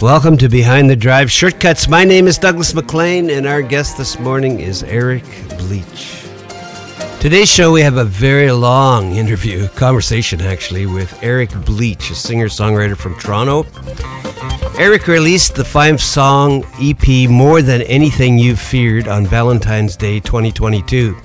Welcome 0.00 0.36
to 0.38 0.48
Behind 0.48 0.88
the 0.88 0.94
Drive 0.94 1.28
Shortcuts. 1.28 1.88
My 1.88 2.04
name 2.04 2.28
is 2.28 2.38
Douglas 2.38 2.72
McLean, 2.72 3.30
and 3.30 3.48
our 3.48 3.62
guest 3.62 3.98
this 3.98 4.16
morning 4.20 4.60
is 4.60 4.84
Eric 4.84 5.24
Bleach. 5.58 6.22
Today's 7.18 7.50
show, 7.50 7.72
we 7.72 7.80
have 7.80 7.96
a 7.96 8.04
very 8.04 8.52
long 8.52 9.16
interview, 9.16 9.66
conversation 9.74 10.40
actually, 10.40 10.86
with 10.86 11.20
Eric 11.20 11.50
Bleach, 11.64 12.10
a 12.10 12.14
singer 12.14 12.46
songwriter 12.46 12.96
from 12.96 13.18
Toronto. 13.18 13.66
Eric 14.78 15.08
released 15.08 15.56
the 15.56 15.64
five 15.64 16.00
song 16.00 16.64
EP 16.80 17.28
More 17.28 17.60
Than 17.60 17.82
Anything 17.82 18.38
You've 18.38 18.60
Feared 18.60 19.08
on 19.08 19.26
Valentine's 19.26 19.96
Day 19.96 20.20
2022. 20.20 21.16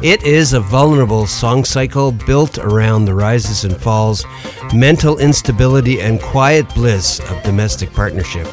It 0.00 0.22
is 0.22 0.52
a 0.52 0.60
vulnerable 0.60 1.26
song 1.26 1.64
cycle 1.64 2.12
built 2.12 2.56
around 2.56 3.04
the 3.04 3.14
rises 3.14 3.64
and 3.64 3.76
falls, 3.76 4.24
mental 4.72 5.18
instability, 5.18 6.00
and 6.00 6.22
quiet 6.22 6.72
bliss 6.72 7.18
of 7.28 7.42
domestic 7.42 7.92
partnership. 7.92 8.46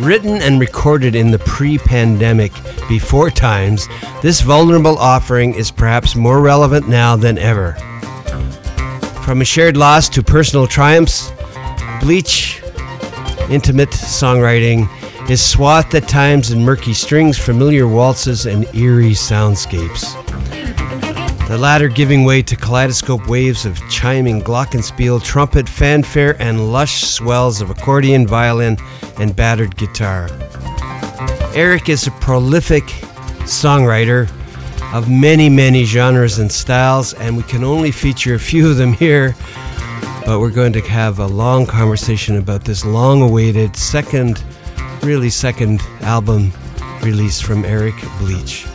Written 0.00 0.40
and 0.40 0.58
recorded 0.58 1.14
in 1.14 1.30
the 1.30 1.38
pre 1.40 1.76
pandemic, 1.76 2.52
before 2.88 3.30
times, 3.30 3.86
this 4.22 4.40
vulnerable 4.40 4.96
offering 4.96 5.52
is 5.52 5.70
perhaps 5.70 6.16
more 6.16 6.40
relevant 6.40 6.88
now 6.88 7.16
than 7.16 7.36
ever. 7.36 7.72
From 9.26 9.42
a 9.42 9.44
shared 9.44 9.76
loss 9.76 10.08
to 10.08 10.22
personal 10.22 10.66
triumphs, 10.66 11.32
Bleach, 12.00 12.62
intimate 13.50 13.90
songwriting, 13.90 14.88
is 15.28 15.42
swathed 15.42 15.94
at 15.94 16.08
times 16.08 16.50
in 16.50 16.64
murky 16.64 16.94
strings, 16.94 17.36
familiar 17.36 17.86
waltzes, 17.86 18.46
and 18.46 18.64
eerie 18.74 19.10
soundscapes. 19.10 20.25
The 21.48 21.56
latter 21.56 21.86
giving 21.86 22.24
way 22.24 22.42
to 22.42 22.56
kaleidoscope 22.56 23.28
waves 23.28 23.66
of 23.66 23.80
chiming 23.88 24.42
glockenspiel, 24.42 25.22
trumpet, 25.22 25.68
fanfare, 25.68 26.36
and 26.42 26.72
lush 26.72 27.04
swells 27.04 27.60
of 27.60 27.70
accordion, 27.70 28.26
violin, 28.26 28.76
and 29.20 29.34
battered 29.34 29.76
guitar. 29.76 30.28
Eric 31.54 31.88
is 31.88 32.08
a 32.08 32.10
prolific 32.10 32.82
songwriter 33.46 34.28
of 34.92 35.08
many, 35.08 35.48
many 35.48 35.84
genres 35.84 36.40
and 36.40 36.50
styles, 36.50 37.14
and 37.14 37.36
we 37.36 37.44
can 37.44 37.62
only 37.62 37.92
feature 37.92 38.34
a 38.34 38.40
few 38.40 38.68
of 38.68 38.76
them 38.76 38.92
here. 38.92 39.36
But 40.26 40.40
we're 40.40 40.50
going 40.50 40.72
to 40.72 40.80
have 40.80 41.20
a 41.20 41.26
long 41.26 41.64
conversation 41.64 42.38
about 42.38 42.64
this 42.64 42.84
long 42.84 43.22
awaited 43.22 43.76
second, 43.76 44.42
really 45.02 45.30
second 45.30 45.80
album 46.00 46.52
release 47.02 47.40
from 47.40 47.64
Eric 47.64 47.94
Bleach. 48.18 48.66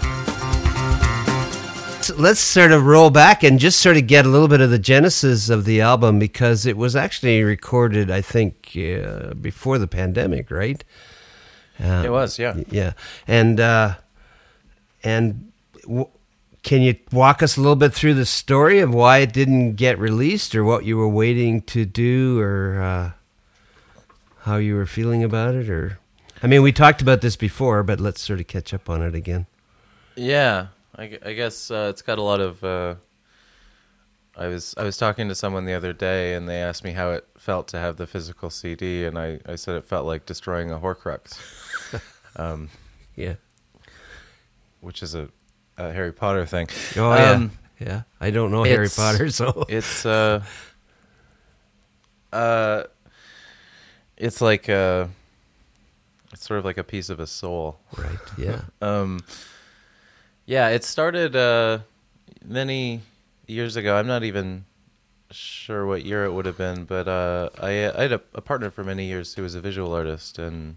Let's 2.09 2.39
sort 2.39 2.71
of 2.71 2.85
roll 2.85 3.09
back 3.09 3.44
and 3.44 3.59
just 3.59 3.80
sort 3.80 3.97
of 3.97 4.07
get 4.07 4.25
a 4.25 4.30
little 4.30 4.47
bit 4.47 4.61
of 4.61 4.69
the 4.69 4.80
genesis 4.80 5.49
of 5.49 5.66
the 5.66 5.81
album 5.81 6.19
because 6.19 6.66
it 6.66 6.75
was 6.77 6.95
actually 6.95 7.44
recorded, 7.44 8.09
I 8.09 8.21
think, 8.21 8.71
uh, 8.75 9.33
before 9.35 9.77
the 9.77 9.88
pandemic, 9.88 10.49
right? 10.52 10.83
Uh, 11.81 12.03
It 12.05 12.11
was, 12.11 12.38
yeah. 12.39 12.55
yeah, 12.69 12.94
and 13.27 13.59
uh, 13.59 13.95
and 15.03 15.52
w- 15.83 16.07
can 16.63 16.81
you 16.81 16.95
walk 17.11 17.41
us 17.41 17.57
a 17.57 17.61
little 17.61 17.75
bit 17.75 17.94
through 17.94 18.13
the 18.16 18.25
story 18.25 18.79
of 18.79 18.94
why 18.94 19.19
it 19.19 19.33
didn't 19.33 19.75
get 19.75 19.97
released, 19.97 20.53
or 20.55 20.63
what 20.63 20.85
you 20.85 20.97
were 20.97 21.09
waiting 21.09 21.61
to 21.63 21.85
do, 21.85 22.39
or 22.39 22.81
uh, 22.81 23.11
how 24.41 24.57
you 24.57 24.75
were 24.75 24.85
feeling 24.85 25.23
about 25.23 25.55
it, 25.55 25.69
or 25.69 25.97
I 26.44 26.47
mean, 26.47 26.61
we 26.61 26.72
talked 26.72 27.02
about 27.02 27.22
this 27.22 27.35
before, 27.35 27.83
but 27.83 27.99
let's 27.99 28.22
sort 28.22 28.39
of 28.39 28.47
catch 28.47 28.73
up 28.73 28.89
on 28.89 29.02
it 29.02 29.16
again. 29.16 29.45
Yeah, 30.16 30.67
I, 31.02 31.17
I 31.25 31.33
guess 31.33 31.71
uh, 31.71 31.88
it's 31.89 32.02
got 32.02 32.17
a 32.19 32.21
lot 32.21 32.39
of. 32.41 32.63
Uh, 32.63 32.95
I 34.38 34.47
was 34.47 34.73
I 34.77 34.83
was 34.83 34.95
talking 34.97 35.27
to 35.30 35.35
someone 35.35 35.66
the 35.66 35.73
other 35.73 35.94
day, 35.94 36.35
and 36.35 36.47
they 36.47 36.61
asked 36.61 36.83
me 36.83 36.91
how 36.91 37.11
it 37.11 37.27
felt 37.38 37.67
to 37.69 37.80
have 37.80 37.97
the 37.97 38.07
physical 38.07 38.49
CD, 38.49 39.05
and 39.05 39.17
I, 39.19 39.39
I 39.45 39.55
said 39.55 39.75
it 39.75 39.83
felt 39.83 40.05
like 40.05 40.25
destroying 40.25 40.72
a 40.72 40.77
Horcrux, 40.79 41.38
um, 42.38 42.69
Yeah. 43.16 43.35
which 44.79 45.03
is 45.03 45.16
a, 45.16 45.28
a 45.78 45.91
Harry 45.91 46.13
Potter 46.13 46.45
thing. 46.45 46.67
Oh 46.95 47.13
yeah. 47.13 47.31
Um, 47.31 47.51
yeah. 47.79 48.01
I 48.22 48.29
don't 48.31 48.51
know 48.51 48.63
Harry 48.63 48.88
Potter, 48.89 49.29
so 49.29 49.66
It's 49.68 50.06
uh, 50.06 50.44
uh, 52.31 52.83
it's 54.18 54.39
like 54.41 54.69
uh, 54.69 55.07
it's 56.31 56.45
sort 56.47 56.59
of 56.59 56.66
like 56.66 56.78
a 56.78 56.83
piece 56.83 57.09
of 57.09 57.19
a 57.19 57.28
soul. 57.28 57.79
right. 57.97 58.19
Yeah. 58.38 58.62
Um, 58.81 59.19
yeah, 60.51 60.67
it 60.67 60.84
started 60.84 61.34
uh, 61.34 61.79
many 62.44 63.00
years 63.47 63.78
ago. 63.78 63.95
I'm 63.95 64.06
not 64.06 64.25
even 64.25 64.66
sure 65.29 65.85
what 65.85 66.03
year 66.03 66.25
it 66.25 66.34
would 66.34 66.45
have 66.45 66.57
been, 66.57 66.84
but 66.84 67.07
uh, 67.07 67.50
I, 67.57 67.69
I 67.69 68.01
had 68.01 68.12
a, 68.12 68.22
a 68.34 68.41
partner 68.41 68.69
for 68.69 68.84
many 68.84 69.06
years 69.06 69.34
who 69.34 69.44
was 69.44 69.56
a 69.56 69.62
visual 69.62 69.94
artist, 69.94 70.38
and 70.39 70.75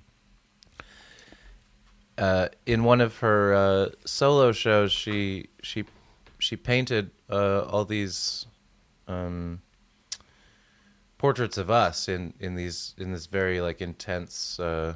uh, 2.17 2.47
in 2.67 2.85
one 2.85 3.01
of 3.01 3.19
her 3.19 3.53
uh, 3.53 3.89
solo 4.05 4.53
shows, 4.53 4.93
she 4.93 5.49
she 5.61 5.85
she 6.39 6.55
painted 6.55 7.11
uh, 7.29 7.63
all 7.63 7.85
these 7.85 8.47
um, 9.09 9.61
portraits 11.19 11.59
of 11.59 11.69
us 11.69 12.09
in, 12.09 12.33
in 12.39 12.55
these 12.55 12.95
in 12.97 13.11
this 13.11 13.27
very 13.27 13.61
like 13.61 13.81
intense 13.81 14.61
uh, 14.61 14.95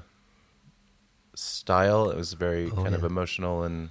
style. 1.35 2.11
It 2.11 2.17
was 2.17 2.35
very 2.35 2.71
Oh, 2.71 2.85
kind 2.85 2.95
of 2.95 3.03
emotional, 3.03 3.65
and 3.65 3.91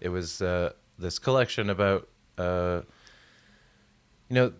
it 0.00 0.08
was 0.08 0.40
uh, 0.42 0.72
this 0.98 1.18
collection 1.18 1.70
about 1.70 2.08
uh, 2.38 2.82
you 4.28 4.34
know 4.34 4.52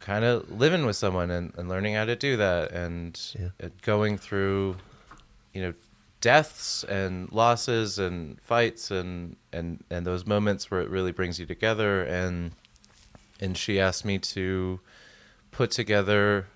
kind 0.00 0.24
of 0.24 0.50
living 0.50 0.86
with 0.86 0.96
someone 0.96 1.30
and, 1.30 1.52
and 1.56 1.68
learning 1.68 1.94
how 1.94 2.04
to 2.04 2.16
do 2.16 2.36
that, 2.36 2.70
and 2.72 3.18
Yeah. 3.38 3.68
going 3.82 4.18
through 4.18 4.76
you 5.52 5.62
know 5.62 5.74
deaths 6.20 6.84
and 6.84 7.30
losses 7.32 7.98
and 7.98 8.40
fights 8.40 8.90
and 8.90 9.36
and 9.52 9.84
and 9.90 10.06
those 10.06 10.26
moments 10.26 10.70
where 10.70 10.80
it 10.80 10.90
really 10.90 11.12
brings 11.12 11.38
you 11.38 11.46
together 11.46 12.02
and 12.02 12.52
and 13.40 13.56
she 13.56 13.78
asked 13.78 14.04
me 14.04 14.18
to 14.18 14.80
put 15.52 15.70
together 15.70 16.48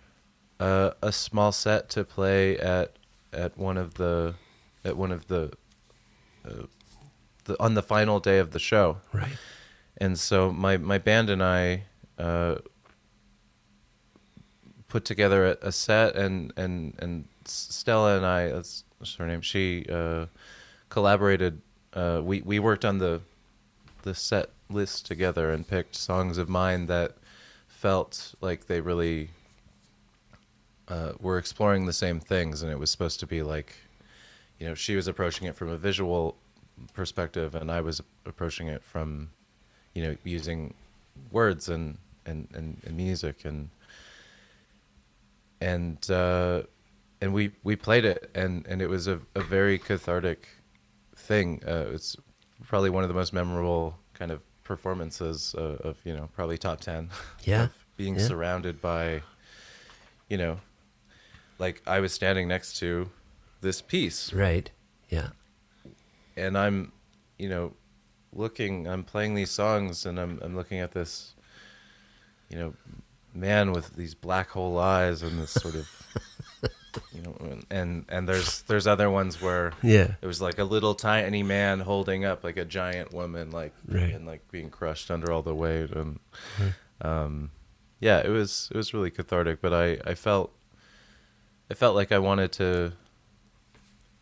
a, 0.58 0.94
a 1.00 1.12
small 1.12 1.52
set 1.52 1.88
to 1.90 2.04
play 2.04 2.58
at 2.58 2.96
at 3.32 3.56
one 3.56 3.76
of 3.76 3.94
the 3.94 4.34
at 4.84 4.96
one 4.96 5.12
of 5.12 5.28
the, 5.28 5.52
uh, 6.44 6.64
the 7.44 7.60
on 7.62 7.74
the 7.74 7.82
final 7.82 8.20
day 8.20 8.38
of 8.38 8.50
the 8.52 8.58
show 8.58 8.98
Right. 9.12 9.36
and 9.98 10.18
so 10.18 10.52
my 10.52 10.76
my 10.76 10.98
band 10.98 11.30
and 11.30 11.42
I 11.42 11.84
uh, 12.18 12.56
put 14.88 15.04
together 15.04 15.46
a, 15.46 15.68
a 15.68 15.72
set, 15.72 16.16
and 16.16 16.52
and 16.56 16.94
and 16.98 17.24
Stella 17.44 18.16
and 18.16 18.24
I, 18.26 18.48
that's, 18.48 18.84
that's 18.98 19.14
her 19.16 19.26
name. 19.26 19.40
She 19.40 19.86
uh, 19.90 20.26
collaborated. 20.88 21.60
Uh, 21.92 22.20
we 22.22 22.40
we 22.42 22.58
worked 22.58 22.84
on 22.84 22.98
the 22.98 23.20
the 24.02 24.14
set 24.14 24.50
list 24.68 25.06
together 25.06 25.50
and 25.50 25.66
picked 25.66 25.94
songs 25.94 26.38
of 26.38 26.48
mine 26.48 26.86
that 26.86 27.16
felt 27.66 28.34
like 28.40 28.66
they 28.66 28.80
really 28.80 29.30
uh, 30.88 31.12
were 31.20 31.38
exploring 31.38 31.86
the 31.86 31.92
same 31.92 32.20
things, 32.20 32.62
and 32.62 32.70
it 32.70 32.78
was 32.78 32.90
supposed 32.90 33.20
to 33.20 33.26
be 33.26 33.42
like, 33.42 33.74
you 34.58 34.66
know, 34.66 34.74
she 34.74 34.94
was 34.96 35.08
approaching 35.08 35.46
it 35.46 35.54
from 35.56 35.68
a 35.68 35.76
visual 35.76 36.36
perspective, 36.94 37.54
and 37.54 37.70
I 37.70 37.80
was 37.80 38.00
approaching 38.26 38.68
it 38.68 38.82
from, 38.82 39.30
you 39.94 40.02
know, 40.02 40.16
using 40.24 40.74
words 41.30 41.68
and 41.68 41.98
and 42.26 42.48
and, 42.54 42.80
and 42.84 42.96
music 42.96 43.44
and 43.44 43.68
and 45.60 46.10
uh, 46.10 46.62
and 47.20 47.32
we 47.32 47.52
we 47.62 47.76
played 47.76 48.04
it, 48.04 48.30
and 48.34 48.66
and 48.66 48.82
it 48.82 48.88
was 48.88 49.06
a, 49.06 49.20
a 49.34 49.42
very 49.42 49.78
cathartic 49.78 50.48
thing. 51.16 51.62
Uh, 51.66 51.86
it's 51.92 52.16
probably 52.64 52.90
one 52.90 53.04
of 53.04 53.08
the 53.08 53.14
most 53.14 53.32
memorable 53.32 53.96
kind 54.14 54.30
of 54.30 54.40
performances 54.64 55.54
of, 55.54 55.80
of 55.80 55.96
you 56.04 56.14
know 56.14 56.28
probably 56.34 56.58
top 56.58 56.80
ten. 56.80 57.10
Yeah, 57.44 57.64
of 57.64 57.86
being 57.96 58.16
yeah. 58.16 58.26
surrounded 58.26 58.80
by, 58.80 59.22
you 60.28 60.36
know, 60.38 60.60
like 61.58 61.82
I 61.86 61.98
was 61.98 62.12
standing 62.12 62.46
next 62.48 62.76
to 62.78 63.10
this 63.60 63.82
piece, 63.82 64.32
Right. 64.32 64.70
Yeah. 65.08 65.30
And 66.36 66.56
I'm, 66.56 66.92
you 67.38 67.48
know, 67.48 67.72
looking. 68.32 68.86
I'm 68.88 69.04
playing 69.04 69.34
these 69.34 69.50
songs, 69.50 70.06
and 70.06 70.18
I'm 70.18 70.38
I'm 70.42 70.54
looking 70.56 70.78
at 70.80 70.92
this, 70.92 71.34
you 72.50 72.58
know, 72.58 72.74
man 73.34 73.72
with 73.72 73.94
these 73.96 74.14
black 74.14 74.50
hole 74.50 74.78
eyes 74.78 75.22
and 75.22 75.40
this 75.40 75.50
sort 75.52 75.74
of, 75.74 75.88
you 77.14 77.22
know, 77.22 77.34
and- 77.70 78.04
and 78.10 78.28
there's 78.28 78.62
there's 78.62 78.86
other 78.86 79.08
ones 79.10 79.40
where 79.40 79.72
Yeah. 79.82 80.14
it 80.20 80.26
was 80.26 80.40
like 80.42 80.58
a 80.58 80.64
little 80.64 80.94
tiny 80.94 81.42
man 81.42 81.80
holding 81.80 82.24
up 82.26 82.44
like 82.44 82.58
a 82.58 82.64
giant 82.66 83.12
woman, 83.14 83.50
like 83.50 83.72
Right. 83.88 84.12
and 84.14 84.26
like 84.26 84.50
being 84.50 84.68
crushed 84.70 85.10
under 85.10 85.32
all 85.32 85.42
the 85.42 85.54
weight, 85.54 85.90
and 85.92 86.18
um, 87.00 87.50
yeah, 88.00 88.18
it 88.18 88.28
was 88.28 88.68
it 88.70 88.76
was 88.76 88.92
really 88.94 89.10
cathartic. 89.10 89.60
But 89.62 89.72
I 89.72 89.98
I 90.10 90.14
felt 90.14 90.52
I 91.70 91.74
felt 91.74 91.94
like 91.96 92.12
I 92.12 92.18
wanted 92.18 92.52
to. 92.52 92.92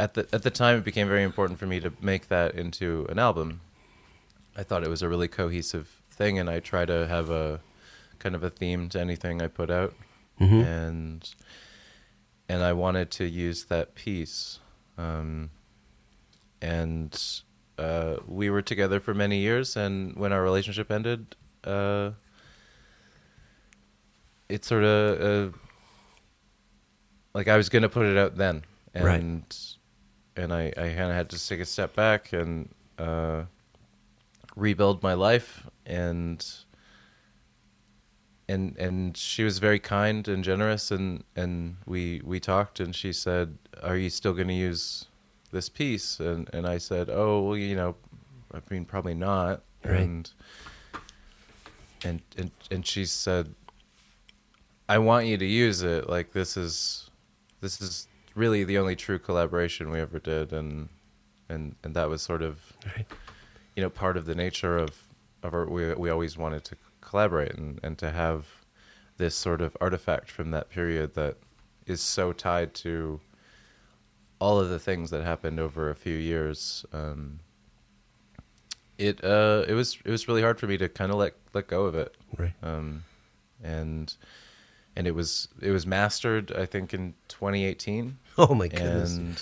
At 0.01 0.15
the 0.15 0.27
at 0.33 0.43
the 0.45 0.51
time, 0.51 0.79
it 0.79 0.85
became 0.85 1.09
very 1.09 1.23
important 1.23 1.59
for 1.59 1.67
me 1.67 1.79
to 1.81 1.93
make 2.01 2.29
that 2.29 2.55
into 2.55 3.05
an 3.11 3.19
album. 3.19 3.61
I 4.57 4.63
thought 4.63 4.83
it 4.83 4.89
was 4.89 5.03
a 5.03 5.09
really 5.11 5.29
cohesive 5.29 6.01
thing, 6.11 6.39
and 6.39 6.49
I 6.49 6.59
try 6.61 6.87
to 6.87 7.07
have 7.07 7.29
a 7.29 7.61
kind 8.19 8.35
of 8.35 8.43
a 8.43 8.49
theme 8.49 8.89
to 8.91 8.99
anything 9.01 9.43
I 9.43 9.47
put 9.49 9.71
out, 9.71 9.93
Mhm. 10.41 10.65
and 10.65 11.35
and 12.49 12.63
I 12.63 12.73
wanted 12.73 13.11
to 13.13 13.25
use 13.27 13.65
that 13.65 13.95
piece. 13.95 14.59
Um, 14.97 15.51
and 16.63 17.13
uh, 17.79 18.17
we 18.27 18.49
were 18.49 18.63
together 18.63 19.01
for 19.01 19.13
many 19.13 19.39
years, 19.39 19.77
and 19.77 20.17
when 20.17 20.33
our 20.33 20.43
relationship 20.43 20.91
ended, 20.91 21.37
uh, 21.65 22.13
it 24.49 24.65
sort 24.65 24.85
of 24.85 25.21
uh, 25.55 25.57
like 27.35 27.49
I 27.49 27.57
was 27.59 27.69
gonna 27.69 27.91
put 27.91 28.07
it 28.07 28.17
out 28.17 28.37
then, 28.37 28.65
and 28.95 29.05
Right. 29.05 29.70
And 30.37 30.53
I 30.53 30.73
I 30.77 30.89
kind 30.89 31.11
of 31.11 31.15
had 31.15 31.31
to 31.31 31.49
take 31.49 31.61
a 31.61 31.65
step 31.65 31.95
back 31.95 32.33
and 32.33 32.69
uh, 32.99 33.45
rebuild 34.57 35.03
my 35.03 35.15
life, 35.15 35.67
and 35.87 36.45
and 38.49 38.77
and 38.79 39.17
she 39.17 39.45
was 39.45 39.59
very 39.59 39.79
kind 39.79 40.27
and 40.29 40.43
generous, 40.43 40.91
and 40.91 41.25
and 41.37 41.77
we 41.87 42.21
we 42.25 42.41
talked, 42.41 42.81
and 42.81 42.95
she 42.95 43.13
said, 43.13 43.59
"Are 43.83 43.97
you 43.97 44.11
still 44.11 44.33
gonna 44.33 44.53
use 44.53 45.07
this 45.53 45.69
piece?" 45.69 46.21
And 46.21 46.49
and 46.53 46.67
I 46.67 46.79
said, 46.79 47.09
"Oh, 47.11 47.43
well, 47.43 47.57
you 47.57 47.77
know, 47.77 47.97
I 48.53 48.61
mean, 48.71 48.85
probably 48.85 49.15
not." 49.15 49.63
Right. 49.85 50.01
And 50.01 50.31
and 52.05 52.23
and 52.37 52.51
and 52.71 52.87
she 52.87 53.05
said, 53.05 53.55
"I 54.89 54.99
want 54.99 55.27
you 55.27 55.37
to 55.39 55.47
use 55.47 55.83
it. 55.83 56.09
Like 56.09 56.33
this 56.33 56.57
is 56.57 57.11
this 57.61 57.81
is 57.81 58.09
really 58.35 58.65
the 58.65 58.79
only 58.79 58.97
true 58.97 59.19
collaboration 59.19 59.91
we 59.91 60.01
ever 60.01 60.19
did, 60.19 60.53
and 60.53 60.89
and 61.49 61.75
and 61.85 61.95
that 61.95 62.09
was 62.09 62.23
sort 62.23 62.43
of 62.43 62.73
Right. 62.97 63.07
you 63.77 63.83
know 63.83 63.91
part 63.91 64.17
of 64.17 64.27
the 64.27 64.35
nature 64.35 64.77
of 64.79 65.03
of 65.43 65.55
our 65.55 65.67
we 65.67 65.93
we 65.95 66.11
always 66.11 66.37
wanted 66.39 66.65
to 66.65 66.77
collaborate 67.01 67.55
and 67.55 67.81
and 67.83 67.99
to 67.99 68.11
have 68.11 68.47
this 69.17 69.35
sort 69.35 69.61
of 69.61 69.77
artifact 69.81 70.31
from 70.31 70.51
that 70.53 70.71
period 70.71 71.15
that 71.15 71.37
is 71.87 72.01
so 72.01 72.33
tied 72.33 72.73
to 72.75 73.21
all 74.39 74.59
of 74.59 74.71
the 74.71 74.79
things 74.79 75.11
that 75.11 75.23
happened 75.25 75.61
over 75.61 75.91
a 75.91 75.95
few 75.95 76.17
years. 76.17 76.87
Um, 76.93 77.41
it 78.97 79.23
uh 79.25 79.65
it 79.69 79.73
was 79.75 79.99
it 80.05 80.11
was 80.11 80.29
really 80.29 80.43
hard 80.43 80.59
for 80.61 80.67
me 80.67 80.77
to 80.79 80.89
kind 80.89 81.11
of 81.11 81.19
let 81.19 81.35
let 81.55 81.67
go 81.69 81.85
of 81.87 81.95
it 81.95 82.15
Right. 82.39 82.53
um, 82.63 83.03
and 83.63 84.15
and 84.97 85.07
it 85.07 85.15
was 85.15 85.49
it 85.61 85.71
was 85.71 85.87
mastered 85.87 86.53
I 86.53 86.67
think 86.67 86.93
in 86.95 87.15
2018 87.29 88.19
Oh 88.39 88.55
my 88.55 88.69
goodness. 88.69 89.17
and 89.17 89.41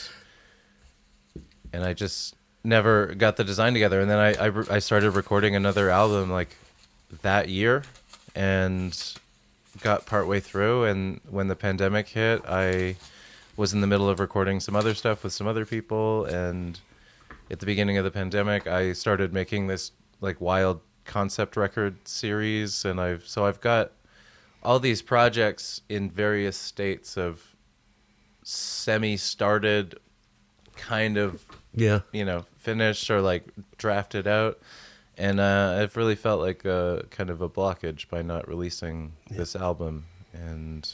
and 1.72 1.84
I 1.84 1.92
just 1.92 2.34
never 2.64 3.14
got 3.14 3.36
the 3.36 3.44
design 3.44 3.72
together. 3.72 4.00
And 4.00 4.10
then 4.10 4.18
I, 4.18 4.48
I 4.48 4.76
I 4.76 4.78
started 4.78 5.12
recording 5.12 5.54
another 5.54 5.90
album 5.90 6.30
like 6.30 6.56
that 7.22 7.48
year 7.48 7.82
and 8.34 8.96
got 9.82 10.06
partway 10.06 10.40
through. 10.40 10.84
And 10.84 11.20
when 11.28 11.48
the 11.48 11.56
pandemic 11.56 12.08
hit 12.08 12.42
I 12.48 12.96
was 13.56 13.72
in 13.72 13.80
the 13.80 13.86
middle 13.86 14.08
of 14.08 14.20
recording 14.20 14.60
some 14.60 14.76
other 14.76 14.94
stuff 14.94 15.24
with 15.24 15.32
some 15.32 15.46
other 15.46 15.64
people. 15.66 16.24
And 16.24 16.78
at 17.50 17.60
the 17.60 17.66
beginning 17.66 17.96
of 17.98 18.04
the 18.04 18.10
pandemic 18.10 18.66
I 18.66 18.92
started 18.92 19.32
making 19.32 19.66
this 19.66 19.92
like 20.20 20.40
wild 20.40 20.80
concept 21.04 21.56
record 21.56 21.96
series. 22.08 22.84
And 22.84 23.00
I've 23.00 23.26
so 23.26 23.46
I've 23.46 23.60
got 23.60 23.92
all 24.62 24.78
these 24.80 25.02
projects 25.02 25.80
in 25.88 26.10
various 26.10 26.56
states 26.56 27.16
of 27.16 27.54
semi 28.42 29.16
started 29.16 29.98
kind 30.76 31.16
of 31.16 31.44
yeah. 31.74 32.00
you 32.12 32.24
know 32.24 32.44
finished 32.56 33.10
or 33.10 33.20
like 33.20 33.44
drafted 33.76 34.26
out 34.26 34.58
and 35.16 35.40
uh, 35.40 35.76
I've 35.80 35.96
really 35.96 36.14
felt 36.14 36.40
like 36.40 36.64
a 36.64 37.04
kind 37.10 37.28
of 37.30 37.42
a 37.42 37.48
blockage 37.48 38.08
by 38.08 38.22
not 38.22 38.46
releasing 38.48 39.12
this 39.30 39.54
album 39.56 40.06
and 40.32 40.88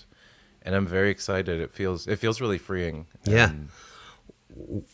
and 0.62 0.74
I'm 0.74 0.86
very 0.86 1.10
excited 1.10 1.60
it 1.60 1.70
feels 1.72 2.06
it 2.06 2.16
feels 2.18 2.40
really 2.40 2.58
freeing 2.58 3.06
Yeah. 3.24 3.50
and 3.50 3.68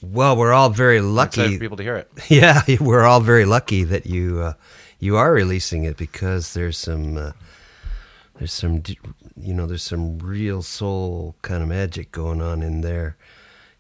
Well, 0.03 0.37
we're 0.37 0.53
all 0.53 0.71
very 0.71 1.01
lucky. 1.01 1.55
for 1.55 1.61
people 1.61 1.77
to 1.77 1.83
hear 1.83 1.97
it 1.97 2.11
Yeah, 2.29 2.63
we're 2.81 3.05
all 3.05 3.21
very 3.21 3.45
lucky 3.45 3.85
that 3.85 4.07
you 4.07 4.41
uh, 4.41 4.53
you 4.99 5.17
are 5.17 5.33
releasing 5.33 5.85
it 5.85 5.97
because 5.97 6.53
there's 6.55 6.77
some 6.77 7.17
uh, 7.17 7.33
there's 8.41 8.55
some 8.55 8.83
you 9.37 9.53
know 9.53 9.67
there's 9.67 9.83
some 9.83 10.19
real 10.19 10.63
soul 10.63 11.37
kind 11.43 11.63
of 11.63 11.69
magic 11.69 12.11
going 12.11 12.41
on 12.41 12.63
in 12.63 12.81
there, 12.81 13.19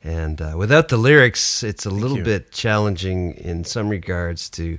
and 0.04 0.40
uh, 0.40 0.52
without 0.54 0.88
the 0.88 0.98
lyrics, 0.98 1.62
it's 1.62 1.86
a 1.86 1.90
little 1.90 2.18
you. 2.18 2.24
bit 2.24 2.52
challenging 2.52 3.32
in 3.32 3.64
some 3.64 3.88
regards 3.88 4.50
to 4.50 4.78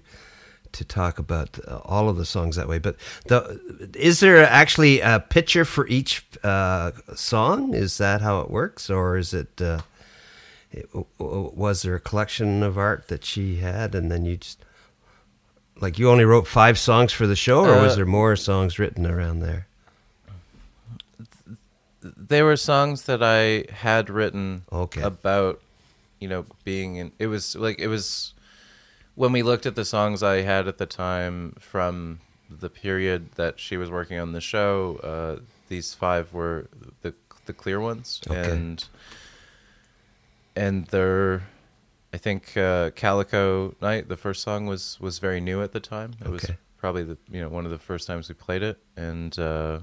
to 0.74 0.86
talk 0.86 1.18
about 1.18 1.60
uh, 1.68 1.80
all 1.84 2.10
of 2.10 2.16
the 2.16 2.26
songs 2.26 2.58
that 2.58 2.68
way. 2.68 2.78
But 2.78 2.96
the 3.26 3.90
is 3.96 4.20
there 4.20 4.46
actually 4.48 5.00
a 5.00 5.20
picture 5.20 5.66
for 5.66 5.88
each 5.88 6.26
uh, 6.44 6.92
song? 7.16 7.74
Is 7.74 7.98
that 7.98 8.22
how 8.22 8.42
it 8.42 8.52
works, 8.52 8.88
or 8.88 9.18
is 9.18 9.34
it? 9.34 9.60
Uh, 9.60 9.82
it, 10.72 10.88
was 11.18 11.82
there 11.82 11.96
a 11.96 12.00
collection 12.00 12.62
of 12.62 12.78
art 12.78 13.08
that 13.08 13.26
she 13.26 13.58
had 13.58 13.94
and 13.94 14.10
then 14.10 14.24
you 14.24 14.38
just 14.38 14.64
like 15.82 16.00
you 16.00 16.10
only 16.10 16.24
wrote 16.24 16.48
five 16.48 16.80
songs 16.80 17.12
for 17.12 17.28
the 17.28 17.36
show 17.36 17.66
or 17.66 17.82
was 17.82 17.92
Uh, 17.92 17.96
there 17.98 18.06
more 18.06 18.38
songs 18.38 18.80
written 18.80 19.06
around 19.06 19.40
there 19.42 19.68
they 22.02 22.42
were 22.42 22.56
songs 22.58 23.04
that 23.04 23.22
I 23.24 23.72
had 23.74 24.10
written 24.10 24.64
Okay. 24.72 25.02
about, 25.02 25.62
you 26.20 26.28
know, 26.28 26.46
being 26.64 26.96
in. 26.98 27.12
It 27.20 27.28
was 27.28 27.56
like 27.56 27.80
it 27.80 27.88
was 27.88 28.34
when 29.16 29.32
we 29.32 29.44
looked 29.44 29.66
at 29.66 29.76
the 29.76 29.86
songs 29.86 30.24
I 30.24 30.42
had 30.42 30.68
at 30.68 30.78
the 30.78 30.86
time 30.86 31.56
from 31.60 32.20
the 32.50 32.70
period 32.70 33.32
that 33.36 33.60
she 33.60 33.78
was 33.78 33.90
working 33.90 34.18
on 34.20 34.32
the 34.34 34.42
show. 34.42 35.00
Uh, 35.04 35.42
these 35.70 35.94
five 35.94 36.34
were 36.34 36.68
the 37.02 37.14
the 37.46 37.54
clear 37.54 37.80
ones, 37.80 38.22
Okay. 38.28 38.52
and 38.52 38.86
and 40.56 40.86
they're. 40.88 41.44
I 42.14 42.18
think 42.18 42.58
uh, 42.58 42.90
Calico 42.92 43.74
Night, 43.82 44.10
the 44.10 44.18
first 44.18 44.42
song 44.42 44.66
was 44.66 44.98
was 45.00 45.20
very 45.20 45.40
new 45.40 45.62
at 45.64 45.72
the 45.72 45.80
time. 45.80 46.14
It 46.24 46.28
was 46.30 46.46
probably 46.78 47.04
the 47.04 47.18
you 47.30 47.40
know 47.40 47.48
one 47.48 47.64
of 47.66 47.72
the 47.72 47.78
first 47.80 48.06
times 48.06 48.28
we 48.28 48.36
played 48.36 48.64
it, 48.64 48.78
and 48.98 49.38
uh, 49.40 49.80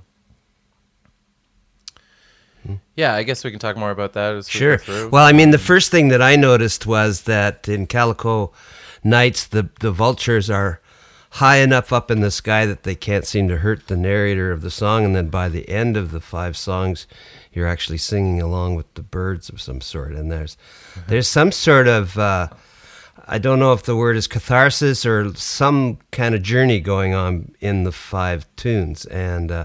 yeah, 2.97 3.15
I 3.15 3.23
guess 3.23 3.45
we 3.45 3.51
can 3.51 3.61
talk 3.61 3.77
more 3.77 3.91
about 3.91 4.13
that 4.15 4.35
as 4.35 4.53
we 4.53 4.59
sure 4.59 5.09
well 5.11 5.25
i 5.25 5.33
mean 5.33 5.51
the 5.51 5.59
first 5.59 5.91
thing 5.91 6.09
that 6.09 6.23
i 6.23 6.37
noticed 6.37 6.87
was 6.87 7.23
that 7.23 7.69
in 7.69 7.87
calico 7.87 8.53
nights 9.03 9.47
the 9.47 9.69
the 9.81 9.91
vultures 9.93 10.51
are 10.51 10.81
high 11.33 11.59
enough 11.59 11.93
up 11.93 12.11
in 12.11 12.21
the 12.21 12.31
sky 12.31 12.67
that 12.67 12.83
they 12.83 12.95
can't 12.95 13.27
seem 13.27 13.49
to 13.49 13.59
hurt 13.59 13.87
the 13.87 13.97
narrator 13.97 14.51
of 14.51 14.63
the 14.63 14.71
song 14.71 15.05
and 15.05 15.15
then 15.15 15.29
by 15.29 15.49
the 15.49 15.69
end 15.69 15.97
of 15.97 16.11
the 16.11 16.21
five 16.21 16.57
songs 16.57 17.07
you're 17.53 17.67
actually 17.67 17.99
singing 17.99 18.41
along 18.41 18.75
with 18.75 18.93
the 18.95 19.03
birds 19.03 19.49
of 19.49 19.61
some 19.61 19.81
sort 19.81 20.13
and 20.13 20.31
there's 20.31 20.57
there's 21.07 21.29
some 21.29 21.53
sort 21.53 21.87
of 21.87 22.19
uh, 22.19 22.49
I 23.31 23.37
don't 23.37 23.59
know 23.59 23.75
if 23.75 23.83
the 23.83 23.95
word 23.95 24.17
is 24.17 24.27
catharsis 24.27 25.05
or 25.05 25.35
some 25.35 25.99
kind 26.13 26.35
of 26.35 26.41
journey 26.41 26.81
going 26.81 27.13
on 27.13 27.55
in 27.61 27.85
the 27.85 27.93
five 27.93 28.47
tunes. 28.57 29.05
And 29.05 29.53
uh, 29.53 29.65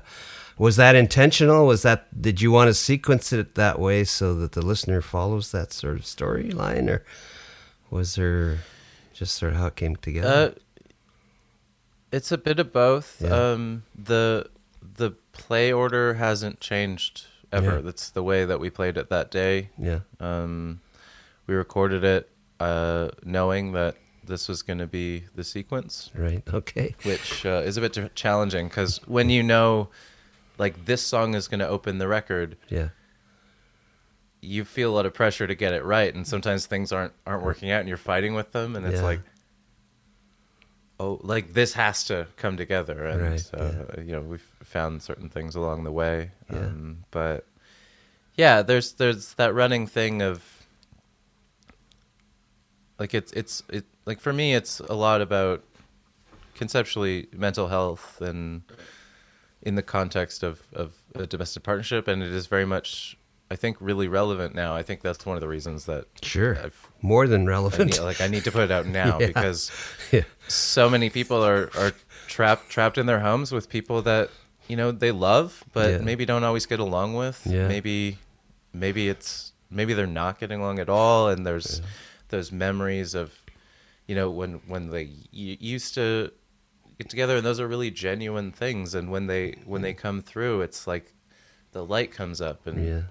was 0.58 0.76
that 0.76 0.96
intentional? 0.96 1.66
Was 1.66 1.82
that 1.82 2.22
did 2.22 2.42
you 2.42 2.52
want 2.52 2.68
to 2.70 2.74
sequence 2.74 3.34
it 3.34 3.56
that 3.56 3.80
way 3.80 4.04
so 4.04 4.34
that 4.36 4.52
the 4.54 4.62
listener 4.62 5.02
follows 5.02 5.52
that 5.52 5.74
sort 5.74 5.96
of 5.96 6.04
storyline, 6.04 6.90
or 6.90 7.04
was 7.90 8.16
there 8.16 8.60
just 9.14 9.36
sort 9.36 9.54
of 9.54 9.60
how 9.60 9.68
it 9.68 9.76
came 9.76 9.96
together? 9.96 10.28
Uh, 10.56 10.60
it's 12.12 12.32
a 12.32 12.38
bit 12.38 12.60
of 12.60 12.72
both. 12.72 13.22
Yeah. 13.22 13.30
Um, 13.52 13.84
the 13.96 14.50
the 14.98 15.12
play 15.32 15.74
order 15.74 16.14
hasn't 16.16 16.60
changed 16.60 17.26
ever. 17.52 17.76
Yeah. 17.76 17.82
That's 17.82 18.10
the 18.12 18.24
way 18.24 18.46
that 18.46 18.60
we 18.60 18.70
played 18.70 18.98
it 18.98 19.10
that 19.10 19.32
day. 19.32 19.70
yeah, 19.78 20.00
Um, 20.20 20.82
we 21.48 21.56
recorded 21.56 22.04
it 22.04 22.30
uh, 22.60 23.10
knowing 23.24 23.72
that 23.74 23.96
this 24.24 24.48
was 24.48 24.62
going 24.62 24.80
to 24.80 24.88
be 24.88 25.24
the 25.36 25.44
sequence, 25.44 26.10
right. 26.16 26.42
Okay. 26.54 26.96
which 27.04 27.46
uh, 27.46 27.62
is 27.66 27.78
a 27.78 27.82
bit 27.82 28.16
challenging 28.16 28.68
because 28.68 28.98
when 29.08 29.30
you 29.30 29.44
know, 29.44 29.90
like 30.64 30.86
this 30.86 31.02
song 31.02 31.36
is 31.36 31.48
going 31.50 31.60
to 31.60 31.68
open 31.68 31.98
the 31.98 32.08
record, 32.08 32.56
Yeah. 32.70 32.90
you 34.42 34.64
feel 34.66 34.92
a 34.92 34.96
lot 34.96 35.06
of 35.06 35.14
pressure 35.14 35.46
to 35.48 35.56
get 35.56 35.74
it 35.74 35.84
right, 35.84 36.14
and 36.16 36.26
sometimes 36.26 36.66
things 36.66 36.92
aren't 36.92 37.14
aren't 37.28 37.44
working 37.44 37.70
out, 37.72 37.80
and 37.82 37.88
you're 37.90 37.98
fighting 38.12 38.34
with 38.34 38.52
them, 38.54 38.76
and 38.78 38.86
it's 38.86 39.02
Yeah. 39.02 39.04
like, 39.12 39.22
oh, 41.00 41.20
like 41.24 41.54
this 41.54 41.74
has 41.74 42.06
to 42.06 42.28
come 42.38 42.56
together, 42.58 43.06
and 43.06 43.22
Right, 43.22 43.50
uh, 43.54 44.02
you 44.02 44.14
know 44.16 44.22
we've 44.22 44.48
found 44.64 45.02
certain 45.04 45.30
things 45.30 45.56
along 45.56 45.84
the 45.84 45.92
way, 45.92 46.32
Yeah. 46.52 46.60
um, 46.60 47.04
but 47.12 47.46
yeah, 48.36 48.62
there's 48.62 48.94
there's 48.94 49.34
that 49.36 49.54
running 49.54 49.86
thing 49.88 50.22
of 50.22 50.44
like 53.00 53.14
it's 53.14 53.32
it's 53.34 53.64
it 53.70 53.86
like 54.06 54.20
for 54.20 54.32
me 54.34 54.54
it's 54.54 54.80
a 54.80 54.94
lot 54.94 55.20
about 55.22 55.64
conceptually 56.56 57.28
mental 57.34 57.68
health 57.68 58.22
and 58.22 58.62
in 59.64 59.76
the 59.76 59.82
context 59.82 60.44
of, 60.44 60.62
of 60.74 60.94
a 61.16 61.26
domestic 61.26 61.64
partnership 61.64 62.08
and 62.08 62.22
it 62.22 62.32
is 62.32 62.48
very 62.48 62.66
much 62.66 63.18
I 63.52 63.56
think 63.56 63.78
really 63.80 64.08
relevant 64.08 64.56
now. 64.56 64.76
I 64.76 64.82
think 64.84 65.02
that's 65.02 65.26
one 65.28 65.38
of 65.38 65.42
the 65.42 65.48
reasons 65.48 65.86
that 65.86 66.06
Sure. 66.24 66.58
I've 66.58 66.88
More 67.02 67.28
than 67.28 67.44
I 67.44 67.52
relevant. 67.52 67.92
need, 67.92 68.00
like 68.00 68.20
I 68.20 68.28
need 68.28 68.44
to 68.46 68.52
put 68.52 68.64
it 68.64 68.72
out 68.72 68.86
now 69.04 69.20
Yeah. 69.20 69.28
because 69.28 69.70
Yeah. 70.12 70.24
so 70.48 70.90
many 70.90 71.10
people 71.10 71.44
are 71.44 71.70
are 71.78 71.92
trapped 72.28 72.70
trapped 72.70 72.98
in 72.98 73.06
their 73.06 73.20
homes 73.20 73.52
with 73.52 73.70
people 73.70 74.02
that 74.04 74.30
you 74.68 74.76
know 74.76 74.92
they 74.92 75.12
love 75.12 75.64
but 75.74 75.90
Yeah. 75.90 75.98
maybe 76.00 76.26
don't 76.26 76.44
always 76.44 76.66
get 76.66 76.80
along 76.80 77.14
with. 77.16 77.46
Maybe 77.46 78.18
maybe 78.74 79.08
it's 79.10 79.54
maybe 79.70 79.94
they're 79.94 80.08
not 80.24 80.40
getting 80.40 80.60
along 80.62 80.80
at 80.80 80.90
all 80.90 81.30
and 81.30 81.46
there's 81.46 81.82
those 82.30 82.52
memories 82.52 83.14
of 83.14 83.32
you 84.08 84.16
know 84.16 84.30
when 84.32 84.62
when 84.68 84.90
they 84.90 85.06
y- 85.32 85.58
used 85.60 85.94
to 85.96 86.32
get 86.98 87.10
together 87.10 87.38
and 87.38 87.46
those 87.46 87.60
are 87.60 87.68
really 87.68 87.90
genuine 87.92 88.52
things 88.52 88.94
and 88.96 89.10
when 89.10 89.28
they 89.28 89.56
when 89.66 89.82
they 89.82 89.94
come 89.94 90.22
through 90.22 90.62
it's 90.62 90.86
like 90.88 91.14
the 91.72 91.84
light 91.84 92.12
comes 92.12 92.40
up 92.42 92.68
and 92.68 93.06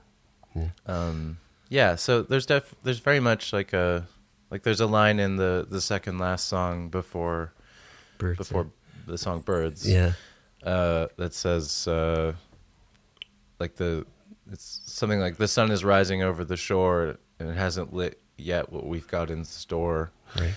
Yeah. 0.57 0.69
um 0.87 1.39
yeah 1.69 1.97
so 1.97 2.23
there's 2.23 2.47
def 2.47 2.75
there's 2.85 3.01
very 3.01 3.21
much 3.21 3.53
like 3.53 3.73
a 3.73 4.07
like 4.51 4.62
there's 4.62 4.81
a 4.81 4.87
line 4.87 5.19
in 5.19 5.37
the 5.37 5.67
the 5.69 5.81
second 5.81 6.19
last 6.19 6.47
song 6.49 6.89
before 6.91 7.53
Birds. 8.19 8.39
before 8.39 8.67
the 9.07 9.19
song 9.19 9.41
birds 9.41 9.89
Yeah. 9.91 10.12
uh, 10.62 11.09
that 11.17 11.35
says 11.35 11.89
uh, 11.89 12.35
like 13.59 13.75
the 13.77 14.07
it's 14.51 14.81
something 14.87 15.19
like 15.21 15.37
the 15.39 15.49
sun 15.49 15.71
is 15.71 15.83
rising 15.85 16.23
over 16.23 16.45
the 16.45 16.57
shore 16.57 17.17
and 17.41 17.49
it 17.49 17.57
hasn't 17.57 17.93
lit 17.93 18.21
yet 18.37 18.71
what 18.73 18.87
we've 18.87 19.09
got 19.09 19.31
in 19.31 19.45
store 19.45 20.12
Right. 20.39 20.55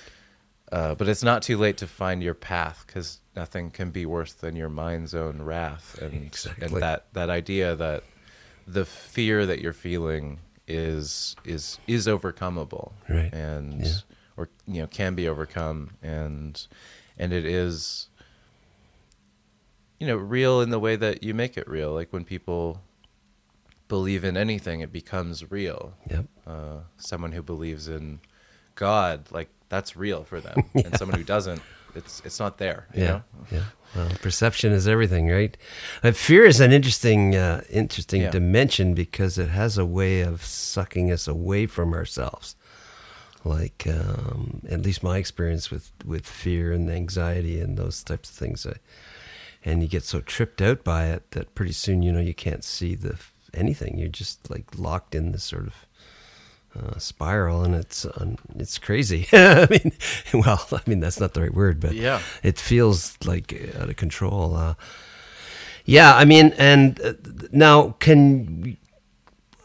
Uh, 0.75 0.93
but 0.95 1.07
it's 1.07 1.23
not 1.23 1.41
too 1.41 1.57
late 1.57 1.77
to 1.77 1.87
find 1.87 2.21
your 2.21 2.33
path 2.33 2.83
because 2.85 3.19
nothing 3.35 3.71
can 3.71 3.89
be 3.91 4.05
worse 4.05 4.33
than 4.33 4.55
your 4.55 4.69
mind's 4.69 5.13
own 5.15 5.41
wrath 5.41 5.97
and 6.01 6.25
Exactly. 6.27 6.65
and 6.67 6.75
that 6.83 7.05
that 7.13 7.29
idea 7.29 7.75
that 7.75 8.03
the 8.67 8.85
fear 8.85 9.45
that 9.45 9.59
you're 9.61 9.73
feeling 9.87 10.39
is 10.67 11.35
is 11.45 11.79
is 11.87 12.07
overcomable 12.07 12.91
Right. 13.09 13.31
and 13.33 13.85
Yeah. 13.85 13.93
or 14.37 14.49
you 14.67 14.81
know 14.81 14.87
can 14.87 15.15
be 15.15 15.27
overcome 15.27 15.91
and 16.01 16.53
and 17.17 17.31
it 17.31 17.45
is 17.45 18.09
you 19.99 20.07
know 20.07 20.17
real 20.17 20.61
in 20.61 20.69
the 20.71 20.79
way 20.79 20.95
that 20.95 21.23
you 21.23 21.33
make 21.33 21.57
it 21.57 21.67
real 21.67 21.93
like 21.93 22.11
when 22.11 22.25
people 22.25 22.81
believe 23.87 24.23
in 24.23 24.35
anything 24.35 24.81
it 24.81 24.91
becomes 24.91 25.49
real 25.51 25.93
Yep. 26.09 26.25
uh, 26.47 26.77
someone 26.97 27.31
who 27.31 27.43
believes 27.43 27.87
in 27.87 28.19
god 28.75 29.31
like 29.31 29.49
that's 29.69 29.95
real 29.95 30.23
for 30.23 30.39
them 30.41 30.63
and 30.75 30.97
someone 30.97 31.17
who 31.17 31.23
doesn't 31.23 31.61
it's 31.95 32.21
it's 32.25 32.39
not 32.39 32.57
there 32.57 32.87
you 32.93 33.03
Yeah. 33.03 33.07
know 33.11 33.23
Yeah. 33.51 33.63
Well, 33.95 34.09
perception 34.21 34.73
is 34.73 34.89
everything, 34.89 35.29
right? 35.29 35.55
Uh, 36.03 36.11
fear 36.11 36.43
is 36.43 36.59
an 36.59 36.73
interesting, 36.73 37.33
uh, 37.33 37.63
interesting 37.69 38.23
Yeah. 38.23 38.29
dimension 38.31 38.93
because 38.93 39.37
it 39.37 39.47
has 39.47 39.77
a 39.77 39.85
way 39.85 40.19
of 40.19 40.43
sucking 40.43 41.09
us 41.13 41.29
away 41.29 41.65
from 41.65 41.93
ourselves. 41.93 42.57
Like, 43.45 43.87
um, 43.87 44.61
at 44.69 44.81
least 44.81 45.01
my 45.03 45.17
experience 45.17 45.71
with, 45.71 45.91
with 46.03 46.25
fear 46.27 46.73
and 46.73 46.89
anxiety 46.91 47.61
and 47.61 47.77
those 47.77 48.03
types 48.03 48.29
of 48.29 48.35
things, 48.35 48.65
uh, 48.65 48.73
and 49.63 49.81
you 49.81 49.87
get 49.87 50.03
so 50.03 50.19
tripped 50.19 50.61
out 50.61 50.83
by 50.83 51.05
it 51.05 51.31
that 51.31 51.55
pretty 51.55 51.71
soon, 51.73 52.01
you 52.01 52.11
know, 52.11 52.19
you 52.19 52.33
can't 52.33 52.63
see 52.65 52.95
the 52.95 53.15
anything. 53.53 53.97
You're 53.97 54.09
just 54.09 54.49
like 54.49 54.65
locked 54.77 55.15
in 55.15 55.31
this 55.31 55.43
sort 55.45 55.67
of 55.67 55.85
uh, 56.77 56.97
spiral, 56.99 57.63
and 57.63 57.75
it's 57.75 58.05
um, 58.17 58.37
it's 58.57 58.77
crazy. 58.77 59.27
I 59.33 59.67
mean, 59.69 59.91
well, 60.33 60.65
I 60.71 60.81
mean 60.87 60.99
that's 60.99 61.19
not 61.19 61.33
the 61.33 61.41
right 61.41 61.53
word, 61.53 61.79
but 61.79 61.93
Yeah. 61.93 62.21
it 62.43 62.59
feels 62.59 63.17
like 63.25 63.53
out 63.79 63.89
of 63.89 63.95
control. 63.95 64.55
Uh, 64.55 64.73
yeah, 65.85 66.15
I 66.15 66.25
mean, 66.25 66.53
and 66.57 66.99
uh, 67.01 67.13
now 67.51 67.95
can 67.99 68.77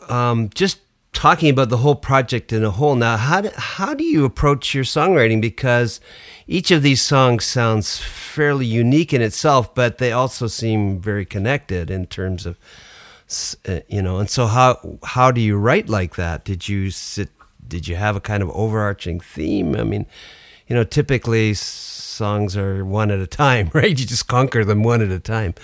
um, 0.09 0.51
just 0.55 0.81
talking 1.13 1.51
about 1.51 1.69
the 1.71 1.79
whole 1.79 1.95
project 1.97 2.53
in 2.53 2.63
a 2.65 2.71
whole. 2.71 2.95
Now, 2.95 3.17
how 3.17 3.41
do, 3.41 3.51
how 3.57 3.95
do 3.95 4.05
you 4.05 4.25
approach 4.25 4.75
your 4.75 4.85
songwriting? 4.85 5.41
Because 5.41 6.01
each 6.47 6.71
of 6.71 6.83
these 6.83 7.03
songs 7.03 7.45
sounds 7.45 7.99
fairly 7.99 8.67
unique 8.67 9.13
in 9.13 9.23
itself, 9.23 9.75
but 9.75 9.99
they 9.99 10.13
also 10.13 10.47
seem 10.47 11.01
very 11.01 11.25
connected 11.25 11.91
in 11.91 12.07
terms 12.07 12.47
of 12.47 12.57
you 13.89 14.03
know. 14.03 14.19
And 14.19 14.29
so, 14.31 14.47
how 14.47 14.99
how 15.05 15.31
do 15.31 15.41
you 15.41 15.57
write 15.57 15.89
like 15.89 16.17
that? 16.17 16.45
Did 16.45 16.69
you 16.69 16.91
sit? 16.91 17.29
Did 17.67 17.87
you 17.89 17.97
have 17.97 18.17
a 18.17 18.21
kind 18.21 18.43
of 18.43 18.51
overarching 18.51 19.21
theme? 19.21 19.77
I 19.77 19.85
mean, 19.85 20.07
you 20.67 20.75
know, 20.77 20.85
typically 20.85 21.55
songs 21.55 22.57
are 22.57 22.85
one 22.85 23.11
at 23.11 23.21
a 23.21 23.27
time, 23.27 23.71
right? 23.75 23.91
You 23.91 24.07
just 24.07 24.27
conquer 24.29 24.65
them 24.65 24.83
one 24.83 25.01
at 25.03 25.11
a 25.11 25.21
time. 25.21 25.55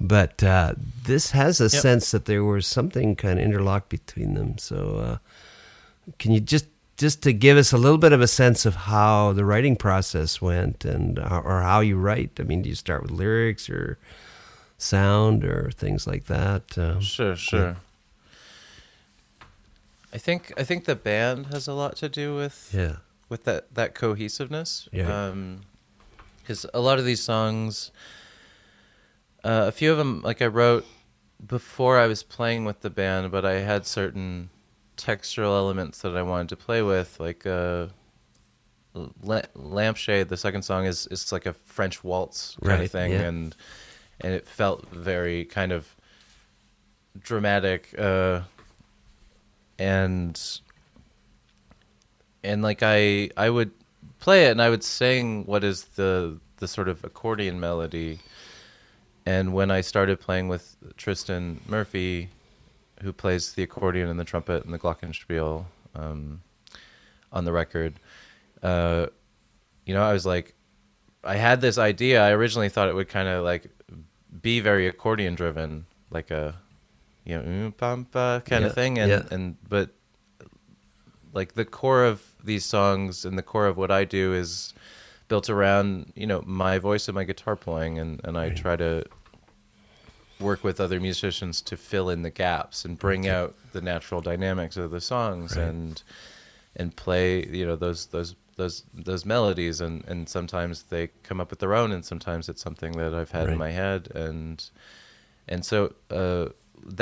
But 0.00 0.42
uh, 0.42 0.74
this 1.04 1.30
has 1.30 1.60
a 1.60 1.64
Yep. 1.64 1.70
sense 1.70 2.10
that 2.10 2.24
there 2.24 2.44
was 2.44 2.66
something 2.66 3.16
kind 3.16 3.38
of 3.38 3.44
interlocked 3.44 3.88
between 3.88 4.34
them. 4.34 4.58
So, 4.58 4.96
uh, 4.96 5.18
can 6.18 6.32
you 6.32 6.40
just 6.40 6.66
just 6.98 7.22
to 7.22 7.32
give 7.32 7.56
us 7.56 7.72
a 7.72 7.78
little 7.78 7.98
bit 7.98 8.12
of 8.12 8.20
a 8.20 8.28
sense 8.28 8.66
of 8.66 8.74
how 8.74 9.32
the 9.32 9.44
writing 9.44 9.76
process 9.76 10.40
went 10.42 10.84
and 10.84 11.18
uh, 11.18 11.40
or 11.44 11.62
how 11.62 11.80
you 11.80 11.96
write? 11.96 12.38
I 12.38 12.42
mean, 12.42 12.62
do 12.62 12.68
you 12.68 12.74
start 12.74 13.02
with 13.02 13.10
lyrics 13.12 13.70
or 13.70 13.98
sound 14.82 15.44
or 15.44 15.70
things 15.70 16.06
like 16.06 16.26
that? 16.26 16.76
Um, 16.76 17.00
Sure, 17.00 17.36
sure. 17.36 17.76
I 20.14 20.18
think 20.18 20.52
I 20.58 20.64
think 20.64 20.84
the 20.84 20.96
band 20.96 21.46
has 21.46 21.66
a 21.68 21.72
lot 21.72 21.96
to 21.96 22.08
do 22.08 22.34
with 22.36 22.70
yeah, 22.74 22.96
with 23.30 23.44
that 23.44 23.74
that 23.74 23.94
cohesiveness. 23.94 24.88
Yeah. 24.92 25.32
because 26.42 26.66
a 26.74 26.80
lot 26.80 26.98
of 26.98 27.04
these 27.06 27.22
songs, 27.22 27.90
uh, 29.42 29.64
a 29.68 29.72
few 29.72 29.90
of 29.90 29.96
them, 29.98 30.20
like 30.22 30.42
I 30.42 30.46
wrote 30.48 30.84
before 31.46 31.98
I 31.98 32.06
was 32.06 32.22
playing 32.22 32.64
with 32.66 32.80
the 32.82 32.90
band, 32.90 33.30
but 33.32 33.44
I 33.46 33.60
had 33.60 33.86
certain 33.86 34.50
textural 34.98 35.56
elements 35.56 36.02
that 36.02 36.14
I 36.14 36.22
wanted 36.22 36.50
to 36.50 36.56
play 36.56 36.82
with, 36.82 37.18
like 37.18 37.46
uh, 37.46 37.86
"Lampshade." 39.54 40.28
The 40.28 40.36
second 40.36 40.62
song 40.62 40.84
is 40.84 41.06
is 41.06 41.32
like 41.32 41.46
a 41.46 41.52
French 41.54 42.04
waltz 42.04 42.56
kind 42.60 42.68
Right, 42.80 42.84
of 42.84 42.90
thing, 42.90 43.12
yeah. 43.12 43.22
and 43.22 43.56
and 44.22 44.32
it 44.32 44.46
felt 44.46 44.88
very 44.90 45.44
kind 45.44 45.72
of 45.72 45.94
dramatic. 47.20 47.94
Uh, 47.98 48.40
and 49.78 50.40
and 52.44 52.62
like 52.62 52.82
I 52.82 53.30
I 53.36 53.50
would 53.50 53.72
play 54.20 54.46
it 54.46 54.52
and 54.52 54.62
I 54.62 54.70
would 54.70 54.84
sing 54.84 55.44
what 55.44 55.64
is 55.64 55.84
the 55.84 56.38
the 56.58 56.68
sort 56.68 56.88
of 56.88 57.04
accordion 57.04 57.58
melody. 57.58 58.20
And 59.26 59.52
when 59.52 59.70
I 59.70 59.80
started 59.82 60.20
playing 60.20 60.48
with 60.48 60.76
Tristan 60.96 61.60
Murphy, 61.68 62.28
who 63.02 63.12
plays 63.12 63.52
the 63.52 63.62
accordion 63.62 64.08
and 64.08 64.18
the 64.18 64.24
trumpet 64.24 64.64
and 64.64 64.74
the 64.74 64.78
glockenspiel 64.78 65.64
um, 65.94 66.42
on 67.32 67.44
the 67.44 67.52
record, 67.52 67.94
uh, 68.62 69.06
you 69.86 69.94
know, 69.94 70.02
I 70.02 70.12
was 70.12 70.26
like, 70.26 70.54
I 71.22 71.36
had 71.36 71.60
this 71.60 71.78
idea. 71.78 72.22
I 72.24 72.30
originally 72.30 72.68
thought 72.68 72.88
it 72.88 72.94
would 72.94 73.08
kind 73.08 73.28
of 73.28 73.44
like 73.44 73.70
be 74.40 74.60
very 74.60 74.86
accordion 74.86 75.34
driven, 75.34 75.86
like 76.10 76.30
a 76.30 76.54
you 77.24 77.36
know 77.36 77.42
mm, 77.42 77.76
bum, 77.76 78.06
kind 78.12 78.44
Yeah, 78.50 78.66
of 78.68 78.74
thing, 78.74 78.98
and 78.98 79.10
yeah. 79.10 79.22
and 79.30 79.56
but 79.68 79.90
like 81.32 81.54
the 81.54 81.64
core 81.64 82.04
of 82.04 82.22
these 82.44 82.64
songs 82.64 83.24
and 83.24 83.38
the 83.38 83.42
core 83.42 83.66
of 83.66 83.76
what 83.76 83.90
I 83.90 84.04
do 84.04 84.34
is 84.34 84.74
built 85.28 85.48
around 85.48 86.12
you 86.14 86.26
know 86.26 86.42
my 86.46 86.78
voice 86.78 87.08
and 87.08 87.14
my 87.14 87.24
guitar 87.24 87.56
playing, 87.56 87.98
and 87.98 88.20
and 88.24 88.36
I 88.38 88.50
try 88.50 88.76
to 88.76 89.04
work 90.40 90.64
with 90.64 90.80
other 90.80 90.98
musicians 90.98 91.62
to 91.62 91.76
fill 91.76 92.10
in 92.10 92.22
the 92.22 92.30
gaps 92.30 92.84
and 92.84 92.98
bring 92.98 93.28
out 93.28 93.54
the 93.72 93.80
natural 93.80 94.20
dynamics 94.20 94.76
of 94.76 94.90
the 94.90 95.00
songs 95.00 95.56
Right. 95.56 95.66
and 95.66 96.02
and 96.74 96.96
play 96.96 97.46
you 97.46 97.64
know 97.64 97.76
those 97.76 98.06
those 98.06 98.34
those 98.62 98.84
those 98.94 99.24
melodies 99.34 99.80
and 99.80 100.04
and 100.10 100.28
sometimes 100.28 100.74
they 100.84 101.04
come 101.28 101.40
up 101.42 101.50
with 101.50 101.58
their 101.58 101.74
own 101.74 101.90
and 101.92 102.04
sometimes 102.04 102.48
it's 102.48 102.62
something 102.62 102.92
that 102.92 103.12
I've 103.14 103.30
had 103.38 103.44
Right. 103.46 103.52
in 103.52 103.58
my 103.58 103.70
head 103.82 104.08
and 104.14 104.58
and 105.48 105.64
so 105.64 105.78
uh, 106.10 106.46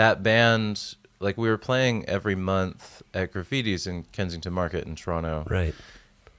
that 0.00 0.22
band 0.22 0.94
like 1.26 1.36
we 1.36 1.48
were 1.48 1.58
playing 1.70 1.96
every 2.16 2.34
month 2.34 3.02
at 3.12 3.32
Graffiti's 3.32 3.86
in 3.86 4.04
Kensington 4.12 4.52
Market 4.52 4.86
in 4.86 4.94
Toronto 4.96 5.44
right. 5.48 5.74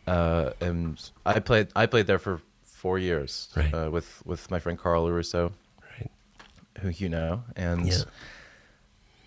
uh, 0.07 0.51
and 0.59 0.97
I 1.25 1.39
played 1.39 1.67
I 1.75 1.85
played 1.85 2.07
there 2.07 2.19
for 2.27 2.41
four 2.65 2.97
years 2.97 3.49
Right. 3.55 3.73
uh, 3.73 3.89
with 3.91 4.09
with 4.25 4.49
my 4.49 4.59
friend 4.59 4.77
Carl 4.83 5.09
Russo 5.11 5.43
Right. 5.99 6.11
who 6.81 6.89
you 6.89 7.09
know 7.09 7.43
and 7.55 7.85
Yeah. 7.87 8.03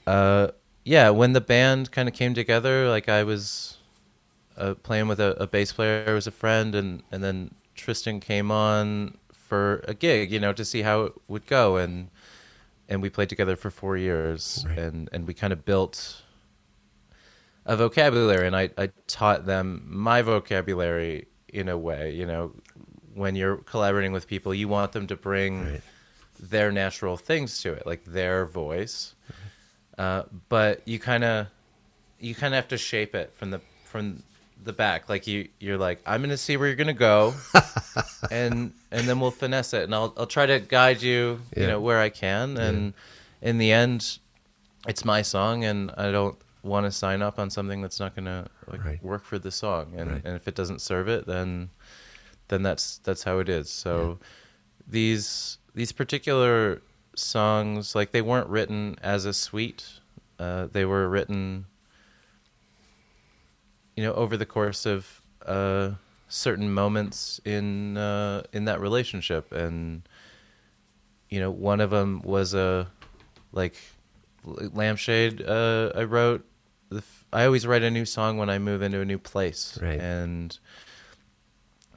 uh, 0.06 0.48
yeah, 0.86 1.08
when 1.10 1.32
the 1.32 1.40
band 1.40 1.90
kind 1.92 2.08
of 2.10 2.14
came 2.14 2.34
together, 2.34 2.90
like 2.90 3.08
I 3.08 3.22
was 3.24 3.78
uh, 4.56 4.74
playing 4.74 5.08
with 5.08 5.20
a, 5.20 5.32
a 5.42 5.46
bass 5.46 5.72
player 5.72 6.04
who 6.06 6.14
was 6.14 6.26
a 6.26 6.30
friend, 6.32 6.74
and 6.74 7.02
and 7.12 7.22
then 7.24 7.54
Tristan 7.74 8.20
came 8.20 8.50
on 8.50 9.18
for 9.32 9.84
a 9.88 9.94
gig, 9.94 10.32
you 10.32 10.40
know, 10.40 10.52
to 10.52 10.64
see 10.64 10.82
how 10.82 11.02
it 11.02 11.12
would 11.28 11.46
go, 11.46 11.76
and 11.76 12.10
and 12.88 13.02
we 13.02 13.10
played 13.10 13.28
together 13.30 13.56
for 13.56 13.70
four 13.70 13.96
years, 13.96 14.66
Right. 14.66 14.78
and 14.78 15.08
and 15.12 15.26
we 15.26 15.34
kind 15.34 15.52
of 15.52 15.64
built 15.64 16.22
a 17.66 17.76
vocabulary, 17.76 18.46
and 18.46 18.56
I 18.56 18.70
I 18.76 18.90
taught 19.06 19.46
them 19.46 19.82
my 19.86 20.22
vocabulary 20.22 21.26
in 21.48 21.68
a 21.68 21.78
way, 21.78 22.12
you 22.12 22.26
know, 22.26 22.52
when 23.14 23.36
you're 23.36 23.58
collaborating 23.58 24.12
with 24.12 24.26
people, 24.26 24.52
you 24.54 24.68
want 24.68 24.92
them 24.92 25.06
to 25.06 25.16
bring 25.16 25.72
Right. 25.72 25.82
their 26.38 26.72
natural 26.72 27.16
things 27.16 27.60
to 27.62 27.72
it, 27.72 27.86
like 27.86 28.04
their 28.04 28.44
voice. 28.44 29.14
Uh, 29.98 30.24
but 30.48 30.86
you 30.86 30.98
kind 30.98 31.24
of 31.24 31.48
you 32.20 32.34
kind 32.34 32.54
of 32.54 32.56
have 32.56 32.68
to 32.68 32.78
shape 32.78 33.14
it 33.14 33.32
from 33.34 33.50
the 33.50 33.60
from 33.84 34.22
the 34.64 34.72
back. 34.72 35.08
Like 35.08 35.26
you 35.26 35.48
you're 35.60 35.78
like 35.78 36.00
I'm 36.06 36.20
to 36.30 36.36
see 36.36 36.56
where 36.56 36.66
you're 36.66 36.76
to 36.88 36.92
go, 36.92 37.34
and 38.30 38.72
and 38.90 39.06
then 39.08 39.20
we'll 39.20 39.30
finesse 39.30 39.74
it, 39.74 39.84
and 39.84 39.94
I'll 39.94 40.12
I'll 40.16 40.26
try 40.26 40.46
to 40.46 40.60
guide 40.60 41.02
you, 41.02 41.40
Yeah. 41.56 41.62
you 41.62 41.68
know, 41.68 41.80
where 41.80 42.00
I 42.00 42.08
can, 42.08 42.56
and 42.56 42.94
in 43.42 43.58
the 43.58 43.72
end, 43.72 44.18
it's 44.88 45.04
my 45.04 45.22
song, 45.22 45.64
and 45.64 45.90
I 45.96 46.10
don't 46.10 46.36
want 46.62 46.86
to 46.86 46.90
sign 46.92 47.20
up 47.20 47.38
on 47.38 47.50
something 47.50 47.82
that's 47.82 48.00
not 48.00 48.14
to 48.24 48.46
like 48.66 48.84
Right. 48.84 49.02
work 49.04 49.24
for 49.24 49.38
the 49.38 49.50
song, 49.50 49.92
and 49.96 50.10
Right. 50.10 50.22
and 50.24 50.34
if 50.36 50.48
it 50.48 50.54
doesn't 50.54 50.80
serve 50.80 51.08
it, 51.08 51.26
then 51.26 51.70
then 52.48 52.62
that's 52.62 52.98
that's 52.98 53.24
how 53.24 53.38
it 53.38 53.48
is. 53.48 53.68
So 53.70 54.18
these 54.86 55.58
these 55.74 55.92
particular 55.92 56.80
songs, 57.16 57.94
like 57.94 58.12
they 58.12 58.22
weren't 58.22 58.48
written 58.48 58.96
as 59.02 59.24
a 59.24 59.32
suite. 59.32 59.84
Uh, 60.38 60.66
they 60.72 60.84
were 60.84 61.08
written, 61.08 61.66
you 63.96 64.02
know, 64.04 64.12
over 64.14 64.36
the 64.36 64.46
course 64.46 64.86
of 64.86 65.22
uh, 65.46 65.92
certain 66.28 66.72
moments 66.72 67.40
in 67.44 67.96
uh, 67.96 68.42
in 68.52 68.64
that 68.66 68.80
relationship, 68.80 69.52
and 69.52 70.02
you 71.28 71.40
know, 71.40 71.50
one 71.50 71.80
of 71.80 71.90
them 71.90 72.20
was 72.22 72.54
a 72.54 72.88
like 73.52 73.76
Lampshade. 74.44 75.42
Uh, 75.42 75.92
I 75.94 76.04
wrote. 76.04 76.44
The 76.90 76.98
f- 76.98 77.24
I 77.32 77.44
always 77.46 77.66
write 77.66 77.82
a 77.82 77.90
new 77.90 78.04
song 78.04 78.36
when 78.38 78.48
I 78.50 78.58
move 78.58 78.82
into 78.82 79.00
a 79.00 79.04
new 79.04 79.18
place, 79.18 79.78
Right. 79.82 79.98
and 79.98 80.56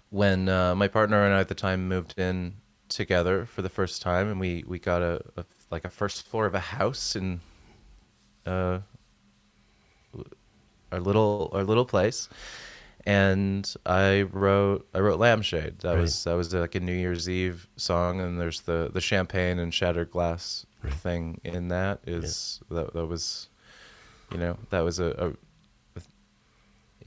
when 0.09 0.47
uh, 0.49 0.73
my 0.75 0.87
partner 0.87 1.23
and 1.23 1.33
I 1.33 1.39
at 1.41 1.49
the 1.49 1.55
time 1.55 1.87
moved 1.87 2.17
in 2.17 2.55
together 2.89 3.45
for 3.45 3.61
the 3.61 3.69
first 3.69 4.01
time, 4.01 4.29
and 4.29 4.39
we 4.39 4.63
we 4.67 4.79
got 4.79 5.01
a, 5.01 5.21
a 5.35 5.45
like 5.69 5.83
a 5.85 5.89
first 5.89 6.25
floor 6.25 6.45
of 6.45 6.55
a 6.55 6.59
house 6.59 7.15
in 7.15 7.41
uh, 8.45 8.79
our 10.91 10.99
little 10.99 11.49
our 11.53 11.63
little 11.63 11.85
place, 11.85 12.29
and 13.05 13.71
I 13.85 14.21
wrote 14.23 14.87
I 14.93 14.99
wrote 14.99 15.19
Lampshade. 15.19 15.79
That 15.79 15.93
Right. 15.93 16.01
was 16.01 16.23
that 16.23 16.33
was 16.33 16.53
like 16.53 16.75
a 16.75 16.79
New 16.79 16.93
Year's 16.95 17.29
Eve 17.29 17.67
song, 17.75 18.19
and 18.21 18.39
there's 18.39 18.61
the 18.61 18.89
the 18.93 19.01
champagne 19.01 19.59
and 19.59 19.73
shattered 19.73 20.11
glass 20.11 20.65
thing 21.01 21.41
in 21.43 21.67
that 21.69 21.99
is 22.05 22.61
that 22.69 22.93
that 22.93 23.05
was 23.07 23.49
you 24.31 24.37
know 24.37 24.57
that 24.69 24.81
was 24.81 24.99
a, 24.99 25.33
a, 25.95 25.99
a 25.99 26.01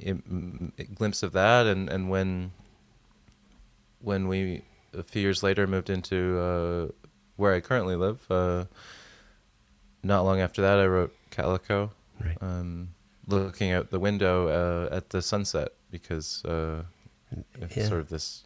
im- 0.01 0.73
glimpse 0.95 1.23
of 1.23 1.33
that 1.33 1.67
and 1.67 1.89
and 1.89 2.11
when 2.11 2.51
when 4.01 4.29
we 4.29 4.63
a 4.93 5.03
few 5.03 5.23
years 5.23 5.43
later 5.43 5.67
moved 5.67 5.89
into 5.89 6.39
uh, 6.39 6.93
where 7.37 7.55
I 7.55 7.61
currently 7.61 7.97
live 7.97 8.27
uh, 8.31 8.65
not 10.03 10.23
long 10.23 10.41
after 10.41 10.63
that 10.63 10.79
I 10.79 10.87
wrote 10.87 11.15
Calico 11.31 11.93
Right. 12.23 12.37
um, 12.43 12.89
looking 13.33 13.73
out 13.73 13.91
the 13.91 13.99
window 14.01 14.49
uh, 14.49 14.95
at 14.95 15.11
the 15.11 15.23
sunset 15.23 15.69
because 15.91 16.45
uh, 16.45 16.83
it's 17.61 17.77
Yeah. 17.77 17.89
sort 17.89 18.01
of 18.01 18.09
this 18.09 18.45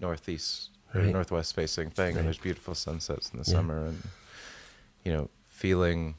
northeast 0.00 0.70
or 0.94 1.02
northwest 1.02 1.54
facing 1.54 1.90
thing 1.90 2.14
Right. 2.14 2.18
and 2.18 2.26
there's 2.26 2.38
beautiful 2.38 2.74
sunsets 2.74 3.30
in 3.30 3.38
the 3.38 3.44
Yeah. 3.48 3.54
summer 3.56 3.86
and 3.86 4.08
you 5.04 5.12
know 5.12 5.30
feeling 5.46 6.14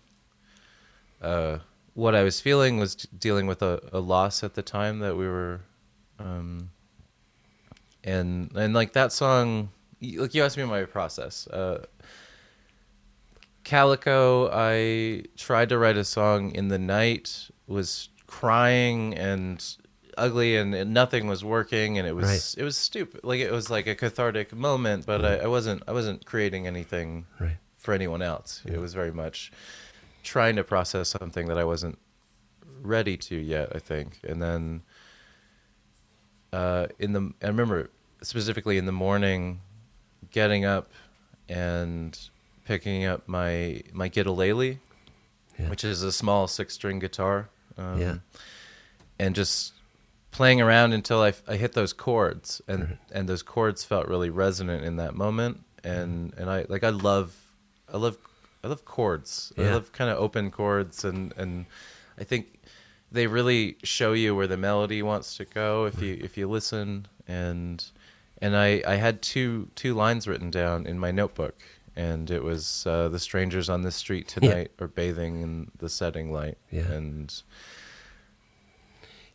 uh, 1.22 1.60
what 1.94 2.16
I 2.16 2.24
was 2.24 2.40
feeling 2.42 2.78
was 2.80 2.96
dealing 2.96 3.46
with 3.48 3.62
a, 3.62 3.80
a 3.92 4.00
loss 4.00 4.44
at 4.44 4.54
the 4.56 4.62
time 4.64 5.00
that 5.00 5.16
we 5.16 5.28
were 5.28 5.62
um, 6.20 6.70
and 8.04 8.52
and 8.56 8.74
like 8.74 8.94
that 8.94 9.12
song 9.12 9.70
like 10.02 10.34
you 10.34 10.44
asked 10.44 10.58
me 10.58 10.64
my 10.66 10.84
process 10.86 11.48
uh, 11.48 11.86
Calico, 13.64 14.50
I 14.52 15.24
tried 15.38 15.70
to 15.70 15.78
write 15.78 15.96
a 15.96 16.04
song 16.04 16.52
in 16.52 16.68
the 16.68 16.78
night, 16.78 17.50
was 17.68 18.10
crying 18.28 19.14
and 19.16 19.64
ugly, 20.18 20.56
and, 20.58 20.74
and 20.76 20.94
nothing 20.94 21.28
was 21.28 21.44
working, 21.44 21.98
and 21.98 22.08
it 22.08 22.16
was 22.16 22.26
Right. 22.26 22.56
it 22.62 22.64
was 22.64 22.78
stupid. 22.78 23.22
Like 23.24 23.40
it 23.40 23.52
was 23.52 23.70
like 23.70 23.88
a 23.88 23.96
cathartic 23.96 24.54
moment, 24.54 25.06
but 25.06 25.24
I, 25.26 25.38
I 25.38 25.48
wasn't 25.48 25.84
I 25.88 25.92
wasn't 25.92 26.26
creating 26.26 26.68
anything 26.68 27.26
Right. 27.40 27.58
for 27.78 27.94
anyone 27.94 28.22
else. 28.22 28.62
It 28.66 28.78
was 28.80 28.94
very 28.94 29.12
much 29.12 29.52
trying 30.24 30.56
to 30.58 30.64
process 30.64 31.10
something 31.10 31.48
that 31.48 31.58
I 31.58 31.64
wasn't 31.64 31.98
ready 32.82 33.18
to 33.18 33.36
yet. 33.36 33.72
I 33.76 33.80
think, 33.80 34.20
and 34.24 34.42
then 34.42 34.82
uh, 36.52 36.88
in 37.00 37.14
the 37.14 37.34
I 37.42 37.48
remember 37.48 37.90
specifically 38.22 38.78
in 38.78 38.86
the 38.86 38.92
morning, 38.92 39.62
getting 40.32 40.66
up 40.66 40.92
and 41.50 42.18
picking 42.66 43.06
up 43.06 43.28
my 43.28 43.82
my 43.92 44.10
Guitalele, 44.10 44.78
Yeah. 45.60 45.70
which 45.70 45.84
is 45.84 46.04
a 46.04 46.12
small 46.12 46.48
six 46.48 46.74
string 46.76 47.00
guitar, 47.00 47.50
um, 47.78 48.00
Yeah. 48.00 48.16
and 49.20 49.36
just 49.36 49.74
playing 50.32 50.62
around 50.62 50.94
until 50.94 51.22
I, 51.22 51.34
I 51.48 51.56
hit 51.58 51.74
those 51.74 51.94
chords, 51.94 52.62
and 52.68 52.84
Mm-hmm. 52.84 52.94
and 53.18 53.30
those 53.30 53.44
chords 53.44 53.84
felt 53.84 54.08
really 54.08 54.30
resonant 54.30 54.84
in 54.84 54.96
that 54.98 55.16
moment, 55.16 55.62
and 55.84 56.34
and 56.38 56.50
I 56.50 56.66
like 56.70 56.84
I 56.84 56.90
love 56.90 57.36
I 57.94 57.98
love 57.98 58.18
I 58.64 58.68
love 58.68 58.86
chords. 58.86 59.52
I 59.58 59.62
love 59.74 59.92
kind 59.92 60.10
of 60.10 60.18
open 60.18 60.50
chords, 60.52 61.04
and 61.04 61.34
and 61.38 61.66
I 62.18 62.24
think 62.24 62.60
they 63.12 63.28
really 63.28 63.76
show 63.84 64.14
you 64.14 64.36
where 64.36 64.48
the 64.48 64.58
melody 64.58 65.04
wants 65.04 65.38
to 65.38 65.46
go 65.46 65.86
if 65.86 66.02
you 66.02 66.18
if 66.22 66.36
you 66.38 66.50
listen 66.50 67.06
and 67.28 67.86
and 68.42 68.56
I 68.58 68.82
I 68.88 68.96
had 68.96 69.22
two 69.22 69.70
two 69.76 69.94
lines 69.94 70.28
written 70.28 70.50
down 70.50 70.88
in 70.88 70.98
my 70.98 71.12
notebook 71.12 71.56
and 71.96 72.32
it 72.32 72.44
was 72.44 72.86
uh, 72.88 73.08
the 73.10 73.20
strangers 73.20 73.70
on 73.70 73.82
this 73.84 73.96
street 73.96 74.28
tonight 74.28 74.72
are 74.80 74.88
bathing 74.88 75.42
in 75.42 75.72
the 75.78 75.90
setting 75.90 76.32
light 76.32 76.58
Yeah. 76.72 76.92
and 76.92 77.34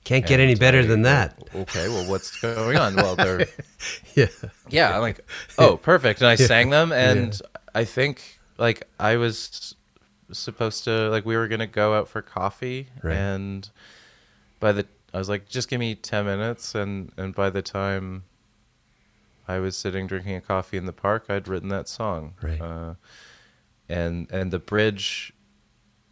Can't 0.04 0.26
get 0.26 0.40
any 0.40 0.54
better 0.54 0.80
I- 0.80 0.86
than 0.86 1.02
that. 1.02 1.38
okay 1.54 1.88
well 1.88 2.08
what's 2.10 2.40
going 2.40 2.76
on 2.76 2.96
well 2.96 3.14
they're 3.16 3.46
Yeah. 4.14 4.26
yeah 4.68 4.94
i'm 4.94 5.02
like 5.02 5.20
oh 5.58 5.76
perfect 5.76 6.20
and 6.20 6.28
i 6.28 6.34
sang 6.52 6.70
them 6.70 6.92
and 6.92 7.40
i 7.74 7.84
think 7.84 8.38
like 8.56 8.88
i 8.98 9.16
was 9.16 9.74
supposed 10.32 10.84
to 10.84 11.08
like 11.10 11.24
we 11.24 11.36
were 11.36 11.48
gonna 11.48 11.66
go 11.66 11.94
out 11.94 12.08
for 12.08 12.22
coffee 12.22 12.88
Right. 13.02 13.16
and 13.16 13.68
by 14.60 14.72
the 14.72 14.86
i 15.14 15.18
was 15.18 15.28
like 15.28 15.48
just 15.48 15.68
give 15.68 15.78
me 15.80 15.94
10 15.94 16.24
minutes 16.24 16.74
and 16.74 17.12
and 17.16 17.34
by 17.34 17.50
the 17.50 17.62
time 17.62 18.24
i 19.48 19.58
was 19.58 19.76
sitting 19.76 20.06
drinking 20.06 20.34
a 20.36 20.40
coffee 20.40 20.76
in 20.76 20.86
the 20.86 20.92
park 20.92 21.26
i'd 21.28 21.48
written 21.48 21.68
that 21.68 21.88
song 21.88 22.34
Right. 22.42 22.60
uh, 22.60 22.94
and 23.88 24.30
and 24.30 24.50
the 24.50 24.58
bridge 24.58 25.32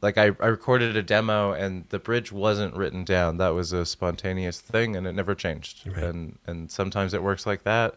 like 0.03 0.19
I, 0.19 0.27
I 0.41 0.47
recorded 0.49 0.95
a 0.97 1.03
demo 1.03 1.53
and 1.53 1.85
the 1.89 1.99
bridge 1.99 2.31
wasn't 2.31 2.75
written 2.77 3.03
down 3.05 3.39
that 3.39 3.49
was 3.51 3.73
a 3.73 3.85
spontaneous 3.87 4.61
thing 4.61 4.95
and 4.97 5.07
it 5.07 5.13
never 5.13 5.35
changed 5.35 5.87
Right. 5.87 6.05
and 6.05 6.39
and 6.47 6.71
sometimes 6.71 7.15
it 7.15 7.23
works 7.23 7.47
like 7.47 7.63
that 7.65 7.97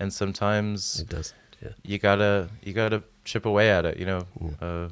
and 0.00 0.12
sometimes 0.12 1.00
It 1.00 1.08
doesn't. 1.08 1.36
Yeah. 1.62 1.70
you 1.82 1.98
gotta 1.98 2.48
you 2.62 2.72
gotta 2.72 3.02
chip 3.24 3.44
away 3.46 3.70
at 3.70 3.84
it 3.84 3.96
you 3.98 4.06
know 4.06 4.26
uh, 4.60 4.88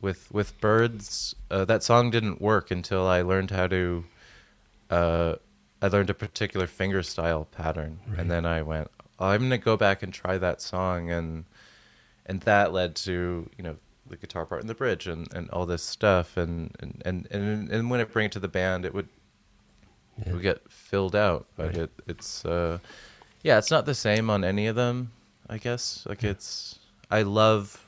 with 0.00 0.30
with 0.32 0.58
birds 0.60 1.34
uh, 1.50 1.64
that 1.66 1.82
song 1.82 2.10
didn't 2.10 2.40
work 2.40 2.70
until 2.70 3.06
i 3.06 3.20
learned 3.22 3.50
how 3.50 3.66
to 3.66 4.04
uh, 4.90 5.34
i 5.82 5.88
learned 5.88 6.10
a 6.10 6.14
particular 6.14 6.66
finger 6.66 7.02
style 7.02 7.46
pattern 7.52 8.00
Right. 8.08 8.18
and 8.20 8.30
then 8.30 8.44
i 8.46 8.60
went 8.62 8.90
i'm 9.26 9.40
gonna 9.42 9.58
go 9.58 9.76
back 9.76 10.02
and 10.02 10.12
try 10.12 10.38
that 10.38 10.60
song 10.60 11.10
and 11.10 11.44
and 12.26 12.40
that 12.42 12.72
led 12.72 12.94
to 12.96 13.48
you 13.58 13.64
know 13.64 13.76
the 14.08 14.16
guitar 14.16 14.44
part 14.46 14.60
in 14.60 14.66
the 14.66 14.74
bridge 14.74 15.06
and, 15.06 15.32
and 15.34 15.48
all 15.50 15.66
this 15.66 15.82
stuff 15.82 16.36
and 16.36 16.74
and, 16.80 17.00
and 17.04 17.28
and 17.30 17.70
and 17.70 17.90
when 17.90 18.00
I 18.00 18.04
bring 18.04 18.26
it 18.26 18.32
to 18.32 18.40
the 18.40 18.48
band 18.48 18.84
it 18.84 18.92
would 18.92 19.08
it 20.26 20.32
would 20.32 20.42
get 20.42 20.68
filled 20.70 21.14
out 21.14 21.46
but 21.56 21.66
Right. 21.68 21.76
it 21.78 21.90
it's 22.08 22.44
uh 22.44 22.78
yeah 23.42 23.56
it's 23.58 23.70
not 23.70 23.86
the 23.86 23.94
same 23.94 24.28
on 24.28 24.42
any 24.44 24.66
of 24.66 24.74
them 24.76 25.12
I 25.48 25.58
guess 25.58 26.04
like 26.08 26.24
it's 26.24 26.78
I 27.10 27.22
love 27.22 27.86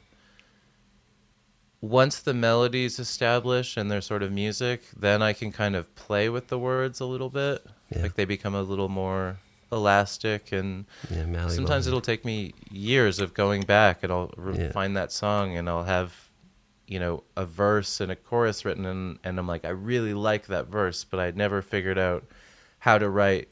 once 1.81 2.21
the 2.21 2.35
melody's 2.35 2.99
established 2.99 3.77
and 3.77 3.91
there's 3.91 4.07
sort 4.07 4.23
of 4.23 4.31
music 4.31 4.83
then 4.97 5.23
I 5.23 5.33
can 5.33 5.51
kind 5.51 5.75
of 5.75 5.93
play 5.97 6.29
with 6.29 6.49
the 6.49 6.59
words 6.59 7.01
a 7.01 7.05
little 7.07 7.31
bit 7.31 7.65
Yeah. 7.91 8.03
like 8.03 8.15
they 8.15 8.25
become 8.25 8.55
a 8.55 8.63
little 8.63 8.89
more 8.89 9.39
elastic 9.73 10.53
and 10.53 10.85
Yeah. 11.11 11.49
Sometimes 11.49 11.87
it'll 11.87 12.01
take 12.01 12.25
me 12.25 12.53
years 12.71 13.19
of 13.19 13.35
going 13.35 13.63
back, 13.63 14.03
and 14.03 14.13
I'll 14.13 14.33
re- 14.37 14.59
Yeah. 14.59 14.73
find 14.73 14.97
that 14.97 15.11
song, 15.13 15.57
and 15.57 15.69
I'll 15.69 15.85
have, 15.85 16.31
you 16.87 17.01
know, 17.01 17.25
a 17.37 17.45
verse 17.47 18.01
and 18.01 18.13
a 18.13 18.17
chorus 18.17 18.65
written, 18.65 18.87
and, 18.87 19.19
and 19.25 19.39
I'm 19.39 19.47
like, 19.47 19.65
I 19.65 19.71
really 19.71 20.15
like 20.15 20.47
that 20.47 20.67
verse, 20.69 21.05
but 21.05 21.19
I'd 21.21 21.37
never 21.37 21.63
figured 21.63 21.99
out 21.99 22.25
how 22.81 22.99
to 22.99 23.09
write 23.09 23.49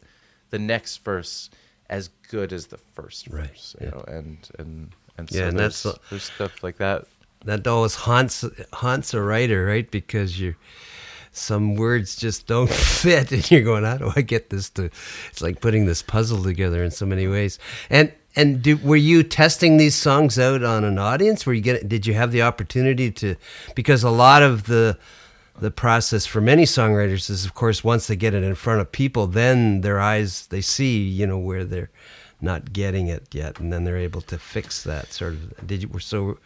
the 0.51 0.59
next 0.59 0.99
verse 0.99 1.51
as 1.89 2.09
good 2.29 2.53
as 2.53 2.67
the 2.67 2.77
first 2.79 3.29
Right, 3.29 3.49
verse, 3.49 3.75
you 3.81 3.87
yeah. 3.87 3.91
know, 3.93 4.05
and 4.07 4.39
and 4.59 4.91
and 5.19 5.29
so 5.31 5.37
Yeah, 5.39 5.49
and 5.49 5.59
there's, 5.59 5.83
that's 5.83 5.99
there's 6.11 6.25
stuff 6.25 6.63
like 6.63 6.77
that. 6.79 7.07
that 7.45 7.67
always 7.67 7.95
haunts 7.95 8.45
haunts 8.75 9.15
a 9.15 9.21
writer, 9.23 9.65
right? 9.67 9.91
Because 9.91 10.39
you 10.41 10.55
some 11.33 11.77
words 11.77 12.17
just 12.17 12.47
don't 12.47 12.71
fit, 12.71 13.33
and 13.33 13.51
you're 13.51 13.63
going, 13.63 13.85
"How 13.85 13.97
do 13.97 14.13
I 14.15 14.23
get 14.23 14.51
this 14.51 14.71
to?" 14.71 14.91
It's 15.31 15.41
like 15.41 15.61
putting 15.61 15.87
this 15.87 16.03
puzzle 16.03 16.43
together 16.43 16.83
in 16.83 16.91
so 16.91 17.07
many 17.07 17.27
ways. 17.27 17.59
And 17.89 18.13
and 18.37 18.63
do, 18.63 18.77
were 18.77 18.97
you 18.97 19.23
testing 19.23 19.77
these 19.77 19.97
songs 19.97 20.39
out 20.39 20.63
on 20.63 20.85
an 20.85 20.99
audience? 20.99 21.47
Were 21.47 21.53
you 21.53 21.61
get? 21.61 21.89
Did 21.89 22.07
you 22.07 22.15
have 22.15 22.33
the 22.33 22.43
opportunity 22.43 23.11
to? 23.13 23.37
Because 23.75 24.03
a 24.03 24.11
lot 24.11 24.43
of 24.43 24.65
the 24.65 24.99
the 25.59 25.71
process 25.71 26.27
for 26.27 26.41
many 26.41 26.63
songwriters 26.63 27.29
is, 27.29 27.45
of 27.45 27.55
course, 27.55 27.85
once 27.85 28.07
they 28.07 28.17
get 28.17 28.35
it 28.35 28.43
in 28.43 28.55
front 28.55 28.81
of 28.81 28.93
people, 28.93 29.27
then 29.27 29.83
their 29.83 30.01
eyes 30.01 30.47
they 30.47 30.61
see, 30.61 31.03
you 31.03 31.27
know, 31.27 31.39
where 31.39 31.65
they're 31.65 31.91
not 32.41 32.73
getting 32.73 33.09
it 33.09 33.35
yet, 33.35 33.59
and 33.61 33.73
then 33.73 33.85
they're 33.85 33.97
able 33.97 34.23
to 34.23 34.39
fix 34.39 34.83
that 34.85 35.13
sort 35.13 35.35
of. 35.35 35.67
Did 35.67 35.83
you? 35.83 35.89
Were 35.89 36.01
so, 36.01 36.39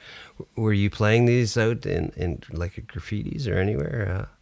were 0.56 0.72
you 0.72 0.90
playing 0.90 1.26
these 1.26 1.56
out 1.56 1.86
in 1.86 2.12
in 2.16 2.42
like 2.50 2.74
Graffiti's 2.86 3.46
or 3.46 3.58
anywhere? 3.58 4.18
Uh, 4.20 4.33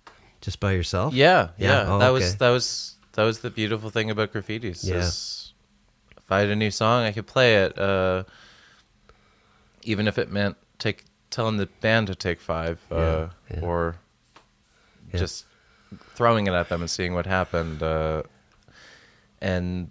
Just 0.42 0.60
by 0.60 0.72
yourself? 0.72 1.14
Yeah, 1.14 1.48
Yeah, 1.56 1.68
yeah. 1.84 1.84
oh, 1.88 1.98
that 1.98 2.06
okay. 2.08 2.12
was 2.12 2.36
that 2.36 2.50
was 2.50 2.96
that 3.12 3.22
was 3.24 3.38
the 3.40 3.50
beautiful 3.50 3.88
thing 3.90 4.10
about 4.10 4.32
Graffiti's. 4.32 4.84
Yeah. 4.86 5.08
if 6.18 6.30
I 6.30 6.40
had 6.40 6.50
a 6.50 6.56
new 6.56 6.70
song, 6.70 7.04
I 7.04 7.12
could 7.12 7.26
play 7.26 7.62
it, 7.64 7.78
uh, 7.78 8.24
even 9.82 10.06
if 10.08 10.18
it 10.18 10.30
meant 10.30 10.56
take 10.78 11.04
telling 11.30 11.56
the 11.56 11.66
band 11.80 12.08
to 12.08 12.14
take 12.14 12.40
five, 12.40 12.78
uh, 12.90 12.96
Yeah, 12.96 13.28
yeah. 13.54 13.60
or 13.62 13.96
just 15.14 15.46
throwing 16.14 16.46
it 16.46 16.52
at 16.54 16.68
them 16.68 16.80
and 16.80 16.90
seeing 16.90 17.14
what 17.14 17.26
happened. 17.26 17.82
Uh, 17.82 18.22
and 19.40 19.90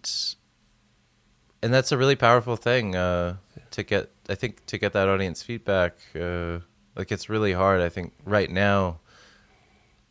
and 1.64 1.74
that's 1.74 1.92
a 1.92 1.98
really 1.98 2.16
powerful 2.16 2.56
thing 2.56 2.96
uh, 2.96 3.36
to 3.72 3.84
get. 3.84 4.12
I 4.30 4.36
think 4.36 4.66
to 4.68 4.78
get 4.78 4.94
that 4.94 5.08
audience 5.08 5.44
feedback, 5.44 5.96
uh, 6.16 6.60
like 6.96 7.12
it's 7.12 7.30
really 7.30 7.54
hard. 7.54 7.82
I 7.82 7.90
think 7.90 8.14
right 8.26 8.50
now, 8.50 9.00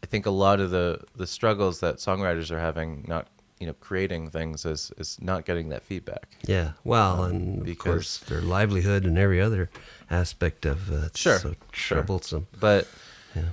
I 0.02 0.06
think 0.06 0.26
a 0.26 0.30
lot 0.30 0.60
of 0.60 0.70
the 0.70 1.00
the 1.16 1.26
struggles 1.26 1.80
that 1.80 1.96
songwriters 1.96 2.50
are 2.50 2.58
having, 2.60 3.04
not 3.06 3.26
you 3.58 3.66
know 3.66 3.74
creating 3.74 4.30
things, 4.30 4.64
is 4.64 4.92
is 4.98 5.18
not 5.20 5.44
getting 5.44 5.68
that 5.70 5.82
feedback. 5.82 6.28
Yeah. 6.46 6.72
Well, 6.84 7.24
and 7.24 7.54
of 7.54 7.58
Um, 7.60 7.64
because- 7.64 7.84
course 7.84 8.18
their 8.18 8.40
livelihood 8.40 9.04
and 9.04 9.18
every 9.18 9.40
other 9.40 9.68
aspect 10.10 10.64
of 10.66 10.90
uh, 10.90 11.06
it's 11.06 11.20
Sure, 11.20 11.38
so 11.38 11.54
sure. 11.72 11.98
troublesome. 11.98 12.46
But 12.58 12.88
Yeah. 13.36 13.50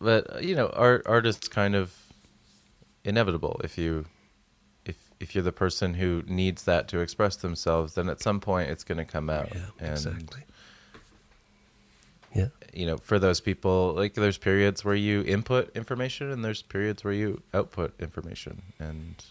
but 0.00 0.42
you 0.42 0.54
know, 0.56 0.68
art 0.70 1.02
art 1.06 1.26
is 1.26 1.38
kind 1.38 1.74
of 1.76 1.94
inevitable 3.04 3.60
if 3.64 3.78
you 3.78 4.06
if 4.84 4.96
if 5.20 5.34
you're 5.34 5.44
the 5.44 5.52
person 5.52 5.94
who 5.94 6.22
needs 6.26 6.64
that 6.64 6.88
to 6.88 7.00
express 7.00 7.36
themselves, 7.36 7.94
then 7.94 8.08
at 8.08 8.20
some 8.20 8.40
point 8.40 8.70
it's 8.70 8.84
going 8.84 8.98
to 8.98 9.04
come 9.04 9.30
out. 9.30 9.48
Yeah, 9.54 9.60
and, 9.78 9.92
exactly. 9.92 10.42
Yeah. 12.34 12.48
You 12.72 12.86
know, 12.86 12.96
for 12.96 13.18
those 13.18 13.40
people, 13.40 13.92
like 13.94 14.14
there's 14.14 14.38
periods 14.38 14.84
where 14.84 14.94
you 14.94 15.22
input 15.22 15.74
information 15.76 16.30
and 16.30 16.44
there's 16.44 16.62
periods 16.62 17.02
where 17.02 17.12
you 17.12 17.42
output 17.52 17.92
information. 18.00 18.62
And 18.78 19.22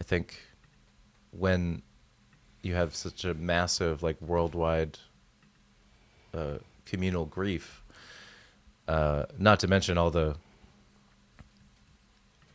I 0.00 0.04
think 0.04 0.40
when 1.30 1.82
you 2.62 2.74
have 2.74 2.94
such 2.94 3.24
a 3.24 3.34
massive, 3.34 4.02
like 4.02 4.20
worldwide 4.20 4.98
uh, 6.34 6.58
communal 6.86 7.26
grief, 7.26 7.82
uh, 8.88 9.26
not 9.38 9.60
to 9.60 9.68
mention 9.68 9.96
all 9.98 10.10
the 10.10 10.36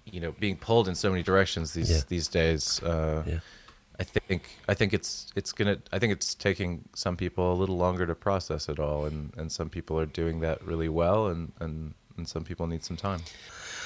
you 0.06 0.20
know 0.20 0.32
being 0.40 0.56
pulled 0.58 0.88
in 0.88 0.96
so 0.96 1.10
many 1.10 1.24
directions 1.24 1.74
these 1.74 1.90
Yeah. 1.92 2.02
these 2.08 2.28
days. 2.28 2.82
Uh, 2.84 3.24
Yeah. 3.26 3.40
I 4.00 4.04
think 4.04 4.58
I 4.68 4.76
think 4.76 4.94
it's 4.94 5.32
it's 5.36 5.52
gonna 5.52 5.80
I 5.92 5.98
think 5.98 6.14
it's 6.14 6.36
taking 6.36 6.84
some 6.94 7.18
people 7.18 7.52
a 7.52 7.56
little 7.56 7.78
longer 7.78 8.06
to 8.06 8.14
process 8.14 8.70
it 8.70 8.80
all, 8.80 9.06
and, 9.06 9.34
and 9.38 9.52
some 9.52 9.70
people 9.70 10.00
are 10.00 10.06
doing 10.06 10.40
that 10.42 10.64
really 10.64 10.90
well, 10.90 11.28
and, 11.28 11.52
and, 11.60 11.96
and 12.16 12.28
some 12.28 12.44
people 12.44 12.68
need 12.68 12.84
some 12.84 12.98
time. 12.98 13.22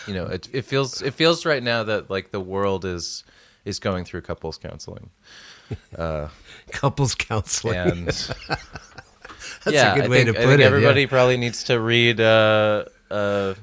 You 0.07 0.15
know, 0.15 0.25
it 0.25 0.49
it 0.51 0.65
feels 0.65 1.01
it 1.01 1.13
feels 1.13 1.45
right 1.45 1.63
now 1.63 1.83
that 1.83 2.09
like 2.09 2.31
the 2.31 2.41
world 2.41 2.83
is 2.83 3.23
is 3.63 3.79
going 3.79 4.03
through 4.03 4.21
couples 4.21 4.57
counseling, 4.57 5.11
uh, 5.97 6.27
Couples 6.71 7.15
counseling. 7.15 7.77
and 7.77 8.07
That's 9.63 9.75
yeah, 9.75 9.93
a 9.93 9.95
good 9.95 10.05
I 10.05 10.07
way 10.09 10.23
think, 10.25 10.35
to 10.35 10.41
I 10.41 10.45
put 10.45 10.49
think 10.49 10.61
it. 10.61 10.65
Everybody 10.65 11.01
yeah. 11.01 11.07
probably 11.07 11.37
needs 11.37 11.63
to 11.65 11.79
read. 11.79 12.19
Uh, 12.19 12.85
uh, 13.09 13.53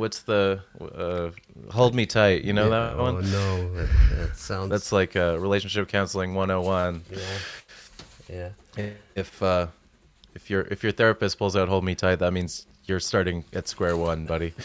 What's 0.00 0.20
the 0.22 0.60
uh, 0.80 1.30
"Hold 1.70 1.94
Me 1.94 2.06
Tight"? 2.06 2.42
You 2.42 2.52
know 2.52 2.64
Yeah. 2.64 2.70
that 2.70 2.92
oh, 2.96 3.02
one. 3.12 3.30
no, 3.30 3.74
that, 3.74 3.88
that 4.18 4.36
sounds. 4.36 4.70
That's 4.70 4.90
like 4.92 5.14
uh, 5.14 5.38
relationship 5.38 5.88
counseling 5.88 6.34
101. 6.34 7.04
yeah. 8.28 8.48
Yeah. 8.76 8.88
If 9.14 9.42
uh, 9.42 9.66
if 10.34 10.48
your 10.50 10.62
if 10.70 10.82
your 10.82 10.92
therapist 10.92 11.38
pulls 11.38 11.54
out 11.56 11.68
"Hold 11.68 11.84
Me 11.84 11.94
Tight," 11.94 12.16
that 12.20 12.32
means 12.32 12.66
you're 12.86 13.00
starting 13.00 13.44
at 13.52 13.68
square 13.68 13.96
one, 13.96 14.24
buddy. 14.26 14.52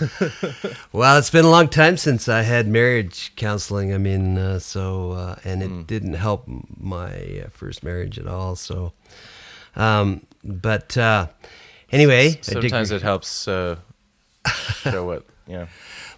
Well, 0.92 1.18
it's 1.18 1.30
been 1.30 1.44
a 1.44 1.50
long 1.50 1.68
time 1.68 1.96
since 1.96 2.28
I 2.28 2.42
had 2.42 2.66
marriage 2.66 3.32
counseling. 3.36 3.92
I 3.94 3.98
mean, 3.98 4.38
uh, 4.38 4.58
so 4.58 5.12
uh, 5.12 5.36
and 5.44 5.62
it 5.62 5.70
Mm. 5.70 5.86
didn't 5.86 6.14
help 6.14 6.44
my 6.78 7.42
uh, 7.44 7.48
first 7.50 7.82
marriage 7.82 8.18
at 8.18 8.26
all. 8.26 8.56
So, 8.56 8.92
um, 9.76 10.26
but 10.44 10.96
uh, 10.96 11.28
anyway, 11.92 12.32
dig- 12.32 12.44
Sometimes 12.44 12.90
it 12.90 13.02
helps 13.02 13.46
uh, 14.84 14.90
show 14.92 15.06
what 15.06 15.24
you 15.46 15.56
know. 15.58 15.68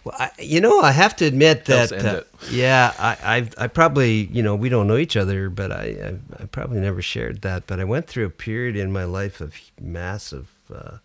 Well, 0.05 0.14
I, 0.19 0.31
you 0.38 0.61
know, 0.61 0.81
I 0.81 0.93
have 0.93 1.17
to 1.17 1.25
admit 1.27 1.64
that, 1.67 1.93
uh, 1.93 2.23
yeah, 2.51 2.95
I, 2.99 3.37
I've, 3.37 3.55
I 3.59 3.67
probably, 3.67 4.27
you 4.33 4.43
know, 4.43 4.55
we 4.55 4.69
don't 4.69 4.87
know 4.87 4.97
each 4.97 5.17
other, 5.17 5.51
but 5.51 5.73
I, 5.73 6.19
I, 6.38 6.43
I 6.43 6.47
probably 6.47 6.81
never 6.81 7.03
shared 7.03 7.43
that. 7.43 7.67
But 7.67 7.81
I 7.81 7.85
went 7.85 8.07
through 8.07 8.25
a 8.27 8.31
period 8.31 8.77
in 8.77 8.93
my 8.93 9.05
life 9.05 9.41
of 9.41 9.55
massive 9.81 10.49
uh, 10.73 10.99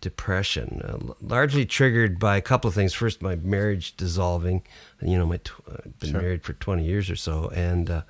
depression, 0.00 0.82
uh, 0.84 1.12
largely 1.20 1.64
triggered 1.64 2.18
by 2.18 2.36
a 2.36 2.40
couple 2.42 2.68
of 2.68 2.74
things. 2.74 2.92
First, 2.92 3.22
my 3.22 3.36
marriage 3.36 3.96
dissolving. 3.96 4.62
You 5.00 5.18
know, 5.18 5.26
my 5.26 5.36
tw- 5.38 5.62
I've 5.70 5.98
been 6.00 6.10
Sure. 6.10 6.20
married 6.20 6.42
for 6.42 6.52
twenty 6.54 6.84
years 6.84 7.08
or 7.08 7.16
so, 7.16 7.50
and 7.54 7.88
uh, 7.88 8.02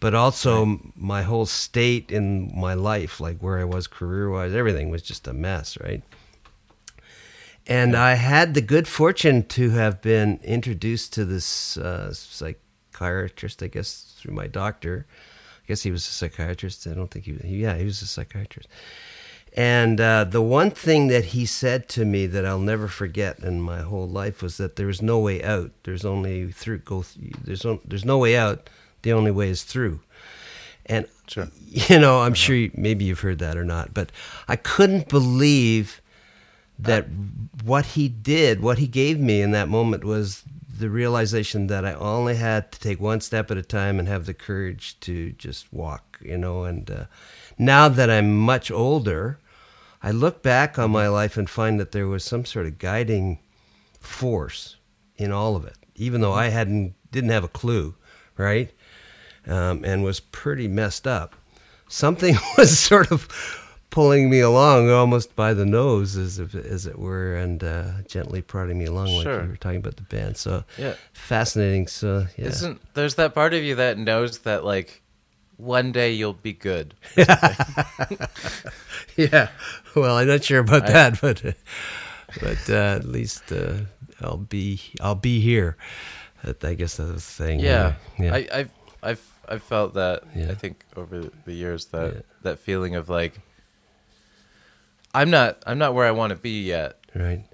but 0.00 0.14
also 0.14 0.80
my 0.96 1.22
whole 1.22 1.46
state 1.46 2.10
in 2.10 2.52
my 2.58 2.74
life, 2.74 3.20
like 3.20 3.38
where 3.40 3.58
I 3.58 3.64
was 3.64 3.86
career 3.86 4.30
wise, 4.30 4.54
everything 4.54 4.90
was 4.90 5.02
just 5.02 5.26
a 5.26 5.32
mess, 5.32 5.76
right? 5.82 6.02
And 7.66 7.96
I 7.96 8.14
had 8.14 8.52
the 8.54 8.60
good 8.60 8.86
fortune 8.86 9.44
to 9.44 9.70
have 9.70 10.02
been 10.02 10.38
introduced 10.42 11.14
to 11.14 11.24
this 11.24 11.76
uh, 11.78 12.12
psychiatrist, 12.12 13.62
I 13.62 13.68
guess, 13.68 14.14
through 14.18 14.34
my 14.34 14.46
doctor. 14.46 15.06
I 15.10 15.68
guess 15.68 15.82
he 15.82 15.90
was 15.90 16.06
a 16.06 16.10
psychiatrist. 16.10 16.86
I 16.86 16.92
don't 16.92 17.10
think 17.10 17.24
he, 17.24 17.32
he 17.34 17.62
yeah, 17.62 17.76
he 17.76 17.84
was 17.84 18.02
a 18.02 18.06
psychiatrist. 18.06 18.68
And 19.56 20.00
uh, 20.00 20.24
the 20.24 20.42
one 20.42 20.72
thing 20.72 21.06
that 21.08 21.26
he 21.26 21.46
said 21.46 21.88
to 21.90 22.04
me 22.04 22.26
that 22.26 22.44
I'll 22.44 22.58
never 22.58 22.88
forget 22.88 23.38
in 23.38 23.60
my 23.62 23.80
whole 23.80 24.08
life 24.08 24.42
was 24.42 24.56
that 24.58 24.76
there's 24.76 25.00
no 25.00 25.18
way 25.18 25.42
out. 25.42 25.70
There's 25.84 26.04
only 26.04 26.50
through. 26.50 26.78
Go. 26.78 27.02
Th- 27.04 27.34
there's 27.44 27.64
on, 27.64 27.80
there's 27.84 28.04
no 28.04 28.18
way 28.18 28.36
out. 28.36 28.68
The 29.02 29.12
only 29.12 29.30
way 29.30 29.48
is 29.48 29.62
through. 29.62 30.00
And 30.86 31.06
Sure. 31.26 31.48
you 31.66 31.98
know, 31.98 32.20
I'm 32.20 32.34
sure 32.34 32.56
you, 32.56 32.70
maybe 32.74 33.04
you've 33.06 33.20
heard 33.20 33.38
that 33.38 33.56
or 33.56 33.64
not, 33.64 33.94
but 33.94 34.12
I 34.48 34.56
couldn't 34.56 35.08
believe 35.08 36.02
that 36.78 37.06
what 37.64 37.86
he 37.86 38.08
did, 38.08 38.60
what 38.60 38.78
he 38.78 38.86
gave 38.86 39.18
me 39.18 39.40
in 39.40 39.52
that 39.52 39.68
moment 39.68 40.04
was 40.04 40.42
the 40.78 40.90
realization 40.90 41.68
that 41.68 41.84
I 41.84 41.94
only 41.94 42.36
had 42.36 42.72
to 42.72 42.80
take 42.80 43.00
one 43.00 43.20
step 43.20 43.50
at 43.50 43.56
a 43.56 43.62
time 43.62 43.98
and 43.98 44.08
have 44.08 44.26
the 44.26 44.34
courage 44.34 44.98
to 45.00 45.30
just 45.32 45.72
walk, 45.72 46.18
you 46.20 46.36
know. 46.36 46.64
And 46.64 46.90
uh, 46.90 47.04
now 47.58 47.88
that 47.88 48.10
I'm 48.10 48.36
much 48.36 48.70
older, 48.70 49.38
I 50.02 50.10
look 50.10 50.42
back 50.42 50.78
on 50.78 50.90
my 50.90 51.08
life 51.08 51.36
and 51.36 51.48
find 51.48 51.78
that 51.78 51.92
there 51.92 52.08
was 52.08 52.24
some 52.24 52.44
sort 52.44 52.66
of 52.66 52.78
guiding 52.78 53.38
force 54.00 54.76
in 55.16 55.32
all 55.32 55.56
of 55.56 55.64
it, 55.64 55.76
even 55.94 56.20
though 56.20 56.32
I 56.32 56.48
hadn't 56.48 56.94
didn't 57.10 57.30
have 57.30 57.44
a 57.44 57.48
clue, 57.48 57.94
right? 58.36 58.72
Um, 59.46 59.84
and 59.84 60.02
was 60.02 60.20
pretty 60.20 60.66
messed 60.66 61.06
up. 61.06 61.36
Something 61.88 62.36
was 62.58 62.78
sort 62.78 63.12
of 63.12 63.28
pulling 63.94 64.28
me 64.28 64.40
along 64.40 64.90
almost 64.90 65.36
by 65.36 65.54
the 65.54 65.64
nose, 65.64 66.16
as 66.16 66.40
if, 66.40 66.52
as 66.54 66.84
it 66.84 66.98
were, 66.98 67.36
and 67.36 67.62
uh, 67.62 67.92
gently 68.08 68.42
prodding 68.42 68.76
me 68.76 68.86
along, 68.86 69.06
like 69.06 69.22
Sure. 69.22 69.42
you 69.44 69.50
were 69.50 69.56
talking 69.56 69.78
about 69.78 69.94
the 69.96 70.02
band. 70.02 70.36
So 70.36 70.64
Yeah. 70.76 70.94
fascinating. 71.12 71.86
So 71.86 72.26
yeah, 72.36 72.46
Isn't 72.46 72.80
there's 72.94 73.14
that 73.14 73.34
part 73.34 73.54
of 73.54 73.62
you 73.62 73.76
that 73.76 73.96
knows 73.96 74.38
that 74.40 74.64
like 74.64 75.00
one 75.58 75.92
day 75.92 76.10
you'll 76.12 76.32
be 76.32 76.52
good. 76.52 76.94
yeah. 79.16 79.48
Well, 79.94 80.16
I'm 80.16 80.26
not 80.26 80.42
sure 80.44 80.58
about 80.60 80.88
I- 80.88 80.92
that, 80.92 81.20
but 81.22 81.42
but 82.40 82.68
uh, 82.70 82.96
at 82.98 83.04
least 83.04 83.52
uh, 83.52 83.74
I'll 84.20 84.36
be 84.38 84.80
I'll 85.00 85.14
be 85.14 85.40
here. 85.40 85.76
That- 86.42 86.64
I 86.64 86.74
guess 86.74 86.96
that's 86.96 87.12
the 87.36 87.44
thing. 87.44 87.60
Yeah, 87.60 87.94
yeah. 88.18 88.34
I, 88.34 88.48
I've 88.52 88.70
I've 89.02 89.22
I've 89.48 89.62
felt 89.62 89.94
that. 89.94 90.24
Yeah. 90.34 90.50
I 90.50 90.54
think 90.54 90.84
over 90.96 91.30
the 91.44 91.52
years 91.52 91.86
that 91.86 92.14
Yeah. 92.14 92.20
that 92.42 92.58
feeling 92.58 92.96
of 92.96 93.08
like 93.08 93.34
I'm 95.14 95.30
not 95.30 95.62
I'm 95.66 95.78
not 95.78 95.94
where 95.94 96.06
I 96.06 96.10
want 96.10 96.30
to 96.30 96.36
be 96.36 96.62
yet, 96.64 96.98
right, 97.14 97.44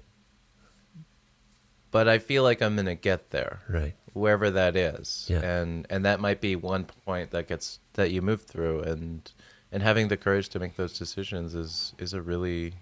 but 1.91 2.07
I 2.07 2.17
feel 2.19 2.43
like 2.43 2.61
I'm 2.61 2.75
gonna 2.75 2.95
get 2.95 3.29
there. 3.31 3.59
right. 3.69 3.93
wherever 4.13 4.51
that 4.51 4.75
is 4.75 5.27
Yeah. 5.29 5.41
and 5.41 5.85
and 5.89 6.03
that 6.05 6.19
might 6.19 6.41
be 6.41 6.55
one 6.55 6.85
point 7.05 7.31
that 7.31 7.47
gets 7.47 7.79
that 7.93 8.11
you 8.11 8.21
move 8.21 8.41
through 8.43 8.81
and 8.81 9.31
and 9.71 9.81
having 9.83 10.07
the 10.09 10.17
courage 10.17 10.49
to 10.49 10.59
make 10.59 10.75
those 10.75 10.97
decisions 10.97 11.55
is 11.55 11.93
is 11.97 12.13
a 12.13 12.21
really 12.21 12.73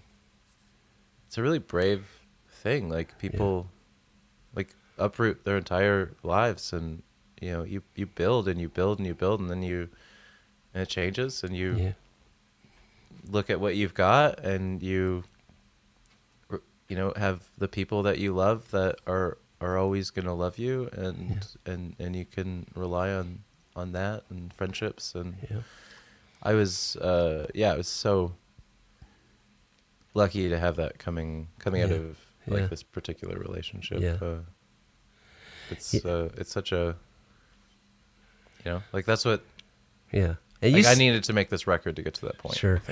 it's 1.26 1.38
a 1.38 1.42
really 1.42 1.58
brave 1.60 2.04
thing 2.48 2.88
like 2.88 3.16
people 3.18 3.68
like 4.56 4.74
uproot 4.98 5.44
their 5.44 5.56
entire 5.56 6.10
lives 6.24 6.72
and 6.72 7.02
you 7.40 7.50
know 7.52 7.62
you 7.62 7.82
you 7.94 8.06
build 8.06 8.48
and 8.48 8.60
you 8.60 8.68
build 8.68 8.98
and 8.98 9.06
you 9.06 9.14
build 9.14 9.40
and 9.40 9.48
then 9.48 9.62
you 9.62 9.88
and 10.74 10.82
it 10.82 10.88
changes 10.88 11.44
and 11.44 11.56
you 11.56 11.76
Yeah, 11.76 11.92
look 13.28 13.50
at 13.50 13.60
what 13.60 13.76
you've 13.76 13.94
got 13.94 14.38
and 14.40 14.82
you 14.82 15.24
you 16.88 16.96
know 16.96 17.12
have 17.16 17.42
the 17.58 17.68
people 17.68 18.02
that 18.02 18.18
you 18.18 18.32
love 18.32 18.70
that 18.70 18.96
are 19.06 19.38
are 19.60 19.76
always 19.78 20.10
going 20.10 20.24
to 20.24 20.32
love 20.32 20.58
you 20.58 20.88
and 20.92 21.46
and 21.66 21.94
and 21.98 22.16
you 22.16 22.24
can 22.24 22.66
rely 22.74 23.10
on 23.10 23.40
on 23.76 23.92
that 23.92 24.24
and 24.30 24.52
friendships 24.52 25.14
and 25.14 25.34
yeah, 25.50 25.60
I 26.42 26.54
was 26.54 26.96
uh 26.96 27.46
yeah, 27.54 27.72
it 27.74 27.76
was 27.78 27.88
so 27.88 28.32
lucky 30.14 30.48
to 30.48 30.58
have 30.58 30.76
that 30.76 30.98
coming 30.98 31.48
coming 31.58 31.82
out 31.82 31.92
of 31.92 32.18
like 32.46 32.62
Yeah. 32.62 32.66
this 32.66 32.82
particular 32.82 33.38
relationship. 33.38 34.00
Yeah. 34.00 34.16
Uh, 34.20 34.40
it's 35.70 35.94
Yeah. 35.94 36.10
uh, 36.10 36.28
it's 36.36 36.50
such 36.50 36.72
a 36.72 36.96
you 38.64 38.72
know 38.72 38.82
like 38.92 39.04
that's 39.04 39.24
what 39.24 39.44
Yeah. 40.12 40.34
And 40.62 40.74
like, 40.74 40.86
I 40.86 40.94
needed 40.94 41.24
to 41.24 41.32
make 41.32 41.48
this 41.48 41.66
record 41.66 41.96
to 41.96 42.02
get 42.02 42.14
to 42.14 42.26
that 42.26 42.38
point. 42.38 42.56
Sure. 42.56 42.82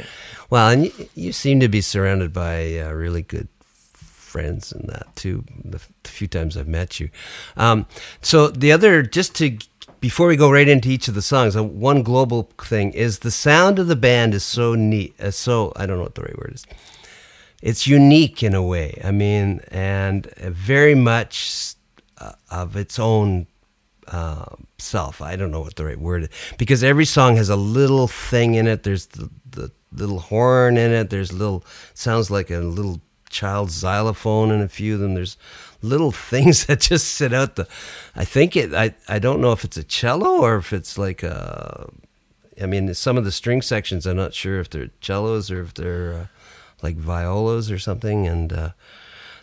Well, 0.48 0.68
and 0.70 0.86
you, 0.86 1.08
you 1.14 1.32
seem 1.32 1.60
to 1.60 1.68
be 1.68 1.80
surrounded 1.80 2.32
by 2.32 2.78
uh, 2.78 2.92
really 2.92 3.22
good 3.22 3.48
friends 3.92 4.72
and 4.72 4.88
that 4.88 5.14
too. 5.16 5.44
The, 5.64 5.80
the 6.02 6.08
few 6.08 6.28
times 6.28 6.56
I've 6.56 6.68
met 6.68 7.00
you. 7.00 7.10
Um, 7.56 7.86
so 8.22 8.48
the 8.48 8.72
other, 8.72 9.02
just 9.02 9.34
to 9.36 9.58
before 10.00 10.28
we 10.28 10.36
go 10.36 10.50
right 10.50 10.68
into 10.68 10.88
each 10.88 11.08
of 11.08 11.14
the 11.14 11.22
songs, 11.22 11.56
uh, 11.56 11.64
one 11.64 12.02
global 12.02 12.50
thing 12.58 12.92
is 12.92 13.20
the 13.20 13.30
sound 13.30 13.78
of 13.78 13.88
the 13.88 13.96
band 13.96 14.34
is 14.34 14.44
so 14.44 14.74
neat. 14.74 15.18
Uh, 15.20 15.30
so 15.30 15.72
I 15.76 15.86
don't 15.86 15.96
know 15.96 16.04
what 16.04 16.14
the 16.14 16.22
right 16.22 16.38
word 16.38 16.52
is. 16.54 16.66
It's 17.60 17.86
unique 17.86 18.42
in 18.42 18.54
a 18.54 18.62
way. 18.62 19.00
I 19.04 19.10
mean, 19.10 19.60
and 19.68 20.26
uh, 20.26 20.50
very 20.50 20.94
much 20.94 21.74
uh, 22.18 22.32
of 22.50 22.76
its 22.76 22.98
own 22.98 23.46
uh, 24.08 24.56
self. 24.78 25.20
I 25.20 25.36
don't 25.36 25.50
know 25.50 25.60
what 25.60 25.76
the 25.76 25.84
right 25.84 25.98
word 25.98 26.24
is 26.24 26.28
because 26.56 26.82
every 26.82 27.04
song 27.04 27.36
has 27.36 27.48
a 27.48 27.56
little 27.56 28.08
thing 28.08 28.54
in 28.54 28.66
it. 28.66 28.82
There's 28.82 29.06
the, 29.06 29.30
the 29.50 29.70
little 29.92 30.20
horn 30.20 30.76
in 30.76 30.92
it. 30.92 31.10
There's 31.10 31.32
little 31.32 31.64
sounds 31.94 32.30
like 32.30 32.50
a 32.50 32.58
little 32.58 33.00
child's 33.30 33.74
xylophone 33.74 34.50
in 34.50 34.60
a 34.60 34.68
few 34.68 34.94
of 34.94 35.00
them. 35.00 35.14
There's 35.14 35.36
little 35.82 36.12
things 36.30 36.66
that 36.66 36.80
just 36.80 37.08
sit 37.08 37.32
out 37.32 37.56
the. 37.56 37.68
I 38.16 38.24
think 38.24 38.56
it. 38.56 38.74
I 38.74 38.94
I 39.08 39.18
don't 39.18 39.40
know 39.40 39.52
if 39.52 39.64
it's 39.64 39.76
a 39.76 39.84
cello 39.84 40.40
or 40.42 40.56
if 40.56 40.72
it's 40.72 40.98
like 40.98 41.22
a. 41.22 41.90
I 42.60 42.66
mean, 42.66 42.92
some 42.92 43.16
of 43.16 43.24
the 43.24 43.30
string 43.30 43.62
sections, 43.62 44.04
I'm 44.04 44.16
not 44.16 44.34
sure 44.34 44.58
if 44.58 44.68
they're 44.68 44.90
cellos 45.00 45.48
or 45.48 45.62
if 45.62 45.74
they're 45.74 46.12
uh, 46.12 46.26
like 46.82 46.96
violas 46.96 47.70
or 47.70 47.78
something. 47.78 48.26
And 48.26 48.52
uh, 48.52 48.70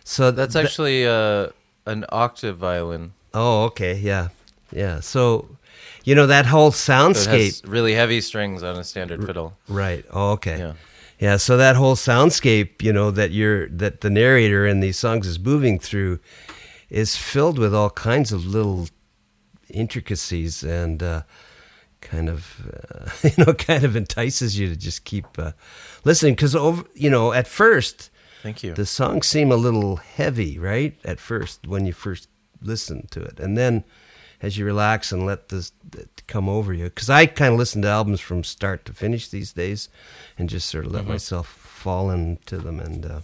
so 0.04 0.30
That's 0.30 0.52
th- 0.52 0.66
actually 0.66 1.06
uh, 1.06 1.48
an 1.86 2.04
octave 2.10 2.58
violin. 2.58 3.14
Oh, 3.32 3.64
okay, 3.64 3.96
yeah, 3.98 4.28
yeah. 4.72 5.00
So, 5.00 5.56
you 6.04 6.14
know 6.14 6.26
that 6.26 6.46
whole 6.46 6.70
So 6.72 6.92
soundscape, 6.92 7.44
has 7.46 7.62
really 7.64 7.94
heavy 7.94 8.20
strings 8.20 8.62
on 8.62 8.76
a 8.76 8.84
standard 8.84 9.24
fiddle. 9.26 9.56
right? 9.68 10.04
Oh, 10.10 10.32
okay, 10.32 10.58
Yeah. 10.58 10.72
yeah. 11.18 11.36
So 11.36 11.56
that 11.56 11.76
whole 11.76 11.96
soundscape, 11.96 12.82
you 12.82 12.92
know, 12.92 13.10
that 13.10 13.30
you're 13.32 13.68
that 13.68 14.00
the 14.00 14.10
narrator 14.10 14.66
in 14.66 14.80
these 14.80 14.98
songs 14.98 15.26
is 15.26 15.38
moving 15.38 15.78
through, 15.78 16.18
is 16.90 17.16
filled 17.16 17.58
with 17.58 17.74
all 17.74 17.90
kinds 17.90 18.32
of 18.32 18.46
little 18.46 18.88
intricacies 19.68 20.62
and 20.62 21.02
uh, 21.02 21.22
kind 22.00 22.28
of, 22.28 22.56
uh, 22.72 23.10
you 23.36 23.44
know, 23.44 23.52
kind 23.54 23.84
of 23.84 23.96
entices 23.96 24.58
you 24.58 24.68
to 24.68 24.76
just 24.76 25.04
keep 25.04 25.26
uh, 25.38 25.52
listening 26.04 26.34
because 26.34 26.54
over, 26.54 26.84
you 26.94 27.10
know, 27.10 27.32
at 27.32 27.46
first 27.48 28.10
Thank 28.42 28.62
you. 28.62 28.74
the 28.74 28.86
songs 28.86 29.26
seem 29.26 29.50
a 29.50 29.56
little 29.56 29.96
heavy, 29.96 30.58
right? 30.58 30.96
At 31.04 31.18
first, 31.18 31.66
when 31.66 31.84
you 31.86 31.92
first 31.92 32.28
listen 32.62 33.06
to 33.10 33.22
it, 33.22 33.40
and 33.40 33.56
then 33.58 33.84
as 34.46 34.56
you 34.56 34.64
relax 34.64 35.12
and 35.12 35.26
let 35.26 35.48
this 35.48 35.72
come 36.26 36.48
over 36.48 36.72
you, 36.72 36.84
because 36.84 37.10
I 37.10 37.26
kind 37.26 37.52
of 37.52 37.58
listen 37.58 37.82
to 37.82 37.88
albums 37.88 38.20
from 38.20 38.44
start 38.44 38.84
to 38.86 38.92
finish 38.92 39.28
these 39.28 39.52
days, 39.52 39.88
and 40.38 40.48
just 40.48 40.68
sort 40.70 40.86
of 40.86 40.92
let 40.92 41.06
myself 41.06 41.46
fall 41.48 42.10
into 42.10 42.58
them, 42.58 42.80
and 42.80 43.06
uh, 43.06 43.20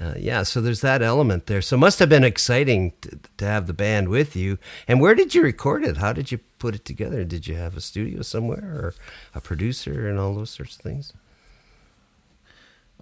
uh, 0.00 0.14
yeah, 0.18 0.42
so 0.42 0.60
there's 0.60 0.80
that 0.80 1.02
element 1.02 1.46
there. 1.46 1.62
So 1.62 1.76
it 1.76 1.78
must 1.78 2.00
have 2.00 2.08
been 2.08 2.24
exciting 2.24 2.92
to, 3.02 3.18
to 3.36 3.44
have 3.44 3.66
the 3.66 3.72
band 3.72 4.08
with 4.08 4.34
you. 4.34 4.58
And 4.88 5.00
where 5.00 5.14
did 5.14 5.36
you 5.36 5.42
record 5.42 5.84
it? 5.84 5.98
How 5.98 6.12
did 6.12 6.32
you 6.32 6.40
put 6.58 6.74
it 6.74 6.84
together? 6.84 7.22
Did 7.22 7.46
you 7.46 7.54
have 7.54 7.76
a 7.76 7.80
studio 7.80 8.22
somewhere, 8.22 8.64
or 8.64 8.94
a 9.34 9.40
producer, 9.40 10.08
and 10.08 10.18
all 10.18 10.34
those 10.34 10.50
sorts 10.50 10.76
of 10.76 10.82
things? 10.82 11.12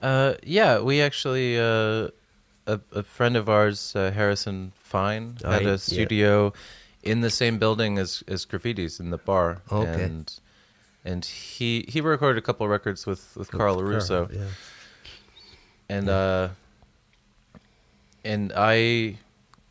Uh, 0.03 0.35
yeah, 0.43 0.81
we 0.81 1.01
actually 1.01 1.59
uh, 1.59 2.09
a, 2.66 2.81
a 2.92 3.03
friend 3.03 3.37
of 3.37 3.48
ours, 3.48 3.94
uh, 3.96 4.11
Harrison 4.12 4.72
Fine, 4.77 5.38
Oh, 5.44 5.51
had 5.51 5.62
yeah. 5.62 5.70
a 5.70 5.79
studio 5.79 6.53
in 7.03 7.20
the 7.20 7.31
same 7.31 7.59
building 7.59 7.98
as 7.98 8.22
as 8.29 8.46
Graffiti's 8.46 9.01
in 9.01 9.11
the 9.11 9.18
bar. 9.18 9.62
Okay. 9.70 10.03
And 10.05 10.33
and 11.05 11.25
he 11.25 11.85
he 11.88 12.01
recorded 12.01 12.38
a 12.38 12.42
couple 12.42 12.64
of 12.64 12.70
records 12.70 13.07
with 13.07 13.37
with 13.37 13.51
Carl 13.51 13.83
Russo. 13.83 14.29
Yeah. 14.33 14.46
and 15.88 16.09
uh 16.09 16.48
and 18.25 18.53
I, 18.55 19.18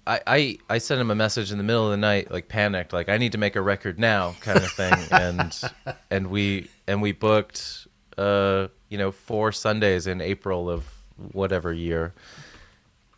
I 0.05 0.19
i 0.27 0.57
i 0.69 0.77
sent 0.77 0.99
him 0.99 1.09
a 1.11 1.15
message 1.15 1.51
in 1.51 1.57
the 1.57 1.63
middle 1.63 1.85
of 1.85 1.91
the 1.91 1.97
night 1.97 2.29
like 2.31 2.47
panicked 2.49 2.91
like 2.93 3.07
i 3.09 3.17
need 3.17 3.31
to 3.31 3.37
make 3.37 3.55
a 3.55 3.61
record 3.61 3.97
now 3.99 4.35
kind 4.41 4.57
of 4.57 4.71
thing 4.71 4.93
and 5.11 5.61
and 6.09 6.27
we 6.29 6.69
and 6.87 7.01
we 7.01 7.11
booked 7.13 7.87
uh 8.17 8.67
you 8.89 8.97
know 8.97 9.11
four 9.11 9.51
sundays 9.53 10.07
in 10.07 10.19
april 10.21 10.69
of 10.69 10.83
whatever 11.31 11.71
year 11.71 12.13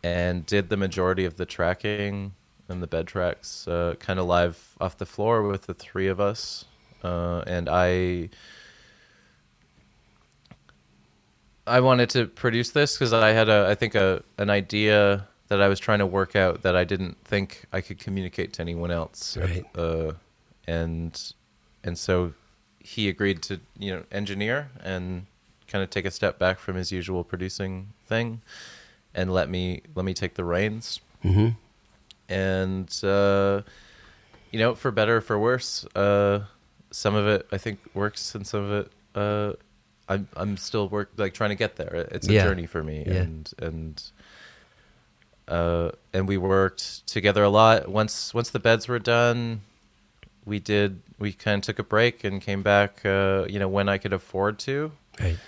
and 0.04 0.44
did 0.44 0.68
the 0.68 0.76
majority 0.76 1.24
of 1.24 1.36
the 1.36 1.46
tracking 1.46 2.34
and 2.68 2.82
the 2.82 2.86
bed 2.86 3.06
tracks 3.06 3.66
uh, 3.66 3.94
kind 3.98 4.18
of 4.18 4.26
live 4.26 4.76
off 4.80 4.98
the 4.98 5.06
floor 5.06 5.42
with 5.42 5.66
the 5.66 5.74
three 5.74 6.08
of 6.08 6.20
us 6.20 6.66
uh, 7.02 7.42
and 7.46 7.68
i 7.68 8.28
I 11.66 11.80
wanted 11.80 12.10
to 12.10 12.26
produce 12.26 12.72
this 12.72 12.94
because 12.94 13.14
I 13.14 13.30
had 13.30 13.48
a, 13.48 13.66
I 13.70 13.74
think 13.74 13.94
a, 13.94 14.22
an 14.36 14.50
idea 14.50 15.26
that 15.48 15.62
I 15.62 15.68
was 15.68 15.80
trying 15.80 16.00
to 16.00 16.06
work 16.06 16.36
out 16.36 16.60
that 16.60 16.76
I 16.76 16.84
didn't 16.84 17.16
think 17.24 17.64
I 17.72 17.80
could 17.80 17.98
communicate 17.98 18.52
to 18.54 18.60
anyone 18.60 18.90
else. 18.90 19.34
Right. 19.34 19.64
Uh, 19.74 20.12
and, 20.66 21.18
and 21.82 21.96
so 21.96 22.34
he 22.80 23.08
agreed 23.08 23.40
to, 23.44 23.60
you 23.78 23.94
know, 23.94 24.04
engineer 24.12 24.70
and 24.82 25.24
kind 25.66 25.82
of 25.82 25.88
take 25.88 26.04
a 26.04 26.10
step 26.10 26.38
back 26.38 26.58
from 26.58 26.76
his 26.76 26.92
usual 26.92 27.24
producing 27.24 27.94
thing 28.06 28.42
and 29.14 29.32
let 29.32 29.48
me, 29.48 29.82
let 29.94 30.04
me 30.04 30.14
take 30.14 30.34
the 30.34 30.44
reins. 30.44 31.00
Mm-hmm. 31.24 31.48
And, 32.28 33.04
uh, 33.04 33.62
you 34.50 34.58
know, 34.58 34.74
for 34.74 34.90
better 34.90 35.16
or 35.18 35.20
for 35.20 35.38
worse, 35.38 35.84
uh, 35.94 36.40
some 36.90 37.14
of 37.14 37.26
it 37.26 37.46
I 37.52 37.58
think 37.58 37.80
works 37.92 38.34
and 38.34 38.46
some 38.46 38.62
of 38.64 38.70
it, 38.72 38.92
uh, 39.14 39.52
I'm 40.08 40.28
I'm 40.36 40.56
still 40.56 40.88
work 40.88 41.10
like 41.16 41.32
trying 41.34 41.50
to 41.50 41.56
get 41.56 41.76
there. 41.76 42.08
It's 42.10 42.28
a 42.28 42.32
Yeah. 42.32 42.44
journey 42.44 42.66
for 42.66 42.82
me, 42.82 43.04
Yeah. 43.06 43.22
and 43.22 43.50
and 43.58 44.02
uh, 45.48 45.90
and 46.12 46.28
we 46.28 46.36
worked 46.36 47.06
together 47.06 47.42
a 47.42 47.48
lot. 47.48 47.88
Once 47.88 48.32
once 48.34 48.50
the 48.50 48.58
beds 48.58 48.86
were 48.88 48.98
done, 48.98 49.62
we 50.44 50.58
did 50.60 51.00
we 51.18 51.32
kind 51.32 51.56
of 51.58 51.62
took 51.62 51.78
a 51.78 51.82
break 51.82 52.22
and 52.24 52.40
came 52.40 52.62
back. 52.62 53.04
Uh, 53.04 53.44
you 53.48 53.58
know 53.58 53.68
when 53.68 53.88
I 53.88 53.98
could 53.98 54.12
afford 54.12 54.58
to, 54.60 54.92
Right. 55.20 55.38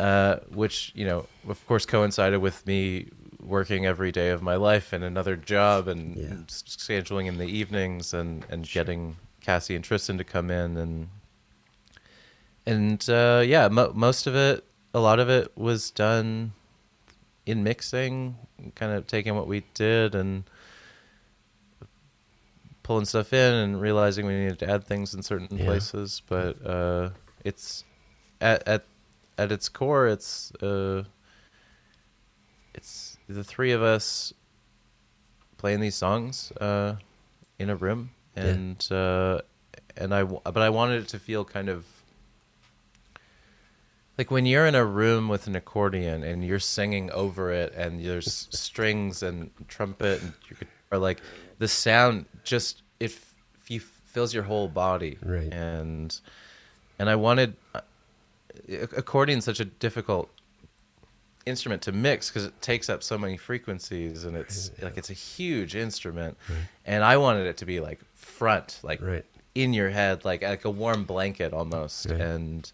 Uh, 0.00 0.40
which 0.54 0.92
you 0.94 1.04
know 1.04 1.26
of 1.46 1.58
course 1.66 1.84
coincided 1.84 2.40
with 2.40 2.66
me 2.66 3.06
working 3.42 3.84
every 3.84 4.10
day 4.10 4.30
of 4.30 4.40
my 4.40 4.56
life 4.56 4.94
and 4.94 5.04
another 5.04 5.36
job 5.36 5.88
and 5.88 6.16
Yeah. 6.16 6.34
scheduling 6.48 7.26
in 7.26 7.36
the 7.36 7.44
evenings 7.46 8.14
and 8.14 8.46
and 8.48 8.66
getting 8.70 9.16
Cassie 9.42 9.74
and 9.76 9.84
Tristan 9.84 10.16
to 10.16 10.24
come 10.24 10.50
in 10.50 10.78
and 10.78 11.08
and 12.64 13.08
uh, 13.10 13.42
yeah, 13.44 13.68
mo- 13.68 13.92
most 13.94 14.26
of 14.26 14.34
it, 14.34 14.64
a 14.94 15.00
lot 15.00 15.18
of 15.18 15.28
it 15.28 15.52
was 15.56 15.90
done 15.90 16.52
in 17.44 17.62
mixing, 17.62 18.36
kind 18.74 18.92
of 18.92 19.06
taking 19.06 19.34
what 19.34 19.46
we 19.48 19.64
did 19.74 20.14
and 20.14 20.44
pulling 22.82 23.04
stuff 23.04 23.32
in 23.32 23.54
and 23.54 23.80
realizing 23.80 24.26
we 24.26 24.32
needed 24.34 24.58
to 24.60 24.70
add 24.70 24.84
things 24.84 25.14
in 25.14 25.22
certain 25.22 25.58
Yeah. 25.58 25.64
places. 25.66 26.22
But 26.26 26.64
uh, 26.64 27.10
it's 27.44 27.84
at 28.40 28.66
at 28.66 28.84
at 29.40 29.50
its 29.52 29.68
core, 29.68 30.06
it's 30.06 30.52
uh, 30.62 31.04
it's 32.74 33.16
the 33.28 33.44
three 33.44 33.72
of 33.72 33.82
us 33.82 34.32
playing 35.56 35.80
these 35.80 35.94
songs 35.96 36.52
uh, 36.60 36.96
in 37.58 37.70
a 37.70 37.76
room, 37.76 38.10
Yeah. 38.36 38.44
and 38.46 38.88
uh, 38.92 39.40
and 39.96 40.14
I 40.14 40.22
but 40.24 40.58
I 40.58 40.70
wanted 40.70 41.02
it 41.02 41.08
to 41.08 41.18
feel 41.18 41.44
kind 41.44 41.68
of 41.68 41.84
like 44.18 44.30
when 44.30 44.44
you're 44.46 44.66
in 44.66 44.74
a 44.74 44.84
room 44.84 45.28
with 45.28 45.46
an 45.46 45.56
accordion 45.56 46.22
and 46.22 46.44
you're 46.44 46.58
singing 46.60 47.10
over 47.12 47.50
it 47.52 47.72
and 47.74 48.04
there's 48.04 48.48
strings 48.50 49.22
and 49.22 49.50
trumpet 49.68 50.20
and 50.22 50.32
your 50.48 50.58
guitar 50.58 50.98
like 50.98 51.20
the 51.58 51.68
sound 51.68 52.26
just 52.44 52.82
it 52.98 53.10
f- 53.12 53.80
fills 54.04 54.34
your 54.34 54.42
whole 54.42 54.68
body 54.68 55.16
Right. 55.24 55.50
and 55.52 56.18
and 56.98 57.08
I 57.08 57.16
wanted 57.16 57.56
accordion's 58.68 59.44
such 59.44 59.60
a 59.60 59.64
difficult 59.64 60.30
instrument 61.46 61.80
to 61.82 61.92
mix 61.92 62.28
because 62.28 62.44
it 62.44 62.60
takes 62.60 62.88
up 62.90 63.02
so 63.02 63.16
many 63.16 63.36
frequencies 63.36 64.24
and 64.24 64.36
it's 64.36 64.70
like 64.82 64.96
it's 64.98 65.08
a 65.10 65.14
huge 65.14 65.74
instrument 65.74 66.36
and 66.84 67.02
I 67.02 67.16
wanted 67.16 67.46
it 67.46 67.56
to 67.58 67.64
be 67.66 67.80
like 67.80 68.00
front 68.14 68.78
like 68.82 69.00
Right. 69.00 69.24
in 69.54 69.72
your 69.72 69.88
head 69.90 70.24
like 70.24 70.42
like 70.42 70.64
a 70.66 70.70
warm 70.70 71.04
blanket 71.04 71.52
almost 71.54 72.06
Right. 72.10 72.20
and 72.20 72.70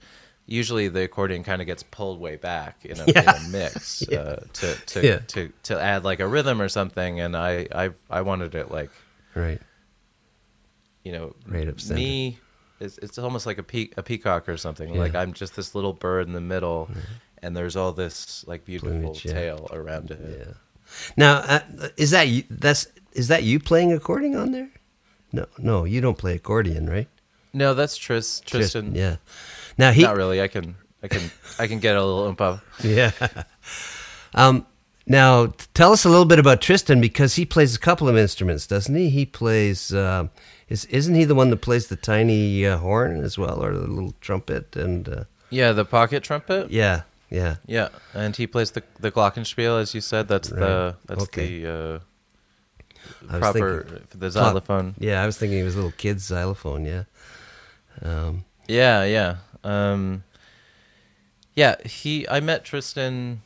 usually 0.47 0.89
the 0.89 1.03
accordion 1.05 1.43
kind 1.45 1.61
of 1.63 1.67
gets 1.67 1.83
pulled 1.85 2.21
way 2.21 2.37
back 2.37 2.85
in 2.85 2.99
a, 3.01 3.05
Yeah. 3.15 3.21
in 3.23 3.29
a 3.47 3.49
mix 3.49 4.03
Yeah. 4.09 4.19
uh, 4.19 4.37
to 4.55 4.75
to, 4.87 5.07
Yeah. 5.07 5.19
to 5.29 5.53
to 5.65 5.81
add 5.81 6.05
like 6.05 6.19
a 6.21 6.27
rhythm 6.27 6.61
or 6.61 6.69
something 6.69 7.21
and 7.21 7.37
I 7.37 7.69
I 7.73 7.91
I 8.11 8.23
wanted 8.23 8.55
it 8.57 8.71
like 8.73 8.91
Right. 9.35 9.61
you 11.05 11.13
know 11.13 11.37
Right 11.47 11.69
up 11.69 11.77
me 11.91 12.41
it's, 12.81 12.99
it's 12.99 13.19
almost 13.19 13.47
like 13.47 13.59
a 13.59 13.63
pe- 13.63 13.91
a 13.97 14.03
peacock 14.03 14.49
or 14.49 14.57
something 14.57 14.93
Yeah. 14.95 15.01
like 15.01 15.15
I'm 15.15 15.33
just 15.33 15.57
this 15.57 15.75
little 15.75 15.93
bird 15.93 16.27
in 16.27 16.33
the 16.33 16.41
middle 16.41 16.89
and 17.43 17.57
there's 17.57 17.77
all 17.77 17.93
this 17.93 18.45
like 18.47 18.65
beautiful 18.65 18.91
Plumage, 18.99 19.25
yeah. 19.25 19.33
tail 19.33 19.69
around 19.73 20.11
it. 20.11 20.21
Yeah. 20.47 20.53
Now, 21.17 21.39
uh, 21.39 21.61
is 21.97 22.11
that 22.13 22.29
you? 22.29 22.45
That's 22.49 22.87
is 23.13 23.29
that 23.29 23.43
you 23.43 23.59
playing 23.59 23.93
accordion 23.93 24.37
on 24.37 24.53
there? 24.53 24.71
No, 25.33 25.47
no, 25.59 25.85
you 25.85 26.01
don't 26.01 26.17
play 26.19 26.35
accordion, 26.37 26.89
right? 26.89 27.09
No, 27.53 27.75
that's 27.75 27.97
Tris 27.97 28.41
Tristan. 28.41 28.95
Yeah. 28.95 29.17
Now 29.79 29.91
he. 29.91 30.03
Not 30.03 30.17
really. 30.17 30.41
I 30.41 30.49
can 30.49 30.77
I 31.03 31.09
can 31.09 31.31
I 31.59 31.67
can 31.67 31.81
get 31.81 31.97
a 31.97 32.05
little 32.05 32.33
improv. 32.33 32.61
Yeah. 32.85 33.11
um. 34.35 34.67
Now, 35.07 35.55
tell 35.73 35.93
us 35.93 36.05
a 36.05 36.09
little 36.09 36.25
bit 36.25 36.39
about 36.41 36.61
Tristan 36.61 37.01
because 37.01 37.37
he 37.37 37.45
plays 37.45 37.77
a 37.77 37.79
couple 37.79 38.09
of 38.09 38.17
instruments, 38.17 38.67
doesn't 38.67 38.95
he? 38.95 39.09
He 39.11 39.25
plays. 39.25 39.93
Uh, 39.95 40.29
is 40.69 40.85
isn't 40.87 41.15
he 41.15 41.25
the 41.25 41.35
one 41.37 41.51
that 41.51 41.59
plays 41.59 41.87
the 41.87 41.95
tiny 41.97 42.67
uh, 42.67 42.79
horn 42.79 43.23
as 43.23 43.39
well, 43.39 43.63
or 43.63 43.73
the 43.73 43.87
little 43.87 44.15
trumpet? 44.21 44.75
And 44.75 45.09
uh, 45.09 45.25
Yeah, 45.51 45.71
the 45.73 45.85
pocket 45.85 46.25
trumpet. 46.25 46.71
yeah, 46.73 47.03
yeah, 47.31 47.57
Yeah, 47.67 47.89
and 48.15 48.35
he 48.35 48.49
plays 48.49 48.73
the 48.73 48.83
the 48.99 49.13
glockenspiel, 49.13 49.81
as 49.81 49.95
you 49.95 50.01
said. 50.01 50.27
That's 50.27 50.51
Right. 50.51 50.59
the 50.61 50.97
that's 51.07 51.23
Okay. 51.25 51.63
the 51.63 52.03
uh, 53.29 53.39
proper 53.39 53.85
thinking- 53.85 54.21
the 54.21 54.31
xylophone. 54.31 54.95
yeah. 54.99 55.23
I 55.23 55.27
was 55.27 55.37
thinking 55.39 55.61
it 55.61 55.65
was 55.65 55.75
a 55.75 55.79
little 55.79 55.93
kid's 55.97 56.25
xylophone. 56.25 56.85
Yeah. 56.85 57.05
Um, 58.03 58.45
Yeah, 58.67 59.05
yeah, 59.05 59.37
um, 59.63 60.25
yeah. 61.55 61.77
He, 61.87 62.27
I 62.29 62.41
met 62.41 62.65
Tristan 62.65 63.43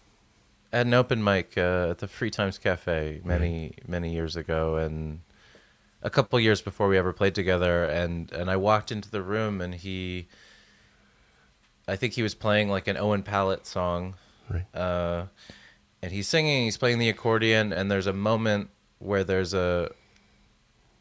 at 0.72 0.87
an 0.87 0.94
open 0.94 1.22
mic 1.22 1.56
uh, 1.56 1.88
at 1.90 1.98
the 1.98 2.09
Free 2.09 2.30
Times 2.30 2.59
Cafe 2.59 3.20
many 3.24 3.74
many 3.87 4.12
years 4.12 4.37
ago, 4.37 4.76
and 4.76 5.20
a 6.02 6.11
couple 6.11 6.38
years 6.40 6.62
before 6.62 6.88
we 6.88 6.96
ever 6.96 7.12
played 7.12 7.35
together. 7.35 7.85
And 7.85 8.30
and 8.33 8.50
I 8.50 8.56
walked 8.56 8.92
into 8.92 9.11
the 9.11 9.22
room, 9.22 9.61
and 9.61 9.74
he, 9.74 10.28
I 11.88 11.96
think 11.96 12.14
he 12.14 12.22
was 12.22 12.35
playing 12.35 12.68
like 12.70 12.88
an 12.88 12.96
Owen 12.96 13.22
Pallett 13.22 13.66
song, 13.66 14.14
Right. 14.48 14.66
uh, 14.74 15.26
and 16.02 16.12
he's 16.12 16.28
singing, 16.28 16.64
he's 16.64 16.76
playing 16.78 16.98
the 16.98 17.09
accordion, 17.09 17.72
and 17.72 17.90
there's 17.90 18.06
a 18.06 18.12
moment 18.12 18.70
where 18.98 19.24
there's 19.24 19.54
a 19.54 19.90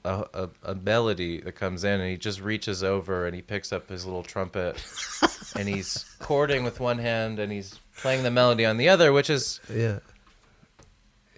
a, 0.05 0.25
a, 0.34 0.49
a 0.63 0.75
melody 0.75 1.41
that 1.41 1.53
comes 1.53 1.84
in, 1.84 1.99
and 1.99 2.10
he 2.10 2.17
just 2.17 2.39
reaches 2.41 2.84
over 2.84 3.25
and 3.25 3.36
he 3.36 3.41
picks 3.41 3.73
up 3.73 3.89
his 3.89 4.05
little 4.05 4.23
trumpet, 4.23 4.82
and 5.58 5.67
he's 5.67 6.05
chording 6.21 6.63
with 6.63 6.79
one 6.79 6.97
hand, 6.97 7.38
and 7.38 7.51
he's 7.51 7.79
playing 8.01 8.23
the 8.23 8.31
melody 8.31 8.65
on 8.65 8.77
the 8.77 8.89
other, 8.89 9.13
which 9.13 9.29
is 9.29 9.59
yeah. 9.73 9.99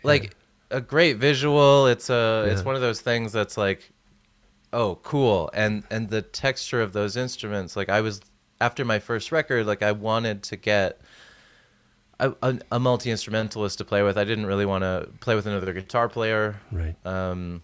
like 0.03 0.35
a 0.69 0.81
great 0.81 1.17
visual. 1.17 1.87
It's 1.87 2.09
a 2.09 2.47
it's 2.49 2.63
one 2.63 2.75
of 2.75 2.81
those 2.81 3.01
things 3.01 3.31
that's 3.31 3.57
like, 3.57 3.91
oh, 4.73 4.95
cool, 5.03 5.49
and 5.53 5.83
and 5.91 6.09
the 6.09 6.21
texture 6.21 6.81
of 6.81 6.93
those 6.93 7.17
instruments. 7.17 7.75
Like 7.75 7.89
I 7.89 8.01
was 8.01 8.21
after 8.59 8.85
my 8.85 8.99
first 8.99 9.31
record, 9.31 9.65
like 9.65 9.83
I 9.83 9.91
wanted 9.91 10.43
to 10.43 10.55
get. 10.55 11.01
A, 12.23 12.35
a, 12.43 12.59
a 12.73 12.79
multi 12.79 13.09
instrumentalist 13.09 13.79
to 13.79 13.83
play 13.83 14.03
with. 14.03 14.15
I 14.15 14.25
didn't 14.25 14.45
really 14.45 14.67
want 14.67 14.83
to 14.83 15.09
play 15.21 15.33
with 15.33 15.47
another 15.47 15.73
guitar 15.73 16.07
player. 16.07 16.61
Right. 16.71 16.93
Um, 17.03 17.63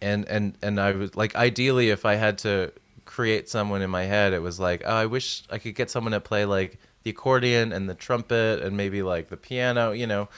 and 0.00 0.26
and 0.28 0.58
and 0.62 0.80
I 0.80 0.90
was 0.90 1.14
like, 1.14 1.36
ideally, 1.36 1.90
if 1.90 2.04
I 2.04 2.16
had 2.16 2.38
to 2.38 2.72
create 3.04 3.48
someone 3.48 3.82
in 3.82 3.90
my 3.90 4.04
head, 4.04 4.32
it 4.32 4.40
was 4.40 4.58
like, 4.60 4.82
oh, 4.84 4.94
I 4.94 5.06
wish 5.06 5.42
I 5.50 5.58
could 5.58 5.74
get 5.74 5.90
someone 5.90 6.12
to 6.12 6.20
play 6.20 6.44
like 6.44 6.78
the 7.02 7.10
accordion 7.10 7.72
and 7.72 7.88
the 7.88 7.94
trumpet 7.94 8.60
and 8.62 8.76
maybe 8.76 9.02
like 9.02 9.28
the 9.28 9.36
piano, 9.36 9.92
you 9.92 10.06
know. 10.06 10.28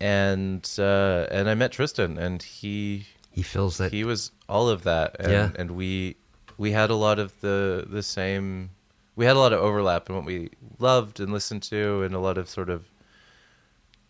And 0.00 0.68
uh, 0.78 1.26
and 1.30 1.48
I 1.48 1.54
met 1.54 1.72
Tristan, 1.72 2.18
and 2.18 2.42
he 2.42 3.06
He 3.30 3.42
fills 3.42 3.78
that. 3.78 3.92
he 3.92 4.04
was 4.04 4.32
all 4.48 4.68
of 4.68 4.82
that, 4.82 5.16
and, 5.20 5.32
Yeah. 5.32 5.50
and 5.54 5.70
we 5.72 6.16
we 6.58 6.72
had 6.72 6.90
a 6.90 6.96
lot 6.96 7.18
of 7.18 7.40
the 7.40 7.86
the 7.88 8.02
same. 8.02 8.70
We 9.14 9.26
had 9.26 9.36
a 9.36 9.38
lot 9.38 9.52
of 9.52 9.60
overlap 9.60 10.08
in 10.08 10.16
what 10.16 10.24
we 10.24 10.50
loved 10.78 11.20
and 11.20 11.32
listened 11.32 11.62
to, 11.64 12.02
and 12.02 12.14
a 12.14 12.18
lot 12.18 12.36
of 12.38 12.48
sort 12.48 12.68
of 12.70 12.86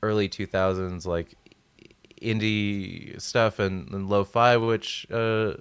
early 0.02 0.28
two 0.28 0.46
thousands 0.46 1.06
like 1.06 1.34
indie 2.20 3.20
stuff 3.20 3.58
and, 3.58 3.90
and 3.90 4.08
lo-fi, 4.08 4.56
which 4.56 5.06
uh, 5.12 5.54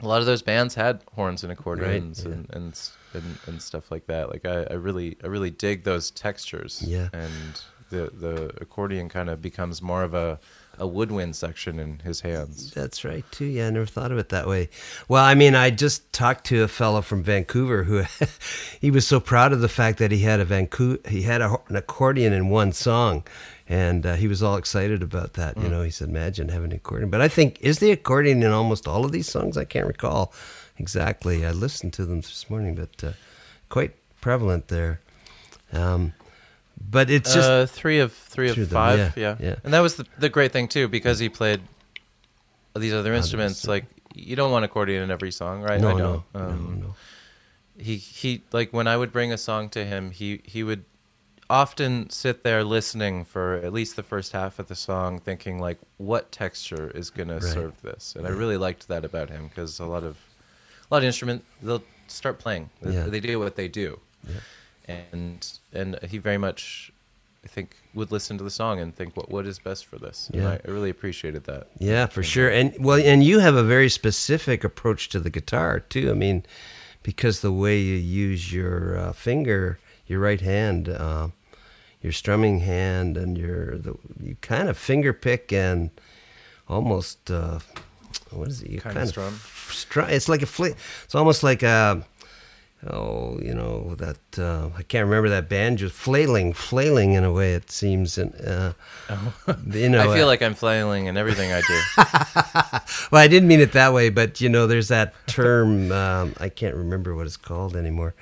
a 0.00 0.06
lot 0.08 0.20
of 0.20 0.26
those 0.26 0.42
bands 0.42 0.74
had 0.74 1.02
horns 1.14 1.42
and 1.44 1.52
accordions 1.52 2.24
yeah. 2.24 2.32
and, 2.32 2.50
and 2.52 2.90
and 3.14 3.38
and 3.46 3.62
stuff 3.62 3.90
like 3.90 4.06
that. 4.06 4.30
Like 4.30 4.44
I, 4.46 4.64
I 4.64 4.74
really 4.74 5.16
I 5.22 5.26
really 5.28 5.50
dig 5.50 5.84
those 5.84 6.10
textures. 6.10 6.82
Yeah. 6.86 7.08
and 7.12 7.62
the 7.90 8.10
the 8.12 8.52
accordion 8.60 9.08
kind 9.08 9.28
of 9.28 9.40
becomes 9.40 9.80
more 9.80 10.02
of 10.02 10.14
a 10.14 10.38
a 10.76 10.86
woodwind 10.88 11.36
section 11.36 11.78
in 11.78 12.00
his 12.00 12.22
hands. 12.22 12.72
That's 12.72 13.04
right 13.04 13.24
too. 13.30 13.44
Yeah, 13.44 13.68
I 13.68 13.70
never 13.70 13.86
thought 13.86 14.10
of 14.10 14.18
it 14.18 14.30
that 14.30 14.48
way. 14.48 14.70
Well, 15.06 15.24
I 15.24 15.34
mean, 15.34 15.54
I 15.54 15.70
just 15.70 16.12
talked 16.12 16.44
to 16.46 16.64
a 16.64 16.68
fellow 16.68 17.00
from 17.00 17.22
Vancouver 17.22 17.84
who 17.84 18.04
he 18.80 18.90
was 18.90 19.06
so 19.06 19.20
proud 19.20 19.52
of 19.52 19.60
the 19.60 19.68
fact 19.68 19.98
that 19.98 20.10
he 20.10 20.20
had 20.20 20.40
a 20.40 20.44
Vancouver 20.44 20.98
he 21.08 21.22
had 21.22 21.40
a, 21.40 21.56
an 21.68 21.76
accordion 21.76 22.32
in 22.32 22.48
one 22.48 22.72
song, 22.72 23.24
and 23.68 24.04
uh, 24.04 24.14
he 24.14 24.26
was 24.26 24.42
all 24.42 24.56
excited 24.56 25.02
about 25.02 25.34
that. 25.34 25.56
You 25.56 25.68
know, 25.68 25.82
he 25.82 25.90
said, 25.90 26.08
"Imagine 26.08 26.48
having 26.48 26.72
an 26.72 26.76
accordion." 26.76 27.10
But 27.10 27.20
I 27.20 27.28
think 27.28 27.60
is 27.60 27.78
the 27.78 27.92
accordion 27.92 28.42
in 28.42 28.50
almost 28.50 28.88
all 28.88 29.04
of 29.04 29.12
these 29.12 29.28
songs? 29.28 29.56
I 29.56 29.64
can't 29.64 29.86
recall 29.86 30.32
exactly. 30.78 31.44
I 31.46 31.50
listened 31.50 31.92
to 31.94 32.04
them 32.06 32.20
this 32.20 32.48
morning, 32.50 32.74
but 32.74 33.04
uh, 33.04 33.12
quite 33.68 33.94
prevalent 34.20 34.68
there. 34.68 35.00
Um, 35.72 36.12
but 36.90 37.10
it's 37.10 37.34
just 37.34 37.50
uh, 37.50 37.66
three 37.66 38.00
of 38.00 38.12
three 38.12 38.50
of 38.50 38.56
them, 38.56 38.66
five, 38.66 38.98
yeah, 38.98 39.12
yeah, 39.16 39.36
yeah. 39.40 39.56
And 39.64 39.72
that 39.74 39.80
was 39.80 39.96
the, 39.96 40.06
the 40.18 40.28
great 40.28 40.52
thing 40.52 40.68
too, 40.68 40.88
because 40.88 41.18
he 41.18 41.28
played 41.28 41.60
these 42.76 42.92
other 42.92 43.14
instruments. 43.14 43.66
Like 43.66 43.86
you 44.14 44.36
don't 44.36 44.52
want 44.52 44.64
accordion 44.64 45.02
in 45.02 45.10
every 45.10 45.30
song, 45.30 45.62
right? 45.62 45.80
no, 45.80 45.88
I 45.88 45.92
no, 45.92 45.98
don't. 45.98 46.24
no, 46.34 46.40
Um, 46.40 46.80
no. 46.80 46.94
He 47.76 47.96
he 47.96 48.42
like 48.52 48.72
when 48.72 48.86
I 48.86 48.96
would 48.96 49.12
bring 49.12 49.32
a 49.32 49.38
song 49.38 49.68
to 49.70 49.84
him, 49.84 50.10
he 50.10 50.40
he 50.44 50.62
would 50.62 50.84
often 51.50 52.08
sit 52.10 52.42
there 52.42 52.64
listening 52.64 53.24
for 53.24 53.56
at 53.56 53.72
least 53.72 53.96
the 53.96 54.02
first 54.02 54.32
half 54.32 54.58
of 54.58 54.68
the 54.68 54.74
song, 54.74 55.18
thinking 55.18 55.58
like, 55.58 55.78
what 55.98 56.32
texture 56.32 56.90
is 56.94 57.10
gonna 57.10 57.40
serve 57.40 57.80
this? 57.82 58.14
And 58.16 58.26
I 58.26 58.30
really 58.30 58.56
liked 58.56 58.88
that 58.88 59.04
about 59.04 59.30
him 59.30 59.48
because 59.48 59.78
a 59.80 59.86
lot 59.86 60.04
of 60.04 60.16
a 60.90 60.94
lot 60.94 60.98
of 60.98 61.04
instrument 61.04 61.44
they'll 61.62 61.82
start 62.08 62.38
playing. 62.38 62.70
They- 62.82 62.94
Yeah. 62.94 63.04
They 63.06 63.20
do 63.20 63.38
what 63.38 63.56
they 63.56 63.68
do 63.68 64.00
and 64.86 65.58
and 65.72 65.98
he 66.10 66.18
very 66.18 66.38
much 66.38 66.90
I 67.44 67.46
think 67.46 67.76
would 67.92 68.10
listen 68.10 68.38
to 68.38 68.44
the 68.44 68.50
song 68.50 68.80
and 68.80 68.94
think 68.94 69.16
what 69.16 69.30
what 69.30 69.46
is 69.46 69.58
best 69.58 69.86
for 69.86 69.98
this. 69.98 70.30
And 70.32 70.42
Yeah. 70.42 70.50
I, 70.50 70.60
I 70.66 70.70
really 70.70 70.90
appreciated 70.90 71.44
that. 71.44 71.68
Yeah, 71.78 72.06
for 72.06 72.22
sure. 72.22 72.48
And 72.48 72.74
well, 72.78 72.98
and 72.98 73.22
you 73.22 73.40
have 73.40 73.54
a 73.54 73.62
very 73.62 73.88
specific 73.90 74.64
approach 74.64 75.08
to 75.10 75.20
the 75.20 75.30
guitar 75.30 75.80
too. 75.80 76.10
I 76.10 76.14
mean, 76.14 76.44
because 77.02 77.40
the 77.40 77.52
way 77.52 77.78
you 77.80 77.96
use 77.96 78.52
your 78.52 78.98
uh, 78.98 79.12
finger, 79.12 79.78
your 80.06 80.20
right 80.20 80.40
hand, 80.40 80.88
uh, 80.88 81.28
your 82.00 82.12
strumming 82.12 82.60
hand, 82.60 83.16
and 83.18 83.36
your 83.36 83.76
the, 83.78 83.94
you 84.22 84.36
kind 84.40 84.68
of 84.70 84.78
finger 84.78 85.12
pick 85.12 85.52
and 85.52 85.90
almost 86.66 87.30
uh, 87.30 87.58
what 88.30 88.48
is 88.48 88.62
it? 88.62 88.70
You 88.70 88.80
Kind 88.80 88.96
of 88.96 89.08
strum? 89.08 89.38
It's 89.96 90.28
like 90.28 90.42
a 90.42 90.46
fl- 90.46 90.74
It's 91.04 91.14
almost 91.14 91.42
like 91.42 91.62
a. 91.62 92.04
Oh, 92.86 93.38
you 93.40 93.54
know 93.54 93.94
that 93.94 94.38
uh, 94.38 94.68
I 94.76 94.82
can't 94.82 95.06
remember 95.06 95.30
that 95.30 95.48
band. 95.48 95.78
Just 95.78 95.94
flailing, 95.94 96.52
flailing 96.52 97.14
in 97.14 97.24
a 97.24 97.32
way 97.32 97.54
it 97.54 97.70
seems, 97.70 98.18
and 98.18 98.34
uh, 98.46 98.74
you 99.70 99.88
know. 99.88 100.00
I 100.00 100.14
feel 100.14 100.24
uh, 100.24 100.26
like 100.26 100.42
I'm 100.42 100.54
flailing 100.54 101.06
in 101.06 101.16
everything 101.16 101.50
I 101.50 101.62
do. 101.62 101.80
well, 103.10 103.22
I 103.22 103.26
didn't 103.26 103.48
mean 103.48 103.60
it 103.60 103.72
that 103.72 103.94
way, 103.94 104.10
but 104.10 104.42
you 104.42 104.50
know, 104.50 104.66
there's 104.66 104.88
that 104.88 105.14
term. 105.26 105.92
Um, 106.04 106.34
I 106.38 106.48
can't 106.48 106.74
remember 106.74 107.14
what 107.14 107.26
it's 107.26 107.36
called 107.36 107.76
anymore. 107.76 108.14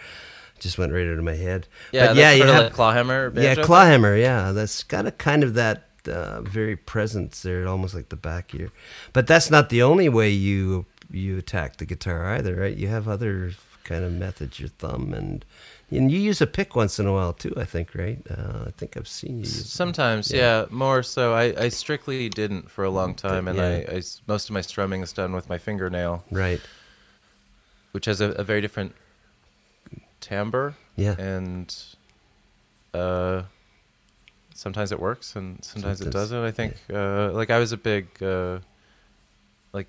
Just 0.60 0.78
went 0.78 0.92
right 0.92 1.06
out 1.06 1.18
of 1.18 1.24
my 1.24 1.34
head. 1.34 1.66
Yeah, 1.90 2.08
but 2.08 2.16
yeah, 2.16 2.30
you 2.32 2.44
have 2.44 2.64
like 2.64 2.72
clawhammer. 2.72 3.32
yeah, 3.34 3.56
clawhammer. 3.56 4.16
Yeah, 4.16 4.52
that's 4.52 4.84
got 4.84 5.06
a 5.06 5.10
kind 5.10 5.42
of 5.42 5.54
that 5.54 5.88
uh, 6.06 6.42
very 6.42 6.76
presence 6.76 7.42
there, 7.42 7.66
almost 7.66 7.94
like 7.94 8.10
the 8.10 8.16
back 8.16 8.54
ear. 8.54 8.70
But 9.12 9.26
that's 9.26 9.50
not 9.50 9.70
the 9.70 9.82
only 9.82 10.08
way 10.08 10.30
you 10.30 10.86
you 11.12 11.38
attack 11.38 11.76
the 11.76 11.84
guitar 11.84 12.26
either, 12.34 12.56
right? 12.56 12.76
You 12.76 12.88
have 12.88 13.06
other 13.08 13.52
kind 13.84 14.04
of 14.04 14.12
methods. 14.12 14.58
Your 14.60 14.68
thumb 14.70 15.12
and 15.14 15.44
and 15.90 16.10
you 16.10 16.18
use 16.18 16.40
a 16.40 16.46
pick 16.46 16.74
once 16.74 16.98
in 16.98 17.06
a 17.06 17.12
while 17.12 17.32
too. 17.32 17.52
I 17.56 17.64
think, 17.64 17.94
right? 17.94 18.18
Uh, 18.30 18.64
I 18.66 18.70
think 18.70 18.96
I've 18.96 19.08
seen 19.08 19.40
you. 19.40 19.44
Sometimes, 19.44 20.30
Yeah. 20.30 20.60
yeah. 20.62 20.66
more 20.70 21.02
so. 21.02 21.34
I, 21.34 21.54
I 21.64 21.68
strictly 21.68 22.28
didn't 22.28 22.70
for 22.70 22.82
a 22.84 22.90
long 22.90 23.14
time, 23.14 23.46
and 23.48 23.58
Yeah. 23.58 23.84
I, 23.92 23.96
I 23.96 24.02
most 24.26 24.48
of 24.48 24.54
my 24.54 24.62
strumming 24.62 25.02
is 25.02 25.12
done 25.12 25.34
with 25.34 25.48
my 25.50 25.58
fingernail, 25.58 26.24
right. 26.30 26.60
which 27.92 28.06
has 28.06 28.20
a, 28.20 28.30
a 28.32 28.44
very 28.44 28.60
different 28.60 28.94
timbre. 30.20 30.74
Yeah. 30.96 31.14
and 31.18 31.74
uh, 32.94 33.42
sometimes 34.54 34.92
it 34.92 35.00
works 35.00 35.34
and 35.36 35.62
sometimes, 35.64 36.00
it 36.00 36.10
doesn't. 36.10 36.44
I 36.44 36.50
think 36.50 36.74
uh, 36.92 37.32
like 37.32 37.50
I 37.50 37.58
was 37.58 37.72
a 37.72 37.76
big 37.76 38.06
uh, 38.22 38.58
like 39.72 39.88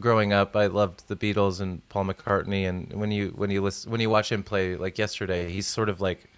growing 0.00 0.32
up. 0.32 0.54
I 0.56 0.66
loved 0.66 1.08
the 1.08 1.16
Beatles 1.16 1.60
and 1.60 1.86
Paul 1.88 2.04
McCartney, 2.04 2.68
and 2.68 2.92
when 2.92 3.10
you 3.10 3.28
when 3.36 3.50
you 3.50 3.60
listen 3.62 3.90
when 3.90 4.00
you 4.00 4.10
watch 4.10 4.30
him 4.32 4.42
play 4.42 4.76
like 4.76 4.98
yesterday, 4.98 5.50
he's 5.50 5.66
sort 5.66 5.88
of 5.88 6.00
like 6.00 6.30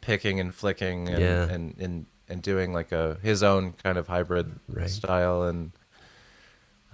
picking 0.00 0.40
and 0.40 0.54
flicking 0.54 1.08
and 1.08 1.20
Yeah. 1.20 1.48
and, 1.48 1.74
and 1.78 2.06
and 2.28 2.42
doing 2.42 2.72
like 2.72 2.92
a 2.92 3.18
his 3.22 3.42
own 3.42 3.72
kind 3.82 3.96
of 3.98 4.06
hybrid 4.08 4.58
Right. 4.68 4.88
style 4.90 5.42
and 5.44 5.72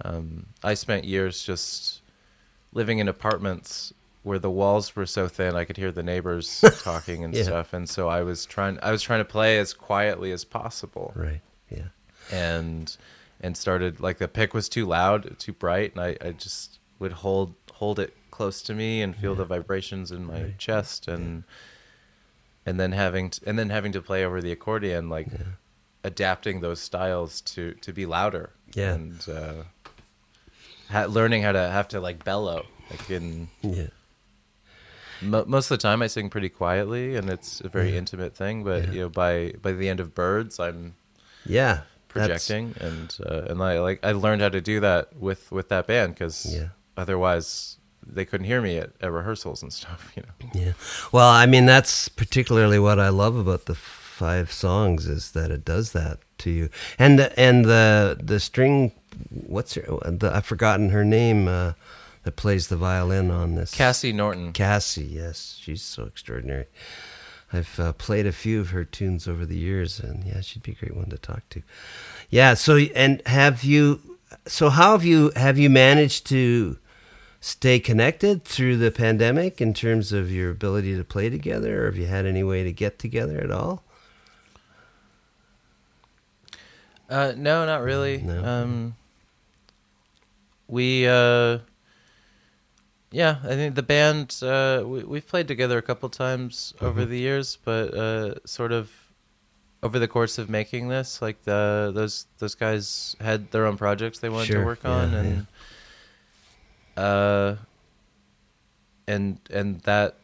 um, 0.03 0.47
I 0.63 0.73
spent 0.73 1.05
years 1.05 1.43
just 1.43 2.01
living 2.73 2.99
in 2.99 3.07
apartments 3.07 3.93
where 4.23 4.39
the 4.39 4.49
walls 4.49 4.95
were 4.95 5.05
so 5.05 5.27
thin 5.27 5.55
I 5.55 5.63
could 5.65 5.77
hear 5.77 5.91
the 5.91 6.03
neighbors 6.03 6.63
talking 6.83 7.23
and 7.23 7.33
Yeah. 7.33 7.43
stuff, 7.43 7.73
and 7.73 7.89
so 7.89 8.07
I 8.07 8.21
was 8.23 8.45
trying 8.45 8.79
I 8.81 8.91
was 8.91 9.01
trying 9.01 9.19
to 9.19 9.25
play 9.25 9.57
as 9.59 9.73
quietly 9.73 10.31
as 10.31 10.43
possible, 10.45 11.11
Right. 11.15 11.41
Yeah. 11.69 11.87
and 12.31 12.95
and 13.41 13.57
started 13.57 13.99
like 13.99 14.17
the 14.19 14.27
pick 14.27 14.53
was 14.53 14.69
too 14.69 14.85
loud, 14.85 15.37
too 15.39 15.51
bright, 15.53 15.91
and 15.95 16.01
I, 16.03 16.17
I 16.21 16.31
just 16.31 16.79
would 16.99 17.11
hold 17.13 17.53
hold 17.73 17.99
it 17.99 18.15
close 18.29 18.61
to 18.61 18.73
me 18.73 19.01
and 19.01 19.15
feel 19.15 19.35
the 19.35 19.43
vibrations 19.45 20.11
in 20.11 20.23
my 20.25 20.43
Right. 20.43 20.57
chest 20.57 21.07
and 21.07 21.43
and 22.65 22.79
then 22.79 22.91
having 22.91 23.31
to, 23.31 23.41
and 23.47 23.57
then 23.57 23.69
having 23.71 23.91
to 23.93 24.01
play 24.01 24.23
over 24.23 24.39
the 24.41 24.51
accordion 24.51 25.09
like 25.09 25.27
adapting 26.03 26.61
those 26.61 26.79
styles 26.79 27.41
to 27.41 27.73
to 27.81 27.91
be 27.91 28.05
louder 28.05 28.51
Yeah. 28.73 28.93
and 28.93 29.27
uh, 29.29 29.63
ha- 30.89 31.05
learning 31.09 31.41
how 31.43 31.51
to 31.53 31.69
have 31.69 31.87
to 31.89 31.99
like 31.99 32.23
bellow 32.23 32.65
like 32.91 33.09
in 33.09 33.49
Yeah. 33.61 33.87
mo- 35.21 35.45
most 35.47 35.69
of 35.71 35.77
the 35.77 35.81
time 35.81 36.01
I 36.01 36.07
sing 36.07 36.29
pretty 36.29 36.49
quietly 36.49 37.15
and 37.15 37.29
it's 37.29 37.61
a 37.61 37.69
very 37.69 37.97
intimate 37.97 38.35
thing 38.35 38.63
but 38.63 38.85
Yeah. 38.85 38.91
you 38.91 38.99
know 39.01 39.09
by 39.09 39.53
by 39.61 39.71
the 39.73 39.89
end 39.89 39.99
of 39.99 40.13
birds 40.15 40.59
I'm 40.59 40.95
Yeah. 41.45 41.81
That's- 42.13 42.47
projecting 42.47 42.75
and 42.79 43.17
uh, 43.25 43.51
and 43.51 43.61
I 43.61 43.79
like 43.79 43.99
I 44.05 44.11
learned 44.11 44.41
how 44.41 44.49
to 44.49 44.61
do 44.61 44.79
that 44.81 45.15
with 45.17 45.51
with 45.51 45.69
that 45.69 45.87
band 45.87 46.13
because 46.13 46.45
Yeah. 46.53 46.69
otherwise 46.97 47.77
they 48.05 48.25
couldn't 48.25 48.47
hear 48.47 48.61
me 48.61 48.77
at, 48.77 48.91
at 49.01 49.11
rehearsals 49.11 49.61
and 49.61 49.71
stuff 49.71 50.11
you 50.15 50.23
know 50.23 50.49
Yeah. 50.53 50.73
Well, 51.11 51.29
I 51.29 51.45
mean, 51.45 51.65
that's 51.65 52.09
particularly 52.09 52.79
what 52.79 52.99
I 52.99 53.09
love 53.09 53.35
about 53.35 53.65
the 53.65 53.75
five 53.75 54.51
songs 54.51 55.07
is 55.07 55.31
that 55.31 55.51
it 55.51 55.63
does 55.65 55.91
that 55.93 56.19
to 56.39 56.49
you. 56.49 56.69
And 56.99 57.17
the, 57.19 57.39
and 57.39 57.65
the 57.65 58.17
the 58.21 58.39
string, 58.39 58.91
what's 59.29 59.75
her? 59.75 59.83
The, 60.05 60.31
I've 60.35 60.45
forgotten 60.45 60.89
her 60.89 61.03
name. 61.05 61.47
Uh, 61.47 61.73
that 62.23 62.35
plays 62.35 62.67
the 62.67 62.75
violin 62.77 63.31
on 63.31 63.55
this. 63.55 63.73
Cassie 63.73 64.13
Norton 64.13 64.53
Cassie. 64.53 65.05
Yes, 65.05 65.57
she's 65.59 65.81
so 65.81 66.03
extraordinary. 66.03 66.67
I've 67.53 67.79
uh, 67.79 67.93
played 67.93 68.25
a 68.25 68.31
few 68.31 68.59
of 68.61 68.69
her 68.69 68.85
tunes 68.85 69.27
over 69.27 69.45
the 69.45 69.57
years, 69.57 69.99
and 69.99 70.23
yeah, 70.23 70.41
she'd 70.41 70.63
be 70.63 70.71
a 70.71 70.75
great 70.75 70.95
one 70.95 71.09
to 71.09 71.17
talk 71.17 71.47
to. 71.49 71.61
Yeah. 72.29 72.53
So, 72.53 72.77
and 72.77 73.21
have 73.25 73.63
you? 73.63 73.99
So, 74.47 74.69
how 74.69 74.93
have 74.93 75.03
you 75.03 75.31
have 75.35 75.57
you 75.59 75.69
managed 75.69 76.25
to 76.27 76.77
stay 77.41 77.79
connected 77.79 78.45
through 78.45 78.77
the 78.77 78.91
pandemic 78.91 79.59
in 79.59 79.73
terms 79.73 80.13
of 80.13 80.31
your 80.31 80.51
ability 80.51 80.95
to 80.95 81.03
play 81.03 81.29
together, 81.29 81.83
or 81.83 81.85
have 81.87 81.97
you 81.97 82.05
had 82.05 82.25
any 82.25 82.43
way 82.43 82.63
to 82.63 82.71
get 82.71 82.97
together 82.99 83.39
at 83.39 83.51
all? 83.51 83.83
uh, 87.09 87.33
no 87.35 87.65
not 87.65 87.81
really 87.83 88.19
No. 88.19 88.43
um 88.45 88.95
we 90.69 91.05
uh 91.07 91.57
yeah 93.11 93.37
I 93.43 93.55
think 93.55 93.75
the 93.75 93.83
band 93.83 94.37
uh 94.41 94.83
we, 94.85 95.03
we've 95.03 95.27
played 95.27 95.47
together 95.47 95.77
a 95.77 95.81
couple 95.81 96.07
times 96.09 96.73
over 96.81 97.03
the 97.05 97.17
years 97.19 97.57
but 97.63 97.93
uh 97.93 98.35
sort 98.45 98.71
of 98.71 98.89
over 99.83 99.99
the 99.99 100.07
course 100.07 100.37
of 100.37 100.49
making 100.49 100.87
this 100.89 101.21
like 101.21 101.43
the 101.43 101.91
those 101.93 102.25
those 102.39 102.55
guys 102.55 103.15
had 103.19 103.51
their 103.51 103.65
own 103.65 103.77
projects 103.77 104.19
they 104.19 104.29
wanted 104.29 104.47
Sure. 104.47 104.59
to 104.61 104.65
work 104.65 104.85
on 104.85 105.11
Yeah, 105.11 105.19
and 105.19 105.47
uh 106.97 107.55
and 109.07 109.39
and 109.49 109.81
that 109.81 110.15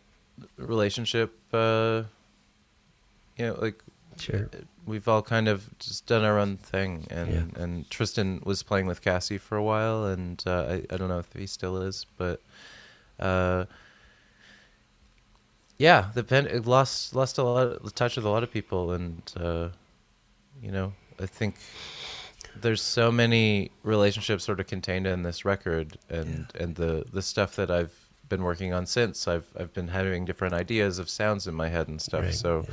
relationship 0.57 1.33
uh 1.53 2.03
you 3.37 3.47
know 3.47 3.57
like 3.61 3.81
Sure. 4.19 4.49
we've 4.87 5.07
all 5.07 5.21
kind 5.21 5.47
of 5.47 5.69
just 5.77 6.07
done 6.07 6.23
our 6.23 6.39
own 6.39 6.57
thing 6.57 7.05
and 7.11 7.29
Yeah. 7.33 7.63
and 7.63 7.89
Tristan 7.89 8.41
was 8.43 8.63
playing 8.63 8.87
with 8.87 9.01
Cassie 9.01 9.37
for 9.37 9.55
a 9.57 9.63
while 9.63 10.05
and 10.05 10.41
uh, 10.47 10.65
I 10.69 10.75
I 10.93 10.97
don't 10.97 11.07
know 11.09 11.19
if 11.19 11.31
he 11.33 11.45
still 11.45 11.77
is 11.81 12.05
but 12.17 12.41
uh 13.19 13.65
yeah 15.77 16.09
the 16.13 16.23
pen 16.23 16.63
lost 16.63 17.15
lost 17.15 17.37
a 17.37 17.43
lot 17.43 17.67
of 17.67 17.95
touch 17.95 18.15
with 18.15 18.25
a 18.25 18.29
lot 18.29 18.43
of 18.43 18.51
people 18.51 18.91
and 18.91 19.21
uh 19.39 19.69
you 20.61 20.71
know 20.71 20.93
I 21.19 21.25
think 21.25 21.55
there's 22.59 22.81
so 22.81 23.11
many 23.11 23.71
relationships 23.83 24.43
sort 24.43 24.59
of 24.59 24.67
contained 24.67 25.07
in 25.07 25.23
this 25.23 25.45
record 25.45 25.97
and 26.09 26.47
and 26.59 26.75
the 26.75 27.05
the 27.11 27.21
stuff 27.21 27.55
that 27.55 27.69
I've 27.69 27.93
been 28.29 28.43
working 28.43 28.73
on 28.73 28.85
since 28.85 29.27
I've 29.27 29.47
I've 29.57 29.73
been 29.73 29.87
having 29.89 30.25
different 30.25 30.53
ideas 30.53 30.99
of 30.99 31.09
sounds 31.09 31.47
in 31.47 31.53
my 31.53 31.69
head 31.69 31.87
and 31.87 32.01
stuff 32.01 32.23
Right, 32.23 32.33
so 32.33 32.65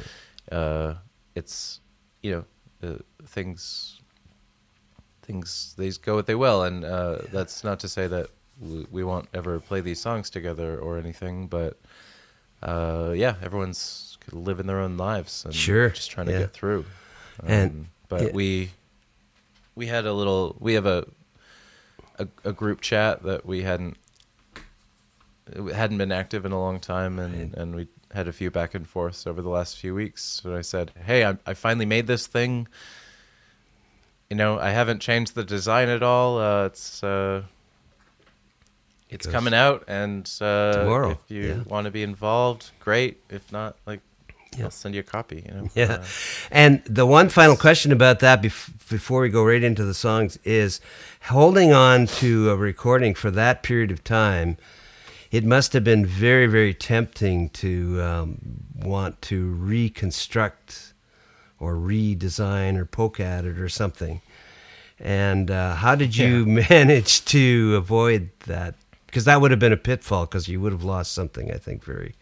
uh 0.51 0.95
it's 1.35 1.81
you 2.23 2.33
know 2.33 2.45
uh, 2.89 2.99
things 3.27 4.01
things 5.23 5.75
these 5.79 5.97
go 5.99 6.15
what 6.17 6.27
they 6.27 6.35
will 6.35 6.63
and 6.65 6.85
uh 6.85 7.19
that's 7.33 7.65
not 7.65 7.81
to 7.81 7.89
say 7.89 8.07
that 8.07 8.29
we, 8.61 9.03
won't 9.05 9.29
ever 9.35 9.59
play 9.61 9.81
these 9.81 10.01
songs 10.01 10.31
together 10.31 10.79
or 10.79 10.97
anything 10.99 11.47
but 11.49 11.79
uh 12.63 13.13
yeah 13.15 13.35
everyone's 13.43 14.17
living 14.33 14.67
their 14.67 14.79
own 14.81 14.97
lives 14.97 15.45
and 15.45 15.55
Sure, 15.55 15.91
just 15.91 16.11
trying 16.11 16.27
to 16.27 16.33
yeah. 16.33 16.39
get 16.41 16.53
through 16.53 16.85
And- 17.47 17.71
Um, 17.71 17.87
but 18.09 18.23
yeah. 18.23 18.31
we 18.33 18.71
we 19.75 19.87
had 19.89 20.07
a 20.07 20.13
little 20.13 20.57
we 20.61 20.75
have 20.75 20.87
a, 20.87 21.05
a 22.19 22.29
a 22.45 22.53
group 22.53 22.81
chat 22.81 23.23
that 23.25 23.45
we 23.45 23.63
hadn't 23.63 23.97
hadn't 25.75 25.99
been 25.99 26.13
active 26.13 26.47
in 26.47 26.53
a 26.53 26.59
long 26.59 26.81
time 26.81 27.19
and 27.19 27.35
Right. 27.35 27.55
and 27.61 27.75
we 27.75 27.89
had 28.15 28.29
a 28.29 28.33
few 28.33 28.51
back 28.51 28.75
and 28.75 28.89
forths 28.89 29.27
over 29.27 29.43
the 29.43 29.49
last 29.49 29.77
few 29.77 29.95
weeks 29.95 30.41
and 30.45 30.55
I 30.55 30.61
said 30.63 30.93
hey 31.05 31.25
I, 31.25 31.37
I 31.47 31.55
finally 31.55 31.87
made 31.87 32.07
this 32.07 32.27
thing 32.27 32.69
you 34.31 34.37
know 34.37 34.59
I 34.59 34.71
haven't 34.71 35.01
changed 35.01 35.35
the 35.35 35.45
design 35.45 35.89
at 35.89 36.03
all 36.03 36.39
uh, 36.39 36.67
it's 36.67 37.03
uh 37.03 37.43
it's 39.15 39.27
coming 39.27 39.55
out 39.55 39.85
and 39.89 40.31
uh 40.41 40.73
tomorrow, 40.73 41.11
if 41.11 41.31
you 41.31 41.43
yeah. 41.43 41.63
want 41.73 41.85
to 41.87 41.91
be 41.91 42.03
involved 42.03 42.71
great 42.81 43.15
if 43.31 43.45
not 43.53 43.77
like 43.87 44.01
Yeah. 44.57 44.65
I'll 44.67 44.71
send 44.71 44.95
you 44.95 45.01
a 45.01 45.11
copy 45.17 45.39
you 45.47 45.53
know 45.55 45.69
Yeah. 45.75 45.95
Uh, 46.01 46.05
And 46.63 46.83
the 47.01 47.07
one 47.19 47.29
final 47.29 47.57
question 47.57 47.91
about 47.93 48.19
that 48.21 48.43
bef- 48.43 48.71
before 48.89 49.21
we 49.23 49.29
go 49.29 49.43
right 49.53 49.65
into 49.71 49.85
the 49.85 49.95
songs 49.95 50.39
is 50.45 50.81
holding 51.23 51.73
on 51.73 52.07
to 52.21 52.51
a 52.51 52.57
recording 52.57 53.15
for 53.23 53.31
that 53.33 53.63
period 53.63 53.91
of 53.91 54.01
time. 54.05 54.57
It 55.31 55.45
must 55.45 55.73
have 55.73 55.83
been 55.83 56.07
very, 56.07 56.47
very 56.47 56.75
tempting 56.75 57.51
to 57.65 58.01
um, 58.11 58.39
want 58.95 59.21
to 59.23 59.39
reconstruct 60.05 60.93
or 61.59 61.75
redesign 61.75 62.77
or 62.79 62.85
poke 62.85 63.19
at 63.19 63.45
it 63.45 63.59
or 63.59 63.69
something. 63.69 64.21
And 65.01 65.51
uh, 65.51 65.75
how 65.75 65.97
did 65.97 66.17
you 66.17 66.47
manage 66.71 67.25
to 67.27 67.75
avoid 67.77 68.31
that? 68.47 68.75
Because 69.15 69.27
that 69.27 69.41
would 69.41 69.53
have 69.53 69.61
been 69.61 69.73
a 69.73 69.77
pitfall 69.77 70.27
because 70.27 70.49
you 70.49 70.61
would 70.61 70.73
have 70.73 70.83
lost 70.83 71.13
something, 71.13 71.53
I 71.53 71.57
think, 71.57 71.85
very, 71.85 72.17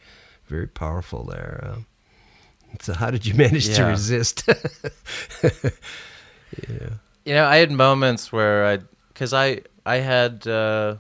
very 0.45 0.67
powerful 0.69 1.25
there. 1.25 1.67
Um, 1.73 1.87
so 2.83 2.93
how 2.93 3.11
did 3.11 3.25
you 3.25 3.33
manage 3.33 3.75
to 3.77 3.85
resist? 3.85 4.43
yeah. 6.69 6.91
you 7.25 7.35
know 7.35 7.47
i 7.47 7.57
had 7.57 7.71
moments 7.71 8.31
where 8.31 8.67
i 8.67 8.79
because 9.09 9.33
i 9.33 9.61
i 9.87 9.97
had 9.97 10.47
uh 10.47 10.97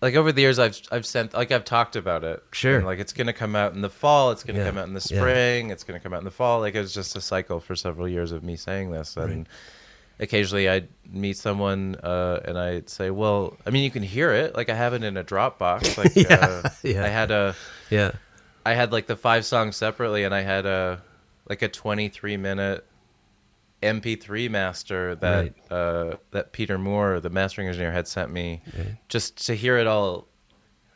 like 0.00 0.14
over 0.14 0.30
the 0.30 0.40
years 0.40 0.58
i've 0.60 0.80
i've 0.92 1.04
sent 1.06 1.34
like 1.34 1.50
i've 1.50 1.64
talked 1.64 1.96
about 1.96 2.22
it 2.22 2.42
Sure. 2.52 2.76
And, 2.76 2.86
like 2.86 2.98
it's 3.00 3.12
gonna 3.12 3.32
come 3.32 3.56
out 3.56 3.72
in 3.74 3.80
the 3.80 3.90
fall 3.90 4.30
it's 4.30 4.44
gonna 4.44 4.60
Yeah. 4.60 4.66
come 4.66 4.78
out 4.78 4.86
in 4.86 4.94
the 4.94 5.06
Yeah. 5.10 5.18
spring 5.20 5.70
it's 5.70 5.82
gonna 5.84 5.98
come 6.00 6.12
out 6.14 6.18
in 6.18 6.24
the 6.24 6.30
fall 6.30 6.60
like 6.60 6.74
it 6.76 6.80
was 6.80 6.94
just 6.94 7.16
a 7.16 7.20
cycle 7.20 7.58
for 7.60 7.74
several 7.74 8.08
years 8.08 8.30
of 8.30 8.44
me 8.44 8.54
saying 8.56 8.90
this 8.92 9.16
and 9.16 9.48
occasionally 10.20 10.68
i'd 10.68 10.88
meet 11.10 11.36
someone 11.36 11.96
uh 12.02 12.40
and 12.44 12.56
i'd 12.58 12.88
say 12.88 13.10
well 13.10 13.56
i 13.66 13.70
mean 13.70 13.82
you 13.84 13.90
can 13.90 14.02
hear 14.02 14.32
it 14.32 14.54
like 14.54 14.68
i 14.70 14.74
have 14.74 14.94
it 14.94 15.02
in 15.04 15.16
a 15.16 15.24
dropbox 15.24 15.96
like 16.02 16.14
Yeah, 16.14 16.60
uh, 16.64 16.70
yeah. 16.82 17.04
i 17.04 17.08
had 17.08 17.30
a 17.30 17.54
Yeah. 17.90 18.12
I 18.66 18.72
had 18.72 18.92
like 18.92 19.06
the 19.06 19.16
five 19.16 19.44
songs 19.44 19.76
separately, 19.76 20.24
and 20.24 20.34
I 20.34 20.40
had 20.40 20.64
a 20.64 21.02
like 21.50 21.60
a 21.60 21.68
23 21.68 22.38
minute 22.38 22.86
MP3 23.82 24.50
master 24.50 25.14
that 25.16 25.38
Right. 25.42 25.54
uh, 25.72 26.16
that 26.30 26.52
Peter 26.52 26.78
Moore, 26.78 27.20
the 27.20 27.28
mastering 27.28 27.68
engineer, 27.68 27.92
had 27.92 28.08
sent 28.08 28.32
me 28.32 28.62
Right. 28.74 28.96
just 29.08 29.46
to 29.46 29.54
hear 29.54 29.76
it 29.76 29.86
all 29.86 30.28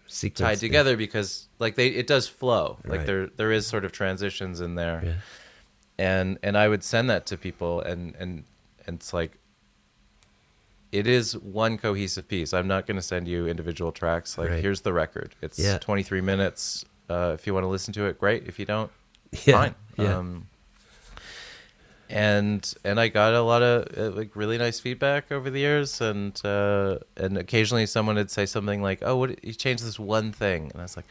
Sequence 0.06 0.38
tied 0.40 0.58
together 0.60 0.96
because 0.96 1.48
like 1.58 1.74
they 1.74 1.88
it 1.88 2.06
does 2.06 2.26
flow 2.26 2.78
like 2.86 3.00
Right. 3.00 3.06
there 3.06 3.26
there 3.36 3.52
is 3.52 3.66
sort 3.66 3.84
of 3.84 3.92
transitions 3.92 4.62
in 4.62 4.74
there 4.74 5.02
Yeah. 5.04 5.12
and 5.98 6.38
and 6.42 6.56
I 6.56 6.68
would 6.68 6.82
send 6.82 7.10
that 7.10 7.26
to 7.26 7.36
people 7.36 7.82
and 7.82 8.14
and 8.18 8.44
it's 8.88 9.12
like 9.12 9.38
it 10.90 11.06
is 11.06 11.36
one 11.36 11.76
cohesive 11.78 12.26
piece. 12.28 12.54
I'm 12.54 12.66
not 12.66 12.86
going 12.86 12.96
to 12.96 13.02
send 13.02 13.28
you 13.28 13.46
individual 13.46 13.92
tracks. 13.92 14.38
Like 14.38 14.48
Right. 14.48 14.62
here's 14.62 14.80
the 14.80 14.92
record. 14.92 15.34
It's 15.42 15.58
Yeah. 15.58 15.78
23 15.78 16.20
minutes. 16.22 16.84
Uh, 17.10 17.32
if 17.34 17.46
you 17.46 17.52
want 17.54 17.64
to 17.64 17.68
listen 17.68 17.92
to 17.94 18.06
it, 18.06 18.18
great. 18.18 18.46
If 18.46 18.58
you 18.58 18.64
don't, 18.64 18.90
Yeah, 19.44 19.52
fine. 19.54 19.74
yeah. 19.98 20.16
Um, 20.18 20.46
and 22.10 22.72
and 22.84 22.98
I 22.98 23.08
got 23.08 23.34
a 23.34 23.42
lot 23.42 23.62
of 23.62 23.98
uh, 23.98 24.16
like 24.16 24.34
really 24.34 24.56
nice 24.56 24.80
feedback 24.80 25.30
over 25.30 25.50
the 25.50 25.58
years, 25.60 26.00
and 26.00 26.40
uh, 26.44 26.98
and 27.18 27.36
occasionally 27.36 27.84
someone 27.86 28.16
would 28.16 28.30
say 28.30 28.46
something 28.46 28.80
like, 28.82 29.00
"Oh, 29.02 29.16
what 29.16 29.44
you 29.44 29.52
changed 29.52 29.84
this 29.84 29.98
one 29.98 30.32
thing," 30.32 30.70
and 30.72 30.80
I 30.80 30.84
was 30.84 30.96
like, 30.96 31.04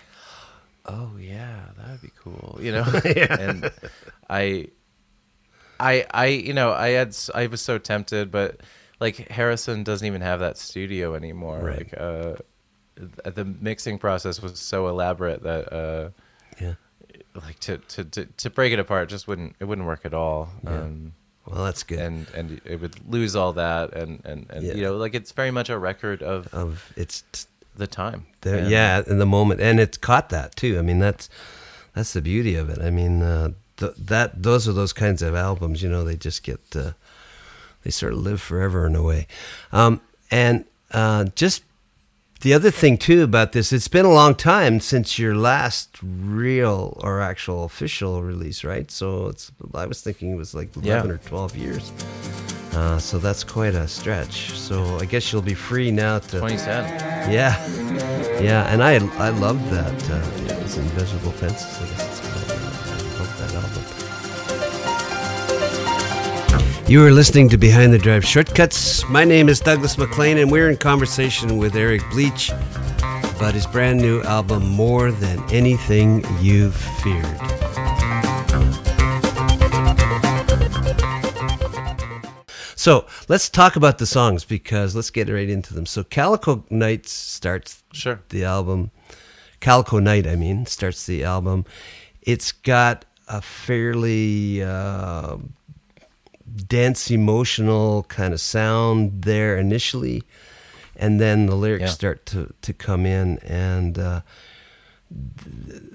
"Oh 0.88 1.12
yeah, 1.20 1.66
that 1.78 1.92
would 1.92 2.02
be 2.02 2.12
cool," 2.20 2.58
you 2.60 2.72
know. 2.72 2.84
And 3.40 3.72
I, 4.28 4.70
I, 5.80 6.06
I, 6.12 6.26
you 6.28 6.54
know, 6.54 6.72
I 6.72 6.90
had 6.90 7.16
I 7.36 7.48
was 7.48 7.62
so 7.62 7.78
tempted, 7.78 8.32
but 8.32 8.62
like 9.00 9.30
Harrison 9.30 9.84
doesn't 9.84 10.06
even 10.08 10.22
have 10.22 10.40
that 10.40 10.58
studio 10.58 11.14
anymore. 11.16 11.60
Right. 11.60 11.78
Like, 11.92 11.94
uh, 12.00 12.34
the 13.30 13.46
mixing 13.46 14.00
process 14.00 14.42
was 14.42 14.60
so 14.60 14.88
elaborate 14.88 15.44
that 15.44 15.72
uh, 15.72 16.10
Yeah. 16.60 16.74
like 17.36 17.60
to, 17.60 17.78
to 17.78 18.04
to 18.06 18.26
to 18.26 18.50
break 18.50 18.74
it 18.74 18.80
apart 18.80 19.10
just 19.10 19.28
wouldn't 19.28 19.56
it 19.60 19.66
wouldn't 19.66 19.86
work 19.88 20.06
at 20.06 20.14
all. 20.14 20.50
Yeah. 20.64 20.82
Um, 20.82 21.14
Well, 21.46 21.64
that's 21.66 21.84
good. 21.84 22.00
and 22.00 22.28
and 22.34 22.60
it 22.66 22.82
would 22.82 22.96
lose 23.08 23.36
all 23.36 23.54
that 23.54 23.94
and 23.94 24.22
and, 24.26 24.48
and 24.50 24.64
Yeah. 24.66 24.74
you 24.74 24.82
know 24.82 24.98
like 24.98 25.14
it's 25.14 25.32
very 25.32 25.52
much 25.52 25.70
a 25.70 25.78
record 25.78 26.24
of 26.24 26.48
of 26.54 26.92
it's 26.96 27.24
the 27.76 27.88
time. 27.88 28.26
And- 28.44 28.72
yeah, 28.72 29.04
in 29.06 29.20
the 29.20 29.26
moment, 29.28 29.62
and 29.62 29.80
it's 29.80 29.98
caught 30.00 30.30
that 30.30 30.56
too. 30.56 30.80
I 30.80 30.82
mean, 30.82 30.98
that's 31.00 31.30
that's 31.94 32.14
the 32.14 32.22
beauty 32.22 32.56
of 32.56 32.70
it. 32.70 32.80
I 32.82 32.90
mean, 32.90 33.22
uh, 33.22 33.50
th- 33.78 33.94
that 33.98 34.44
those 34.44 34.68
are 34.68 34.74
those 34.74 34.94
kinds 34.94 35.22
of 35.22 35.34
albums. 35.36 35.82
You 35.82 35.90
know, 35.90 36.04
they 36.04 36.16
just 36.16 36.44
get 36.44 36.60
uh, 36.76 36.92
they 37.84 37.92
sort 37.92 38.14
of 38.14 38.20
live 38.20 38.42
forever 38.42 38.86
in 38.86 38.96
a 38.96 39.04
way. 39.04 39.28
Um, 39.72 40.02
and 40.30 40.66
uh, 40.92 41.26
just 41.36 41.64
the 42.42 42.54
other 42.54 42.70
thing 42.70 42.98
too 42.98 43.24
about 43.24 43.52
this, 43.54 43.74
it's 43.74 43.88
been 43.88 44.06
a 44.06 44.12
long 44.14 44.36
time 44.36 44.80
since 44.80 45.18
your 45.18 45.36
last 45.36 45.98
real 46.04 47.00
or 47.02 47.20
actual 47.22 47.64
official 47.64 48.22
release, 48.22 48.64
right? 48.64 48.92
So 48.92 49.28
it's 49.28 49.52
I 49.74 49.86
was 49.88 50.02
thinking 50.02 50.32
it 50.34 50.38
was 50.38 50.54
like 50.54 50.76
eleven 50.76 51.10
Yeah. 51.10 51.16
or 51.16 51.18
twelve 51.18 51.56
years. 51.56 51.92
Uh, 52.74 53.00
so 53.00 53.18
that's 53.18 53.44
quite 53.44 53.74
a 53.74 53.88
stretch. 53.88 54.52
So 54.52 54.98
I 55.00 55.06
guess 55.06 55.32
you'll 55.34 55.42
be 55.42 55.56
free 55.56 55.90
now 55.90 56.20
to 56.20 56.30
2010. 56.40 57.32
yeah, 57.32 57.56
yeah, 58.40 58.72
and 58.72 58.84
I 58.84 58.96
I 59.18 59.30
loved 59.30 59.66
that. 59.72 60.10
Uh, 60.12 60.54
it 60.54 60.62
was 60.62 60.78
Invisible 60.78 61.32
Fences. 61.32 61.80
You 66.88 67.04
are 67.06 67.12
listening 67.12 67.50
to 67.50 67.58
Behind 67.58 67.92
the 67.92 67.98
Drive 67.98 68.24
Shortcuts. 68.24 69.08
My 69.10 69.26
name 69.26 69.50
is 69.50 69.60
Douglas 69.60 69.98
McLean, 69.98 70.38
and 70.38 70.50
we're 70.50 70.70
in 70.70 70.78
conversation 70.78 71.58
with 71.58 71.76
Eric 71.76 72.02
Bleach 72.12 72.50
about 72.50 73.54
his 73.54 73.68
brand 73.68 74.00
new 74.00 74.22
album, 74.24 74.66
More 74.70 75.12
Than 75.12 75.44
Anything 75.52 76.24
You've 76.40 76.76
Feared. 76.76 77.26
So 82.76 83.06
let's 83.28 83.50
talk 83.50 83.76
about 83.76 83.98
the 83.98 84.06
songs 84.06 84.46
because 84.46 84.96
let's 84.96 85.10
get 85.10 85.28
right 85.28 85.50
into 85.50 85.74
them. 85.74 85.86
So 85.86 86.06
Calico 86.06 86.64
Nights 86.70 87.12
starts 87.12 87.84
Sure. 87.92 88.22
the 88.30 88.46
album. 88.46 88.92
Calico 89.60 90.00
Night, 90.00 90.26
I 90.26 90.38
mean, 90.38 90.66
starts 90.66 91.06
the 91.06 91.26
album. 91.26 91.66
It's 92.22 92.54
got 92.54 93.04
a 93.28 93.42
fairly 93.42 94.64
uh, 94.64 95.38
dense, 96.58 97.12
emotional 97.12 98.04
kind 98.04 98.34
of 98.34 98.42
sound 98.42 99.24
there 99.24 99.58
initially, 99.58 100.24
and 100.96 101.20
then 101.20 101.46
the 101.46 101.56
lyrics 101.56 101.84
Yeah. 101.84 101.90
start 101.90 102.26
to, 102.28 102.54
to 102.62 102.74
come 102.74 103.06
in, 103.06 103.38
and 103.40 103.98
uh, 104.00 104.22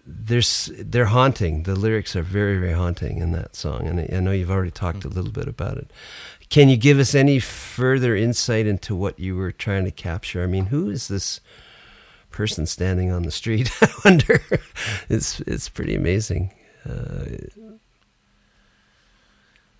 there's 0.07 0.71
they're 0.79 1.07
haunting. 1.07 1.65
The 1.65 1.75
lyrics 1.75 2.17
are 2.17 2.23
very, 2.23 2.59
very 2.59 2.73
haunting 2.73 3.19
in 3.19 3.33
that 3.33 3.55
song, 3.57 3.87
and 3.87 4.01
I 4.01 4.09
I 4.17 4.21
know 4.21 4.33
you've 4.33 4.51
already 4.51 4.71
talked 4.71 5.05
a 5.05 5.09
little 5.09 5.31
bit 5.33 5.49
about 5.49 5.77
it. 5.79 5.91
Can 6.49 6.69
you 6.69 6.77
give 6.77 6.99
us 6.99 7.15
any 7.15 7.39
further 7.39 8.15
insight 8.15 8.67
into 8.67 8.95
what 8.95 9.19
you 9.19 9.37
were 9.37 9.53
trying 9.53 9.85
to 9.85 9.91
capture? 9.91 10.43
I 10.43 10.47
mean, 10.47 10.67
who 10.67 10.91
is 10.91 11.09
this 11.09 11.41
person 12.31 12.67
standing 12.67 13.11
on 13.11 13.23
the 13.23 13.31
street? 13.31 13.71
I 13.83 13.89
wonder. 14.05 14.41
It's 15.09 15.41
it's 15.41 15.69
pretty 15.69 15.95
amazing. 15.95 16.53
Uh, 16.89 17.25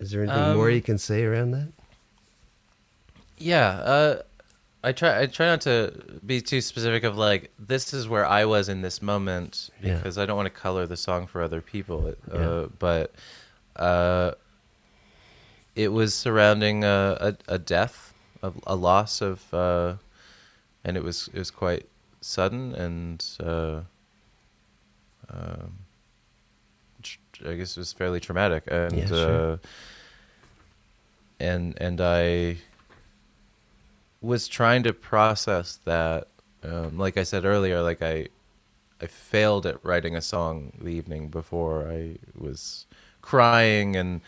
is 0.03 0.11
there 0.11 0.23
anything 0.23 0.55
more 0.55 0.67
Um, 0.69 0.73
you 0.75 0.81
can 0.81 0.97
say 0.97 1.23
around 1.23 1.51
that? 1.51 1.69
Yeah, 3.37 3.69
uh, 3.69 4.21
I 4.83 4.91
try. 4.91 5.21
I 5.21 5.25
try 5.27 5.47
not 5.47 5.61
to 5.61 5.93
be 6.25 6.41
too 6.41 6.61
specific 6.61 7.03
of 7.03 7.17
like 7.17 7.51
this 7.57 7.93
is 7.93 8.07
where 8.07 8.25
I 8.25 8.45
was 8.45 8.69
in 8.69 8.81
this 8.81 9.01
moment 9.01 9.69
Yeah. 9.81 9.95
because 9.97 10.17
I 10.17 10.25
don't 10.25 10.35
want 10.37 10.45
to 10.53 10.59
color 10.61 10.85
the 10.85 10.97
song 10.97 11.25
for 11.27 11.41
other 11.41 11.61
people. 11.61 12.13
Uh, 12.31 12.37
Yeah. 12.39 12.65
But 12.79 13.11
uh, 13.75 14.31
it 15.75 15.89
was 15.89 16.13
surrounding 16.13 16.83
a, 16.83 17.17
a, 17.47 17.53
a 17.55 17.57
death, 17.59 18.13
a, 18.43 18.51
a 18.67 18.75
loss 18.75 19.21
of, 19.21 19.51
uh, 19.53 19.95
and 20.85 20.95
it 20.97 21.03
was 21.03 21.29
it 21.33 21.39
was 21.39 21.49
quite 21.51 21.87
sudden 22.21 22.73
and 22.75 23.23
uh, 23.41 23.81
um, 25.29 25.73
tr- 27.01 27.49
I 27.49 27.53
guess 27.55 27.75
it 27.75 27.79
was 27.79 27.93
fairly 27.93 28.19
traumatic 28.19 28.63
and. 28.67 28.97
Yeah, 28.97 29.07
sure. 29.07 29.59
And 31.43 31.77
and 31.79 31.99
I 32.01 32.57
was 34.21 34.47
trying 34.47 34.83
to 34.83 34.93
process 34.93 35.79
that. 35.85 36.27
Um, 36.63 36.97
like 36.97 37.17
I 37.17 37.23
said 37.23 37.43
earlier, 37.43 37.81
like 37.81 38.01
I 38.01 38.27
I 39.01 39.07
failed 39.07 39.65
at 39.65 39.83
writing 39.83 40.15
a 40.15 40.21
song 40.21 40.71
the 40.81 40.91
evening 40.91 41.27
before. 41.27 41.89
I 41.89 42.15
was 42.37 42.85
crying 43.21 43.95
and 43.95 44.21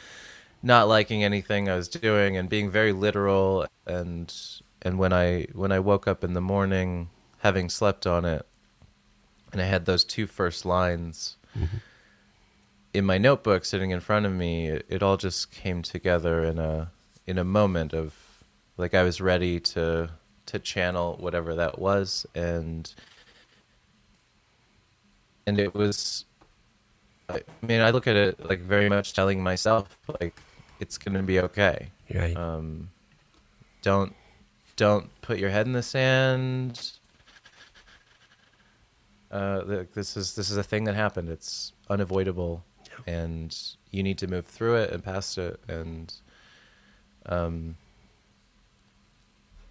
not 0.61 0.87
liking 0.87 1.23
anything 1.23 1.69
I 1.69 1.75
was 1.75 1.87
doing 1.87 2.35
and 2.37 2.49
being 2.49 2.69
very 2.69 2.91
literal 2.91 3.67
and 3.85 4.33
and 4.81 4.97
when 4.99 5.13
I 5.13 5.47
when 5.53 5.71
I 5.71 5.79
woke 5.79 6.07
up 6.07 6.23
in 6.23 6.33
the 6.33 6.41
morning 6.41 7.09
having 7.39 7.69
slept 7.69 8.07
on 8.07 8.25
it 8.25 8.45
and 9.51 9.61
I 9.61 9.65
had 9.65 9.85
those 9.85 10.03
two 10.03 10.27
first 10.27 10.65
lines 10.65 11.37
in 12.93 13.05
my 13.05 13.17
notebook 13.17 13.63
sitting 13.65 13.91
in 13.91 13.99
front 13.99 14.25
of 14.25 14.33
me 14.33 14.67
it, 14.67 14.85
it 14.89 15.03
all 15.03 15.17
just 15.17 15.51
came 15.51 15.81
together 15.81 16.43
in 16.43 16.57
a 16.57 16.91
in 17.27 17.37
a 17.37 17.43
moment 17.43 17.93
of 17.93 18.13
like 18.77 18.93
I 18.93 19.03
was 19.03 19.21
ready 19.21 19.59
to 19.59 20.09
to 20.47 20.59
channel 20.59 21.17
whatever 21.19 21.55
that 21.55 21.79
was 21.79 22.25
and 22.35 22.93
and 25.47 25.59
it 25.59 25.73
was 25.73 26.25
I 27.29 27.41
mean 27.61 27.81
I 27.81 27.89
look 27.91 28.07
at 28.07 28.15
it 28.15 28.45
like 28.45 28.59
very 28.59 28.89
much 28.89 29.13
telling 29.13 29.41
myself 29.41 29.97
like 30.21 30.39
it's 30.79 30.97
going 30.97 31.15
to 31.15 31.23
be 31.23 31.39
okay. 31.39 31.89
Right. 32.13 32.35
um 32.37 32.89
don't 33.81 34.13
don't 34.75 35.09
put 35.21 35.39
your 35.39 35.49
head 35.49 35.65
in 35.65 35.73
the 35.73 35.83
sand. 35.83 36.91
Uh 39.31 39.83
this 39.93 40.15
is 40.15 40.35
this 40.35 40.51
is 40.51 40.57
a 40.57 40.63
thing 40.63 40.83
that 40.83 40.95
happened. 40.95 41.29
It's 41.29 41.73
unavoidable 41.89 42.63
and 43.07 43.57
you 43.91 44.03
need 44.03 44.17
to 44.19 44.27
move 44.27 44.45
through 44.45 44.75
it 44.75 44.91
and 44.91 45.03
past 45.03 45.37
it 45.37 45.59
and 45.67 46.13
um 47.27 47.75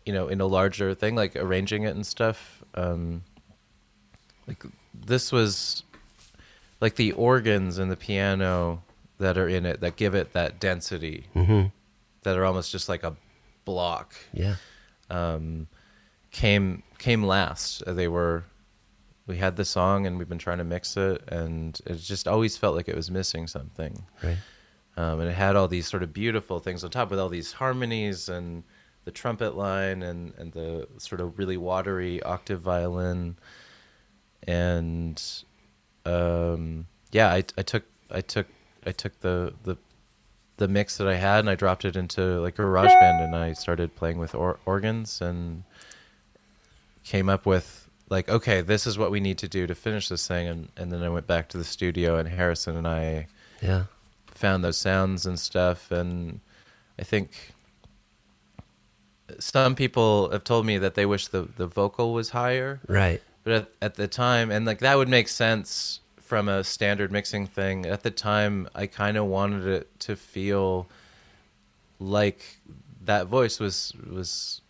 you 0.04 0.12
know 0.12 0.28
in 0.28 0.40
a 0.40 0.46
larger 0.46 0.94
thing 0.94 1.14
like 1.14 1.36
arranging 1.36 1.84
it 1.84 1.94
and 1.94 2.06
stuff 2.06 2.62
um 2.74 3.22
like 4.46 4.62
this 4.94 5.32
was 5.32 5.82
like 6.80 6.96
the 6.96 7.12
organs 7.12 7.78
and 7.78 7.90
the 7.90 7.96
piano 7.96 8.82
that 9.18 9.38
are 9.38 9.48
in 9.48 9.64
it 9.64 9.80
that 9.80 9.96
give 9.96 10.14
it 10.14 10.32
that 10.32 10.60
density 10.60 11.26
mm-hmm. 11.34 11.66
that 12.22 12.36
are 12.36 12.44
almost 12.44 12.70
just 12.70 12.88
like 12.88 13.02
a 13.02 13.14
block 13.64 14.14
Yeah. 14.32 14.56
um, 15.08 15.66
came 16.30 16.82
came 16.98 17.22
last. 17.22 17.82
They 17.86 18.08
were 18.08 18.44
we 19.26 19.38
had 19.38 19.56
the 19.56 19.64
song 19.64 20.06
and 20.06 20.18
we've 20.18 20.28
been 20.28 20.38
trying 20.38 20.58
to 20.58 20.64
mix 20.64 20.96
it 20.96 21.22
and 21.28 21.80
it 21.86 21.94
just 21.94 22.28
always 22.28 22.58
felt 22.58 22.74
like 22.76 22.88
it 22.88 22.96
was 22.96 23.10
missing 23.10 23.46
something. 23.46 24.04
Right. 24.22 24.36
Um, 24.96 25.20
and 25.20 25.28
it 25.28 25.34
had 25.34 25.56
all 25.56 25.66
these 25.66 25.88
sort 25.88 26.02
of 26.04 26.12
beautiful 26.12 26.60
things 26.60 26.84
on 26.84 26.90
top 26.90 27.10
with 27.10 27.18
all 27.18 27.28
these 27.28 27.52
harmonies 27.52 28.28
and 28.28 28.62
the 29.04 29.10
trumpet 29.10 29.56
line 29.56 30.02
and, 30.02 30.32
and 30.38 30.52
the 30.52 30.86
sort 30.98 31.20
of 31.20 31.36
really 31.38 31.56
watery 31.56 32.22
octave 32.22 32.60
violin 32.60 33.36
and 34.46 35.22
um, 36.06 36.86
yeah 37.12 37.28
I, 37.32 37.44
I 37.58 37.62
took 37.62 37.84
I 38.10 38.20
took 38.20 38.46
I 38.86 38.92
took 38.92 39.18
the, 39.20 39.52
the 39.64 39.76
the 40.56 40.68
mix 40.68 40.98
that 40.98 41.08
I 41.08 41.14
had 41.14 41.40
and 41.40 41.50
I 41.50 41.54
dropped 41.54 41.84
it 41.84 41.96
into 41.96 42.40
like 42.40 42.58
a 42.58 42.62
GarageBand 42.62 43.24
and 43.24 43.34
I 43.34 43.52
started 43.54 43.96
playing 43.96 44.18
with 44.18 44.34
or- 44.34 44.60
organs 44.64 45.20
and 45.20 45.64
came 47.02 47.28
up 47.28 47.44
with 47.46 47.88
like 48.08 48.28
okay 48.28 48.60
this 48.60 48.86
is 48.86 48.96
what 48.96 49.10
we 49.10 49.20
need 49.20 49.38
to 49.38 49.48
do 49.48 49.66
to 49.66 49.74
finish 49.74 50.08
this 50.08 50.28
thing 50.28 50.46
and, 50.46 50.68
and 50.76 50.92
then 50.92 51.02
I 51.02 51.08
went 51.08 51.26
back 51.26 51.48
to 51.50 51.58
the 51.58 51.64
studio 51.64 52.16
and 52.16 52.28
Harrison 52.28 52.76
and 52.76 52.86
I 52.86 53.26
Yeah. 53.60 53.84
Found 54.44 54.62
those 54.62 54.76
sounds 54.76 55.24
and 55.26 55.38
stuff 55.40 55.90
and 55.90 56.40
i 56.98 57.02
think 57.02 57.28
some 59.38 59.74
people 59.74 60.30
have 60.30 60.44
told 60.44 60.66
me 60.66 60.76
that 60.78 60.94
they 60.94 61.06
wish 61.06 61.28
the, 61.28 61.42
the 61.56 61.66
vocal 61.66 62.12
was 62.12 62.28
higher 62.30 62.80
Right. 62.86 63.22
but 63.42 63.52
at, 63.54 63.68
at 63.80 63.94
the 63.94 64.06
time 64.08 64.50
and 64.50 64.66
like 64.66 64.80
that 64.80 64.96
would 64.98 65.08
make 65.08 65.28
sense 65.28 66.00
from 66.18 66.48
a 66.48 66.62
standard 66.64 67.10
mixing 67.10 67.46
thing 67.46 67.86
at 67.86 68.02
the 68.02 68.10
time 68.10 68.68
i 68.74 68.86
kind 68.86 69.16
of 69.16 69.24
wanted 69.26 69.66
it 69.66 70.00
to 70.00 70.14
feel 70.16 70.86
like 71.98 72.58
that 73.04 73.26
voice 73.26 73.58
was 73.60 73.92
was 74.10 74.60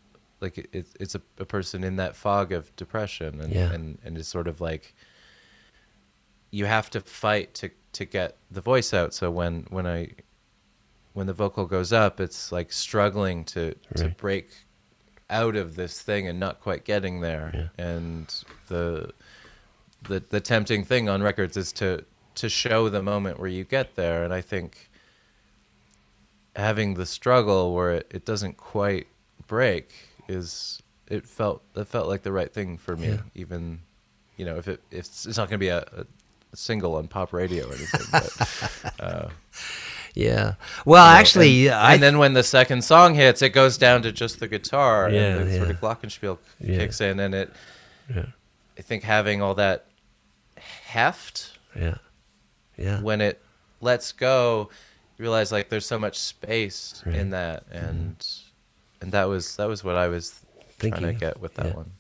like 0.41 0.59
it, 0.73 0.87
it's 1.01 1.15
a, 1.15 1.23
a 1.39 1.45
person 1.45 1.83
in 1.85 1.97
that 1.97 2.15
fog 2.15 2.53
of 2.53 2.75
depression 2.77 3.41
and, 3.41 3.53
Yeah. 3.53 3.73
and 3.73 3.99
and 4.05 4.17
it's 4.19 4.29
sort 4.29 4.47
of 4.47 4.61
like 4.61 4.95
you 6.55 6.65
have 6.67 6.89
to 6.91 7.01
fight 7.01 7.55
to 7.55 7.71
to 7.93 8.05
get 8.05 8.37
the 8.51 8.61
voice 8.61 8.93
out 8.93 9.15
so 9.15 9.31
when 9.31 9.67
when 9.71 9.87
i 9.87 10.09
when 11.13 11.27
the 11.27 11.33
vocal 11.33 11.67
goes 11.67 11.93
up 11.93 12.21
it's 12.21 12.51
like 12.51 12.73
struggling 12.73 13.45
to 13.45 13.75
to 13.97 14.09
break 14.11 14.51
out 15.31 15.57
of 15.57 15.77
this 15.77 16.01
thing 16.01 16.29
and 16.29 16.39
not 16.39 16.61
quite 16.61 16.85
getting 16.85 17.21
there. 17.21 17.71
And 17.79 18.33
the 18.69 19.13
the 20.03 20.23
the 20.29 20.41
tempting 20.41 20.85
thing 20.85 21.09
on 21.09 21.23
records 21.23 21.57
is 21.57 21.73
to 21.75 22.05
to 22.37 22.49
show 22.49 22.89
the 22.89 23.03
moment 23.03 23.39
where 23.39 23.49
you 23.49 23.65
get 23.65 23.97
there. 23.97 24.25
And 24.25 24.33
I 24.33 24.41
think 24.41 24.91
having 26.57 26.95
the 26.95 27.07
struggle 27.07 27.75
where 27.75 27.93
it, 27.93 28.11
it 28.15 28.25
doesn't 28.25 28.57
quite 28.57 29.09
break 29.47 29.93
is 30.29 30.81
it 31.09 31.27
felt 31.27 31.63
it 31.75 31.87
felt 31.87 32.09
like 32.09 32.23
the 32.23 32.33
right 32.33 32.53
thing 32.53 32.79
for 32.79 32.97
me. 32.97 33.09
Yeah. 33.09 33.23
Even 33.35 33.81
you 34.37 34.45
know 34.45 34.57
if 34.57 34.69
it 34.69 34.81
if 34.91 35.01
it's, 35.01 35.27
it's 35.27 35.39
not 35.39 35.49
going 35.49 35.59
to 35.59 35.65
be 35.65 35.69
a, 35.69 35.79
a 35.79 36.07
single 36.55 36.97
on 36.97 37.09
pop 37.09 37.33
radio 37.33 37.67
or 37.69 37.75
anything. 37.75 38.01
But, 38.13 38.95
uh, 39.01 39.29
Yeah. 40.15 40.55
Well, 40.85 41.05
you 41.05 41.13
know, 41.13 41.19
actually, 41.19 41.67
and, 41.67 41.75
I 41.75 41.95
and 41.95 42.03
then 42.03 42.19
when 42.19 42.35
the 42.35 42.45
second 42.45 42.85
song 42.85 43.15
hits, 43.15 43.43
it 43.43 43.51
goes 43.51 43.77
down 43.77 44.03
to 44.03 44.13
just 44.13 44.39
the 44.39 44.47
guitar, 44.47 45.11
Yeah, 45.11 45.39
and 45.39 45.51
the 45.51 45.57
sort 45.57 45.71
of 45.71 45.81
glockenspiel 45.81 46.39
Yeah. 46.61 46.79
kicks 46.79 47.01
in, 47.01 47.19
and 47.19 47.35
it. 47.35 47.53
Yeah. 48.15 48.27
I 48.79 48.83
think 48.83 49.03
having 49.03 49.43
all 49.43 49.55
that 49.57 49.87
heft 50.57 51.59
yeah, 51.77 51.97
yeah, 52.77 53.01
when 53.01 53.21
it 53.21 53.41
lets 53.81 54.13
go, 54.13 54.69
you 55.19 55.23
realize 55.25 55.51
like 55.51 55.69
there's 55.69 55.87
so 55.87 55.99
much 55.99 56.19
space 56.19 57.03
Right. 57.05 57.13
Mm-hmm. 57.13 57.21
in 57.21 57.31
that, 57.31 57.65
and 57.73 58.27
and 59.01 59.11
that 59.13 59.25
was 59.25 59.57
that 59.57 59.67
was 59.67 59.83
what 59.83 59.97
I 59.97 60.07
was 60.09 60.39
Thinking 60.79 61.03
trying 61.03 61.15
to 61.15 61.19
get 61.21 61.41
with 61.41 61.55
that 61.55 61.67
yeah. 61.67 61.75
one. 61.75 61.91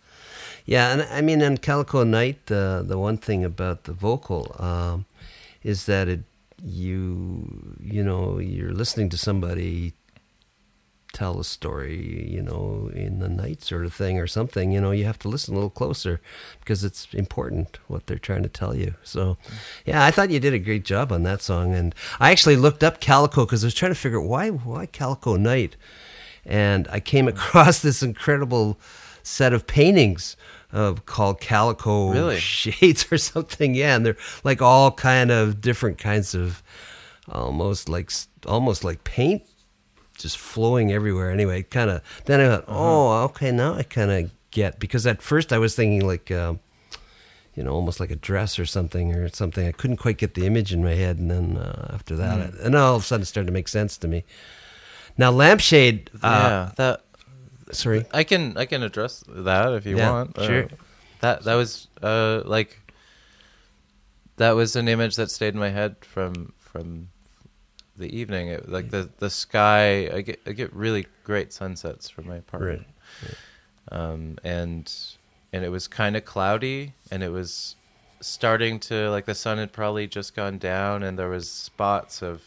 Yeah. 0.65 0.93
And 0.93 1.03
I 1.03 1.21
mean, 1.21 1.43
on 1.43 1.59
Calico 1.59 2.05
Night, 2.05 2.51
uh, 2.51 2.83
the 2.83 2.99
one 2.99 3.19
thing 3.19 3.45
about 3.45 3.85
the 3.85 3.93
vocal 3.93 4.55
um, 4.59 5.07
is 5.63 5.87
that 5.87 6.09
it 6.09 6.21
you 6.63 7.77
you 7.81 8.03
know 8.03 8.39
you're 8.39 8.73
listening 8.73 9.11
to 9.11 9.19
somebody 9.19 9.93
tell 11.15 11.39
a 11.41 11.45
story, 11.45 12.29
you 12.29 12.43
know, 12.43 12.91
in 12.93 13.21
the 13.21 13.29
night 13.29 13.63
sort 13.63 13.87
of 13.87 13.95
thing 13.95 14.19
or 14.19 14.27
something, 14.27 14.73
you 14.73 14.81
know, 14.81 14.91
you 14.91 15.05
have 15.05 15.19
to 15.21 15.29
listen 15.29 15.55
a 15.55 15.57
little 15.57 15.71
closer 15.71 16.21
because 16.61 16.85
it's 16.85 17.07
important 17.15 17.79
what 17.87 18.07
they're 18.07 18.19
trying 18.19 18.43
to 18.43 18.49
tell 18.49 18.77
you. 18.77 18.95
So, 19.03 19.39
yeah, 19.87 20.05
I 20.05 20.11
thought 20.11 20.31
you 20.31 20.41
did 20.41 20.53
a 20.53 20.59
great 20.59 20.85
job 20.85 21.13
on 21.13 21.23
that 21.23 21.41
song. 21.41 21.73
And 21.73 21.95
I 22.21 22.33
actually 22.33 22.57
looked 22.57 22.83
up 22.83 23.01
Calico 23.01 23.47
because 23.47 23.65
I 23.65 23.69
was 23.69 23.75
trying 23.75 23.93
to 23.93 23.99
figure 23.99 24.21
out 24.21 24.27
why, 24.27 24.51
why 24.51 24.87
Calico 24.87 25.37
Night. 25.37 25.77
And 26.45 26.89
I 26.91 27.01
came 27.01 27.29
across 27.35 27.81
this 27.81 28.03
incredible 28.03 28.79
set 29.23 29.55
of 29.55 29.67
paintings 29.67 30.37
of 30.75 31.07
called 31.07 31.41
Calico 31.41 32.13
Really? 32.13 32.39
Shades 32.39 33.07
or 33.13 33.19
something. 33.19 33.75
Yeah. 33.75 33.97
And 33.97 34.05
they're 34.05 34.17
like 34.43 34.61
all 34.61 34.91
kind 34.91 35.31
of 35.31 35.61
different 35.61 35.97
kinds 35.99 36.35
of 36.35 36.63
almost 37.29 37.89
like, 37.89 38.11
almost 38.47 38.85
like 38.85 39.05
paint 39.05 39.43
just 40.19 40.39
flowing 40.39 40.93
everywhere. 40.93 41.31
Anyway, 41.31 41.63
kind 41.63 41.91
of. 41.91 42.03
Then 42.27 42.41
I 42.41 42.57
thought, 42.57 42.65
oh, 42.69 43.13
okay, 43.25 43.51
now 43.51 43.75
I 43.75 43.83
kind 43.83 44.11
of 44.11 44.31
get 44.51 44.79
because 44.79 45.07
at 45.07 45.23
first 45.23 45.53
I 45.53 45.59
was 45.59 45.75
thinking 45.75 46.07
like, 46.07 46.31
um, 46.31 46.61
you 47.55 47.63
know, 47.63 47.73
almost 47.73 48.01
like 48.01 48.11
a 48.11 48.17
dress 48.17 48.59
or 48.59 48.67
something 48.67 49.15
or 49.15 49.29
something. 49.29 49.67
I 49.67 49.73
couldn't 49.73 49.99
quite 49.99 50.19
get 50.19 50.35
the 50.35 50.47
image 50.47 50.73
in 50.73 50.83
my 50.83 50.95
head, 50.95 51.19
and 51.19 51.31
then 51.31 51.57
uh, 51.57 51.91
after 51.95 52.17
that, 52.17 52.41
I, 52.41 52.65
and 52.65 52.75
all 52.75 52.97
of 52.97 53.03
a 53.03 53.05
sudden 53.05 53.23
it 53.23 53.27
started 53.27 53.47
to 53.47 53.53
make 53.53 53.69
sense 53.69 53.97
to 53.99 54.09
me. 54.09 54.25
Now, 55.17 55.31
lampshade. 55.31 56.11
Uh, 56.23 56.29
yeah, 56.43 56.73
that 56.77 57.04
Sorry. 57.75 58.07
I 58.13 58.25
can 58.25 58.57
I 58.57 58.65
can 58.67 58.83
address 58.83 59.25
that 59.29 59.73
if 59.75 59.87
you 59.87 59.97
Yeah, 59.97 60.11
want. 60.11 60.39
Uh, 60.39 60.47
sure. 60.47 60.69
that 61.21 61.45
that 61.45 61.55
was 61.55 61.89
uh, 62.03 62.43
like 62.45 62.81
that 64.37 64.53
was 64.53 64.77
an 64.77 64.89
image 64.89 65.17
that 65.17 65.31
stayed 65.31 65.55
in 65.55 65.61
my 65.61 65.71
head 65.71 65.97
from 66.05 66.53
from 66.59 67.09
the 67.97 68.15
evening. 68.17 68.49
It, 68.49 68.69
like 68.69 68.91
the 68.91 69.11
the 69.19 69.31
sky. 69.31 70.09
I 70.13 70.21
get 70.23 70.41
I 70.47 70.53
get 70.53 70.73
really 70.73 71.07
great 71.25 71.53
sunsets 71.53 72.09
from 72.09 72.27
my 72.27 72.37
apartment. 72.37 72.87
Right. 73.23 73.35
Um, 73.93 74.39
and 74.43 74.93
and 75.53 75.65
it 75.65 75.69
was 75.69 75.87
kind 75.89 76.17
of 76.17 76.25
cloudy, 76.25 76.95
and 77.11 77.23
it 77.23 77.31
was 77.31 77.77
starting 78.21 78.81
to 78.81 79.11
like 79.11 79.27
the 79.27 79.35
sun 79.35 79.59
had 79.59 79.73
probably 79.73 80.07
just 80.07 80.35
gone 80.35 80.59
down, 80.59 81.03
and 81.03 81.19
there 81.19 81.29
was 81.29 81.51
spots 81.51 82.23
of 82.23 82.43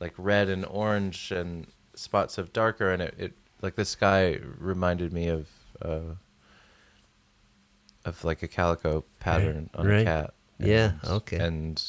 like 0.00 0.14
red 0.16 0.48
and 0.48 0.64
orange 0.66 1.30
and 1.30 1.66
spots 1.94 2.38
of 2.38 2.52
darker, 2.52 2.90
and 2.90 3.02
it, 3.02 3.14
it 3.18 3.32
like 3.64 3.74
this 3.76 3.96
guy 3.96 4.38
reminded 4.58 5.12
me 5.12 5.28
of 5.28 5.48
uh, 5.82 6.14
of 8.04 8.22
like 8.22 8.42
a 8.42 8.48
calico 8.48 9.04
pattern 9.20 9.70
on 9.74 9.86
right. 9.86 10.00
a 10.02 10.04
cat. 10.04 10.34
Yeah, 10.58 10.92
okay. 11.04 11.38
And 11.38 11.82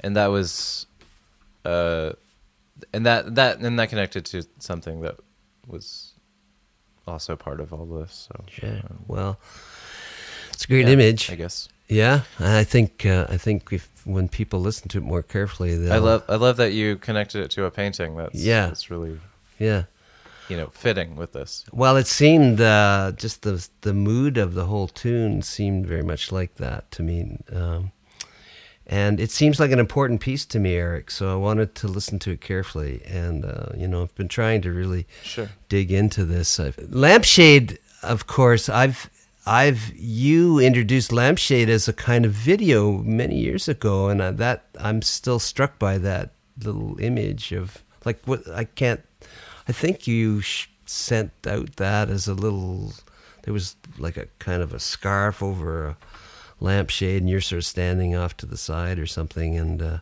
and 0.00 0.16
that 0.16 0.28
was, 0.28 0.86
uh, 1.64 2.12
and 2.92 3.06
that 3.06 3.34
that 3.36 3.58
and 3.58 3.78
that 3.78 3.90
connected 3.90 4.24
to 4.26 4.42
something 4.58 5.02
that 5.02 5.16
was 5.66 6.14
also 7.06 7.36
part 7.36 7.60
of 7.60 7.72
all 7.72 7.86
this. 7.86 8.28
So 8.28 8.44
Yeah. 8.62 8.80
um, 8.90 9.04
Well, 9.06 9.38
it's 10.52 10.64
a 10.64 10.68
great 10.68 10.86
yeah, 10.86 10.94
image. 10.94 11.30
I 11.30 11.36
guess. 11.36 11.68
Yeah, 11.88 12.22
I 12.40 12.64
think 12.64 13.06
uh, 13.06 13.26
I 13.28 13.36
think 13.36 13.68
if 13.70 13.88
when 14.04 14.28
people 14.28 14.60
listen 14.60 14.88
to 14.88 14.98
it 14.98 15.04
more 15.04 15.22
carefully, 15.22 15.74
I 15.88 15.98
love 15.98 16.24
I 16.28 16.36
love 16.36 16.56
that 16.56 16.72
you 16.72 16.96
connected 16.96 17.42
it 17.44 17.50
to 17.52 17.64
a 17.64 17.70
painting. 17.70 18.16
That's 18.16 18.34
Yeah. 18.34 18.66
that's 18.66 18.90
really 18.90 19.20
Yeah. 19.58 19.84
You 20.48 20.56
know 20.56 20.68
fitting 20.68 21.16
with 21.16 21.32
this. 21.32 21.64
Well, 21.72 21.96
it 21.96 22.06
seemed 22.06 22.60
uh, 22.60 23.12
just 23.16 23.42
the 23.42 23.66
the 23.82 23.94
mood 23.94 24.38
of 24.38 24.54
the 24.54 24.66
whole 24.66 24.88
tune 24.88 25.42
seemed 25.42 25.86
very 25.86 26.02
much 26.02 26.30
like 26.32 26.54
that 26.56 26.90
to 26.92 27.02
me, 27.02 27.38
um, 27.52 27.92
and 28.86 29.18
it 29.20 29.30
seems 29.30 29.58
like 29.58 29.72
an 29.72 29.78
important 29.80 30.20
piece 30.20 30.44
to 30.46 30.58
me, 30.60 30.74
Eric. 30.74 31.10
So 31.10 31.32
I 31.32 31.36
wanted 31.36 31.74
to 31.76 31.88
listen 31.88 32.18
to 32.20 32.30
it 32.32 32.40
carefully, 32.40 33.02
and 33.06 33.44
uh, 33.44 33.68
you 33.76 33.88
know, 33.88 34.02
I've 34.02 34.14
been 34.14 34.28
trying 34.28 34.62
to 34.62 34.72
really 34.72 35.06
Sure. 35.22 35.48
dig 35.68 35.90
into 35.90 36.24
this. 36.24 36.60
I've, 36.60 36.78
Lampshade, 36.90 37.78
of 38.02 38.26
course, 38.26 38.68
I've 38.68 39.10
I've 39.48 39.92
you 39.96 40.58
introduced 40.58 41.12
Lampshade 41.12 41.68
as 41.68 41.86
a 41.88 41.92
kind 41.92 42.24
of 42.24 42.32
video 42.32 42.98
many 43.02 43.38
years 43.38 43.68
ago, 43.68 44.08
and 44.08 44.22
I, 44.22 44.30
that 44.32 44.64
I'm 44.80 45.02
still 45.02 45.38
struck 45.38 45.78
by 45.78 45.98
that 45.98 46.30
little 46.62 46.98
image 47.00 47.52
of 47.52 47.82
like 48.04 48.18
what 48.24 48.48
I 48.50 48.64
can't. 48.64 49.00
I 49.68 49.72
think 49.72 50.06
you 50.06 50.40
sh- 50.40 50.68
sent 50.86 51.32
out 51.46 51.76
that 51.76 52.08
as 52.10 52.28
a 52.28 52.34
little. 52.34 52.92
There 53.42 53.52
was 53.54 53.76
like 53.98 54.16
a 54.16 54.26
kind 54.38 54.62
of 54.62 54.72
a 54.74 54.78
scarf 54.80 55.42
over 55.42 55.86
a 55.88 55.96
lampshade, 56.60 57.22
and 57.22 57.30
you're 57.30 57.40
sort 57.40 57.58
of 57.58 57.66
standing 57.66 58.14
off 58.16 58.36
to 58.38 58.46
the 58.46 58.56
side 58.56 58.98
or 58.98 59.06
something, 59.06 59.56
and. 59.56 59.82
Uh, 59.82 59.98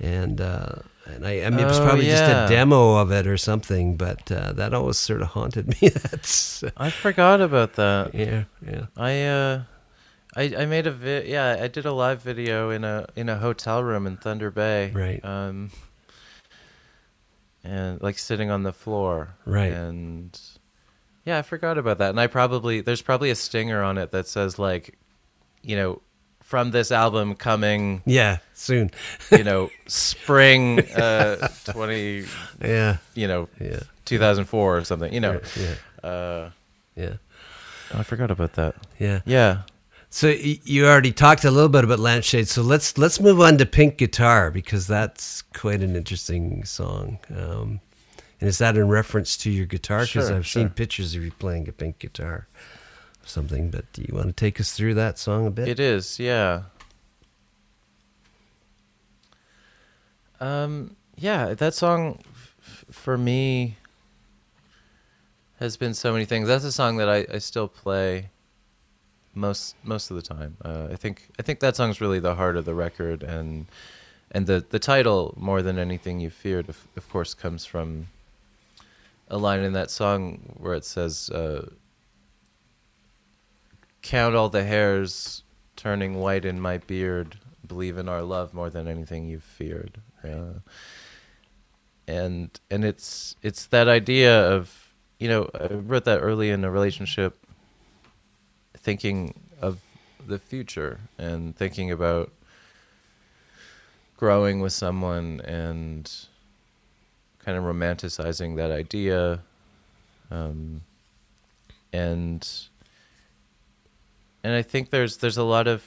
and 0.00 0.40
uh, 0.40 0.72
and 1.06 1.24
I, 1.24 1.44
I 1.44 1.50
mean, 1.50 1.60
it 1.60 1.66
was 1.66 1.78
Oh, 1.78 1.84
probably 1.84 2.06
just 2.06 2.24
a 2.24 2.46
demo 2.48 2.96
of 2.96 3.12
it 3.12 3.28
or 3.28 3.36
something, 3.36 3.96
but 3.96 4.30
uh, 4.32 4.52
that 4.54 4.74
always 4.74 4.98
sort 4.98 5.22
of 5.22 5.28
haunted 5.28 5.68
me. 5.80 5.88
That's 5.88 6.64
I 6.76 6.90
forgot 6.90 7.40
about 7.40 7.74
that. 7.74 8.12
yeah, 8.12 8.44
yeah, 8.66 8.86
I 8.96 9.22
uh, 9.22 9.62
I 10.34 10.42
I 10.62 10.66
made 10.66 10.88
a 10.88 10.90
vi- 10.90 11.26
yeah 11.28 11.58
I 11.62 11.68
did 11.68 11.86
a 11.86 11.92
live 11.92 12.22
video 12.22 12.70
in 12.70 12.82
a 12.82 13.06
in 13.14 13.28
a 13.28 13.36
hotel 13.38 13.84
room 13.84 14.04
in 14.08 14.16
Thunder 14.16 14.50
Bay. 14.50 14.90
Right. 14.92 15.24
Um. 15.24 15.70
And 17.64 18.00
like 18.02 18.18
sitting 18.18 18.50
on 18.50 18.62
the 18.62 18.72
floor. 18.72 19.34
Right. 19.46 19.72
And 19.72 20.38
yeah, 21.24 21.38
I 21.38 21.42
forgot 21.42 21.78
about 21.78 21.98
that. 21.98 22.10
And 22.10 22.20
I 22.20 22.26
probably 22.26 22.80
there's 22.82 23.02
probably 23.02 23.30
a 23.30 23.34
stinger 23.34 23.82
on 23.82 23.96
it 23.98 24.10
that 24.12 24.26
says 24.28 24.58
like, 24.58 24.98
you 25.62 25.74
know, 25.76 26.02
from 26.42 26.72
this 26.72 26.92
album 26.92 27.34
coming, 27.34 28.02
yeah. 28.04 28.38
Soon, 28.52 28.90
you 29.32 29.42
know, 29.44 29.70
spring 29.86 30.80
uh 30.90 31.48
twenty, 31.64 32.26
yeah, 32.62 32.98
you 33.14 33.26
know, 33.26 33.48
yeah, 33.58 33.80
2004 34.04 34.76
or 34.76 34.84
something. 34.84 35.12
You 35.12 35.20
know. 35.20 35.40
yeah, 35.56 36.08
Uh, 36.08 36.50
yeah, 36.94 37.14
I 37.94 38.02
forgot 38.02 38.30
about 38.30 38.52
that. 38.54 38.74
yeah. 38.98 39.20
Yeah. 39.24 39.62
So 40.14 40.28
you 40.28 40.86
already 40.86 41.10
talked 41.10 41.44
a 41.44 41.50
little 41.50 41.68
bit 41.68 41.82
about 41.82 41.98
lampshade. 41.98 42.46
So 42.46 42.62
let's 42.62 42.96
let's 42.96 43.18
move 43.18 43.40
on 43.40 43.58
to 43.58 43.66
Pink 43.66 43.96
Guitar 43.96 44.52
because 44.52 44.86
that's 44.86 45.42
quite 45.42 45.82
an 45.82 45.96
interesting 45.96 46.62
song. 46.62 47.18
Um, 47.36 47.80
and 48.40 48.48
is 48.48 48.58
that 48.58 48.76
in 48.76 48.86
reference 48.86 49.36
to 49.38 49.50
your 49.50 49.66
guitar? 49.66 50.02
Because 50.02 50.28
Sure, 50.28 50.36
I've 50.36 50.46
seen 50.46 50.70
pictures 50.70 51.16
of 51.16 51.24
you 51.24 51.32
playing 51.32 51.68
a 51.68 51.72
pink 51.72 51.98
guitar, 51.98 52.46
or 52.46 53.26
something. 53.26 53.70
But 53.70 53.92
do 53.92 54.02
you 54.02 54.14
want 54.14 54.28
to 54.28 54.32
take 54.32 54.60
us 54.60 54.70
through 54.70 54.94
that 54.94 55.18
song 55.18 55.48
a 55.48 55.50
bit? 55.50 55.66
It 55.66 55.80
is, 55.80 56.20
yeah. 56.20 56.62
Um, 60.38 60.94
yeah, 61.16 61.54
that 61.54 61.74
song 61.74 62.20
f- 62.62 62.84
for 62.88 63.18
me 63.18 63.78
has 65.58 65.76
been 65.76 65.92
so 65.92 66.12
many 66.12 66.24
things. 66.24 66.46
That's 66.46 66.62
a 66.62 66.70
song 66.70 66.98
that 66.98 67.08
I, 67.08 67.26
I 67.34 67.38
still 67.38 67.66
play 67.66 68.30
most 69.34 69.76
most 69.82 70.10
of 70.10 70.16
the 70.16 70.22
time. 70.22 70.56
Uh, 70.64 70.88
I 70.90 70.96
think 70.96 71.28
I 71.38 71.42
think 71.42 71.60
that 71.60 71.76
song's 71.76 72.00
really 72.00 72.20
the 72.20 72.34
heart 72.34 72.56
of 72.56 72.64
the 72.64 72.74
record, 72.74 73.22
and 73.22 73.66
and 74.30 74.46
the 74.46 74.64
the 74.68 74.78
title 74.78 75.34
more 75.36 75.62
than 75.62 75.78
anything 75.78 76.20
you 76.20 76.30
feared, 76.30 76.68
of, 76.68 76.86
of 76.96 77.08
course, 77.08 77.34
comes 77.34 77.64
from 77.64 78.08
a 79.28 79.38
line 79.38 79.60
in 79.60 79.72
that 79.72 79.90
song 79.90 80.56
where 80.58 80.74
it 80.74 80.84
says. 80.84 81.30
Uh, 81.30 81.68
count 84.02 84.34
all 84.34 84.50
the 84.50 84.64
hairs 84.64 85.42
turning 85.76 86.20
white 86.20 86.44
in 86.44 86.60
my 86.60 86.76
beard 86.76 87.38
believe 87.66 87.96
in 87.96 88.06
our 88.06 88.20
love 88.20 88.52
more 88.52 88.68
than 88.68 88.86
anything 88.86 89.26
you've 89.26 89.42
feared 89.42 89.98
uh, 90.22 90.52
and 92.06 92.60
and 92.70 92.84
it's 92.84 93.34
it's 93.40 93.64
that 93.64 93.88
idea 93.88 94.46
of 94.52 94.84
you 95.18 95.28
know, 95.28 95.48
I 95.58 95.72
wrote 95.72 96.04
that 96.04 96.18
early 96.18 96.50
in 96.50 96.64
a 96.64 96.70
relationship, 96.70 97.43
thinking 98.84 99.34
of 99.60 99.80
the 100.26 100.38
future 100.38 101.00
and 101.18 101.56
thinking 101.56 101.90
about 101.90 102.30
growing 104.16 104.60
with 104.60 104.72
someone 104.72 105.40
and 105.40 106.10
kind 107.44 107.58
of 107.58 107.64
romanticizing 107.64 108.56
that 108.56 108.70
idea 108.70 109.40
um, 110.30 110.82
and 111.92 112.48
and 114.42 114.54
I 114.54 114.62
think 114.62 114.90
there's 114.90 115.16
there's 115.16 115.38
a 115.38 115.42
lot 115.42 115.66
of 115.66 115.84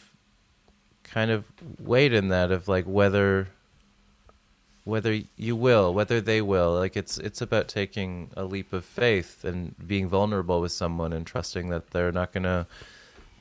kind 1.03 1.31
of 1.31 1.45
weight 1.79 2.13
in 2.13 2.29
that 2.29 2.51
of 2.51 2.67
like 2.67 2.85
whether 2.85 3.47
whether 4.87 5.19
you 5.35 5.53
will 5.53 5.93
whether 5.93 6.21
they 6.21 6.41
will 6.41 6.73
like 6.73 6.95
it's 6.95 7.17
it's 7.17 7.41
about 7.41 7.67
taking 7.67 8.29
a 8.37 8.45
leap 8.45 8.71
of 8.71 8.85
faith 8.85 9.43
and 9.43 9.75
being 9.85 10.07
vulnerable 10.07 10.61
with 10.61 10.71
someone 10.71 11.11
and 11.11 11.27
trusting 11.27 11.67
that 11.69 11.89
they're 11.91 12.11
not 12.13 12.31
going 12.31 12.43
to 12.43 12.65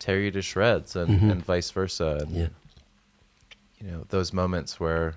tear 0.01 0.19
you 0.21 0.31
to 0.33 0.43
shreds 0.43 0.97
and, 0.97 1.21
Mhm. 1.21 1.31
and 1.31 1.45
vice 1.45 1.71
versa 1.71 2.19
and 2.23 2.31
Yeah. 2.35 2.49
you 3.81 3.87
know 3.91 4.05
those 4.09 4.33
moments 4.33 4.81
where 4.81 5.15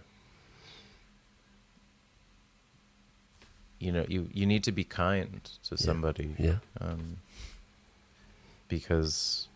you 3.79 3.91
know 3.91 4.05
you 4.07 4.29
you 4.31 4.45
need 4.45 4.63
to 4.63 4.71
be 4.71 4.83
kind 4.83 5.43
to 5.63 5.75
Yeah. 5.75 5.77
somebody 5.89 6.35
Yeah. 6.37 6.59
um, 6.79 7.17
because 8.67 9.47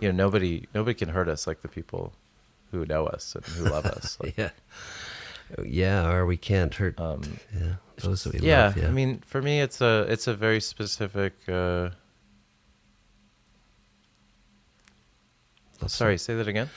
you 0.00 0.08
know 0.12 0.16
nobody 0.24 0.66
nobody 0.74 0.94
can 0.94 1.08
hurt 1.08 1.28
us 1.28 1.46
like 1.46 1.62
the 1.62 1.68
people 1.68 2.12
who 2.72 2.84
know 2.84 3.06
us 3.06 3.34
and 3.36 3.44
who 3.56 3.64
love 3.70 3.86
us 3.86 4.18
like, 4.22 4.36
Yeah. 4.36 4.50
Yeah, 5.62 6.10
or 6.10 6.26
we 6.26 6.36
can't 6.36 6.74
hurt. 6.74 6.98
um, 6.98 7.22
yeah, 7.54 7.74
those 7.96 8.24
that 8.24 8.34
we 8.34 8.40
yeah, 8.40 8.66
love. 8.66 8.76
Yeah, 8.76 8.88
I 8.88 8.90
mean 8.90 9.20
for 9.26 9.40
me 9.42 9.60
it's 9.60 9.80
a 9.80 10.06
it's 10.08 10.26
a 10.26 10.34
very 10.34 10.60
specific 10.60 11.34
uh, 11.48 11.90
sorry 15.86 16.18
say 16.18 16.34
that 16.34 16.48
again 16.48 16.70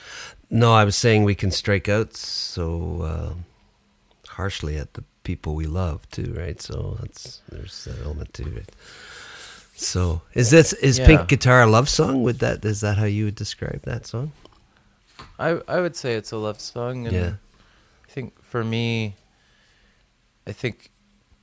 No, 0.50 0.72
I 0.72 0.84
was 0.84 0.96
saying 0.96 1.24
we 1.24 1.34
can 1.34 1.50
strike 1.50 1.88
out 1.88 2.14
so 2.16 3.02
uh, 3.02 3.34
harshly 4.28 4.76
at 4.78 4.94
the 4.94 5.04
people 5.22 5.54
we 5.54 5.66
love 5.66 6.08
too, 6.10 6.34
right? 6.36 6.60
So 6.62 6.96
that's 7.00 7.42
there's 7.50 7.84
that 7.84 7.98
element 8.04 8.32
to 8.34 8.44
it. 8.56 8.72
So 9.76 10.22
is 10.34 10.50
this 10.50 10.72
is 10.72 10.98
Yeah. 10.98 11.06
Pink 11.06 11.28
Guitar 11.28 11.62
a 11.62 11.66
love 11.66 11.88
song? 11.88 12.22
Would 12.22 12.38
that 12.40 12.64
is 12.64 12.80
that 12.80 12.96
how 12.98 13.04
you 13.04 13.26
would 13.26 13.34
describe 13.36 13.82
that 13.82 14.06
song? 14.06 14.32
I 15.38 15.60
I 15.68 15.80
would 15.80 15.96
say 15.96 16.14
it's 16.14 16.32
a 16.32 16.36
love 16.38 16.60
song 16.60 17.06
and 17.06 17.14
Yeah. 17.16 17.32
I 18.08 18.10
think 18.10 18.40
for 18.42 18.64
me 18.64 19.14
I 20.46 20.52
think 20.52 20.90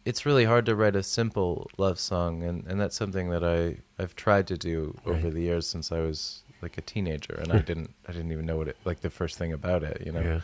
it's 0.03 0.25
really 0.25 0.45
hard 0.45 0.65
to 0.65 0.75
write 0.75 0.95
a 0.95 1.03
simple 1.03 1.69
love 1.77 1.99
song 1.99 2.43
and, 2.43 2.65
and 2.67 2.79
that's 2.79 2.95
something 2.95 3.29
that 3.29 3.43
I, 3.43 3.77
I've 4.01 4.15
tried 4.15 4.47
to 4.47 4.57
do 4.57 4.95
over 5.05 5.13
Right. 5.21 5.33
the 5.33 5.41
years 5.41 5.67
since 5.67 5.91
I 5.91 5.99
was 5.99 6.41
like 6.61 6.77
a 6.77 6.81
teenager 6.81 7.33
and 7.35 7.51
I 7.51 7.61
didn't 7.61 7.91
I 8.07 8.11
didn't 8.11 8.31
even 8.31 8.45
know 8.45 8.57
what 8.57 8.67
it 8.67 8.77
like 8.85 9.01
the 9.01 9.09
first 9.09 9.37
thing 9.37 9.53
about 9.53 9.83
it, 9.83 10.01
you 10.05 10.11
know. 10.11 10.41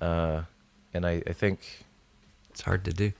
Yeah, 0.00 0.06
Uh 0.06 0.42
and 0.94 1.04
I, 1.06 1.22
I 1.26 1.32
think 1.34 1.84
it's 2.50 2.62
hard 2.62 2.84
to 2.86 2.92
do. 2.92 3.12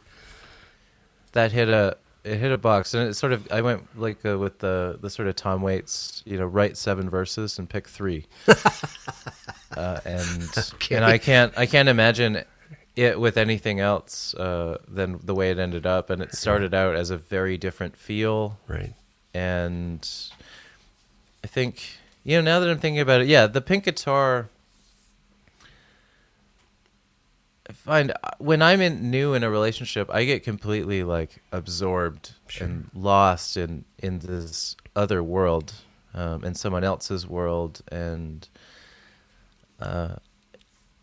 that 1.32 1.52
hit 1.52 1.68
a 1.68 1.96
it 2.26 2.38
hit 2.38 2.50
a 2.52 2.58
box 2.58 2.92
and 2.94 3.08
it 3.08 3.14
sort 3.14 3.32
of 3.32 3.46
I 3.52 3.60
went 3.62 3.98
like 3.98 4.24
uh, 4.26 4.36
with 4.38 4.58
the 4.58 4.98
the 5.00 5.08
sort 5.10 5.28
of 5.28 5.36
Tom 5.36 5.62
Waits, 5.62 6.22
you 6.26 6.38
know, 6.38 6.46
write 6.46 6.76
seven 6.76 7.08
verses 7.08 7.58
and 7.58 7.68
pick 7.68 7.88
three. 7.88 8.26
uh, 9.76 10.00
and 10.04 10.48
Okay. 10.74 10.96
and 10.96 11.04
I 11.04 11.18
can't 11.18 11.56
I 11.56 11.66
can't 11.66 11.88
imagine 11.88 12.42
it 12.96 13.20
with 13.20 13.36
anything 13.36 13.78
else 13.78 14.34
uh, 14.34 14.78
than 14.88 15.20
the 15.22 15.34
way 15.34 15.50
it 15.50 15.58
ended 15.58 15.86
up. 15.86 16.10
And 16.10 16.20
it 16.22 16.34
started 16.34 16.74
out 16.74 16.96
as 16.96 17.10
a 17.10 17.16
very 17.16 17.56
different 17.58 17.96
feel, 17.96 18.58
Right. 18.66 18.92
and 19.34 20.08
I 21.44 21.46
think 21.46 21.98
you 22.24 22.36
know 22.36 22.42
now 22.42 22.58
that 22.60 22.68
I'm 22.70 22.78
thinking 22.78 23.00
about 23.00 23.20
it, 23.20 23.28
yeah, 23.28 23.46
the 23.46 23.60
pink 23.60 23.84
guitar. 23.84 24.48
I 25.60 25.62
find 27.72 28.10
uh, 28.12 28.30
when 28.38 28.62
I'm 28.62 28.80
in 28.80 29.10
new 29.10 29.34
in 29.34 29.42
a 29.42 29.50
relationship, 29.50 30.08
I 30.12 30.24
get 30.24 30.42
completely 30.44 31.02
like 31.02 31.42
absorbed 31.52 32.32
Sure. 32.48 32.66
and 32.66 32.90
lost 32.94 33.56
in 33.56 33.84
in 33.98 34.20
this 34.20 34.76
other 34.94 35.22
world, 35.22 35.74
um, 36.14 36.44
in 36.44 36.54
someone 36.54 36.84
else's 36.84 37.26
world, 37.26 37.82
and 37.90 38.48
uh, 39.80 40.16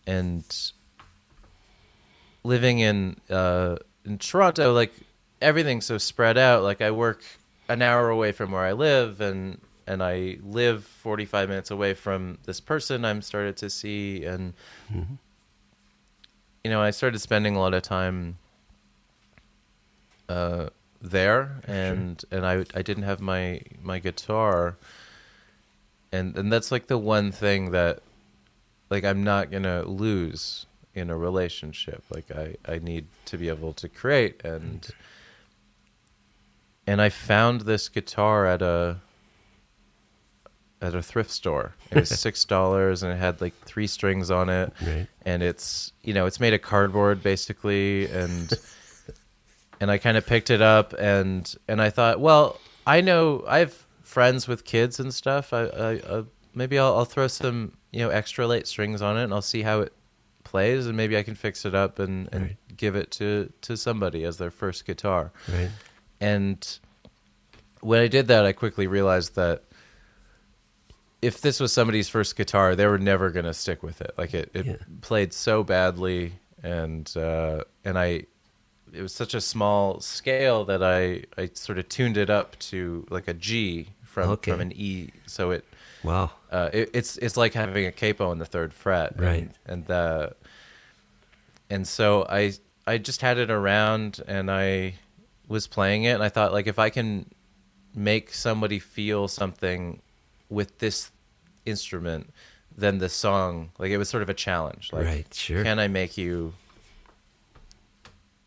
and 0.07 0.43
living 2.43 2.79
in 2.79 3.17
uh, 3.29 3.77
in 4.05 4.17
Toronto, 4.17 4.73
like 4.73 4.93
everything's 5.41 5.85
so 5.85 5.97
spread 5.97 6.37
out. 6.37 6.63
Like 6.63 6.81
I 6.81 6.91
work 6.91 7.23
an 7.69 7.81
hour 7.81 8.09
away 8.09 8.31
from 8.31 8.51
where 8.51 8.63
I 8.63 8.73
live, 8.73 9.21
and 9.21 9.59
and 9.85 10.01
I 10.01 10.37
live 10.43 10.85
45 10.85 11.49
minutes 11.49 11.69
away 11.71 11.93
from 11.93 12.37
this 12.45 12.59
person 12.61 13.03
I'm 13.03 13.21
started 13.21 13.57
to 13.57 13.69
see, 13.69 14.23
and 14.25 14.53
Mhm. 14.93 15.17
You 16.63 16.71
know 16.71 16.81
I 16.81 16.91
started 16.91 17.19
spending 17.19 17.55
a 17.55 17.59
lot 17.59 17.73
of 17.73 17.83
time 17.83 18.37
uh, 20.29 20.69
there, 21.01 21.61
and 21.65 22.23
and 22.31 22.45
I 22.45 22.65
I 22.73 22.81
didn't 22.81 23.03
have 23.03 23.21
my 23.21 23.61
my 23.81 23.99
guitar, 23.99 24.77
and 26.11 26.37
and 26.37 26.51
that's 26.51 26.71
like 26.71 26.87
the 26.87 26.97
one 26.97 27.31
thing 27.31 27.71
that 27.71 28.01
like 28.89 29.03
I'm 29.03 29.23
not 29.23 29.51
gonna 29.51 29.83
lose 29.83 30.65
in 30.95 31.09
a 31.09 31.17
relationship. 31.17 32.03
Like 32.09 32.31
I, 32.31 32.55
I 32.65 32.79
need 32.79 33.07
to 33.25 33.37
be 33.37 33.49
able 33.49 33.73
to 33.73 33.89
create 33.89 34.43
and 34.43 34.87
and 36.85 37.01
I 37.01 37.09
found 37.09 37.61
this 37.61 37.89
guitar 37.89 38.45
at 38.45 38.61
a 38.61 38.97
at 40.83 40.93
a 40.93 41.01
thrift 41.01 41.31
store. 41.31 41.73
It 41.91 41.95
was 41.97 42.09
six 42.27 42.45
dollars 42.45 43.01
and 43.01 43.11
it 43.11 43.17
had 43.17 43.41
like 43.41 43.55
three 43.65 43.87
strings 43.87 44.29
on 44.29 44.49
it 44.49 44.71
Right. 44.81 45.07
and 45.25 45.41
it's 45.41 45.93
you 46.03 46.13
know 46.13 46.25
it's 46.27 46.39
made 46.39 46.53
of 46.53 46.61
cardboard 46.61 47.23
basically 47.23 48.07
and 48.09 48.51
and 49.79 49.89
I 49.89 49.97
kind 49.97 50.17
of 50.17 50.25
picked 50.25 50.49
it 50.49 50.61
up 50.61 50.93
and 50.99 51.53
and 51.67 51.81
I 51.81 51.89
thought 51.89 52.19
well 52.19 52.61
I 52.85 53.01
know 53.01 53.43
I 53.47 53.59
have 53.59 53.87
friends 54.01 54.47
with 54.47 54.65
kids 54.65 54.99
and 54.99 55.13
stuff 55.13 55.53
I, 55.53 55.63
I, 55.63 55.91
I 56.19 56.23
maybe 56.53 56.77
I'll, 56.77 56.97
I'll 56.97 57.05
throw 57.05 57.27
some 57.27 57.77
you 57.91 57.99
know 57.99 58.09
extra 58.09 58.45
late 58.45 58.67
strings 58.67 59.01
on 59.01 59.17
it 59.17 59.23
and 59.23 59.33
I'll 59.33 59.41
see 59.41 59.61
how 59.61 59.79
it 59.81 59.93
plays 60.43 60.85
and 60.87 60.97
maybe 60.97 61.17
I 61.17 61.23
can 61.23 61.35
fix 61.35 61.65
it 61.65 61.73
up 61.73 61.99
and, 61.99 62.27
and 62.33 62.41
Right. 62.43 62.57
give 62.75 62.95
it 62.95 63.09
to 63.11 63.51
to 63.61 63.77
somebody 63.77 64.25
as 64.25 64.37
their 64.37 64.51
first 64.51 64.85
guitar 64.85 65.31
Right. 65.47 65.71
and 66.19 66.79
when 67.81 67.99
I 67.99 68.07
did 68.07 68.27
that, 68.29 68.45
I 68.45 68.53
quickly 68.53 68.87
realized 68.87 69.35
that 69.35 69.63
if 71.23 71.41
this 71.41 71.59
was 71.59 71.71
somebody's 71.71 72.09
first 72.09 72.35
guitar, 72.35 72.75
they 72.75 72.85
were 72.85 72.97
never 72.99 73.29
going 73.31 73.45
to 73.45 73.53
stick 73.53 73.81
with 73.83 74.01
it. 74.01 74.11
Like 74.17 74.33
it, 74.33 74.49
it 74.53 74.65
Yeah. 74.65 74.75
played 75.01 75.33
so 75.33 75.63
badly, 75.63 76.33
and 76.61 77.11
uh, 77.17 77.63
and 77.85 77.97
I, 77.97 78.25
it 78.93 79.01
was 79.01 79.13
such 79.13 79.33
a 79.33 79.41
small 79.41 79.99
scale 80.01 80.65
that 80.65 80.83
I 80.83 81.23
I 81.41 81.49
sort 81.53 81.77
of 81.79 81.87
tuned 81.89 82.17
it 82.17 82.29
up 82.29 82.57
to 82.71 83.05
like 83.09 83.27
a 83.27 83.33
G 83.33 83.87
from 84.03 84.29
Okay. 84.31 84.51
from 84.51 84.61
an 84.61 84.73
E, 84.75 85.09
so 85.25 85.51
it 85.51 85.63
Wow. 86.03 86.31
uh, 86.51 86.69
it, 86.73 86.89
it's 86.93 87.17
it's 87.17 87.37
like 87.37 87.53
having 87.53 87.85
a 87.85 87.91
capo 87.91 88.31
in 88.31 88.37
the 88.39 88.45
third 88.45 88.73
fret, 88.73 89.13
Right. 89.19 89.43
And, 89.43 89.53
and 89.65 89.85
the 89.87 90.35
and 91.69 91.87
so 91.87 92.25
I 92.29 92.53
I 92.85 92.97
just 92.97 93.21
had 93.21 93.37
it 93.37 93.49
around 93.49 94.21
and 94.27 94.51
I 94.51 94.95
was 95.47 95.67
playing 95.67 96.03
it, 96.03 96.11
and 96.11 96.23
I 96.23 96.29
thought 96.29 96.51
like 96.53 96.67
if 96.67 96.77
I 96.79 96.89
can 96.89 97.25
make 97.95 98.33
somebody 98.33 98.79
feel 98.79 99.27
something 99.27 100.01
with 100.49 100.79
this 100.79 101.11
instrument, 101.65 102.29
than 102.75 102.97
the 102.97 103.09
song 103.09 103.69
like 103.77 103.91
it 103.91 103.97
was 103.97 104.09
sort 104.09 104.23
of 104.23 104.29
a 104.29 104.33
challenge. 104.33 104.91
Like, 104.91 105.05
right. 105.05 105.33
Sure. 105.33 105.63
can 105.63 105.77
I 105.79 105.87
make 105.87 106.17
you, 106.17 106.53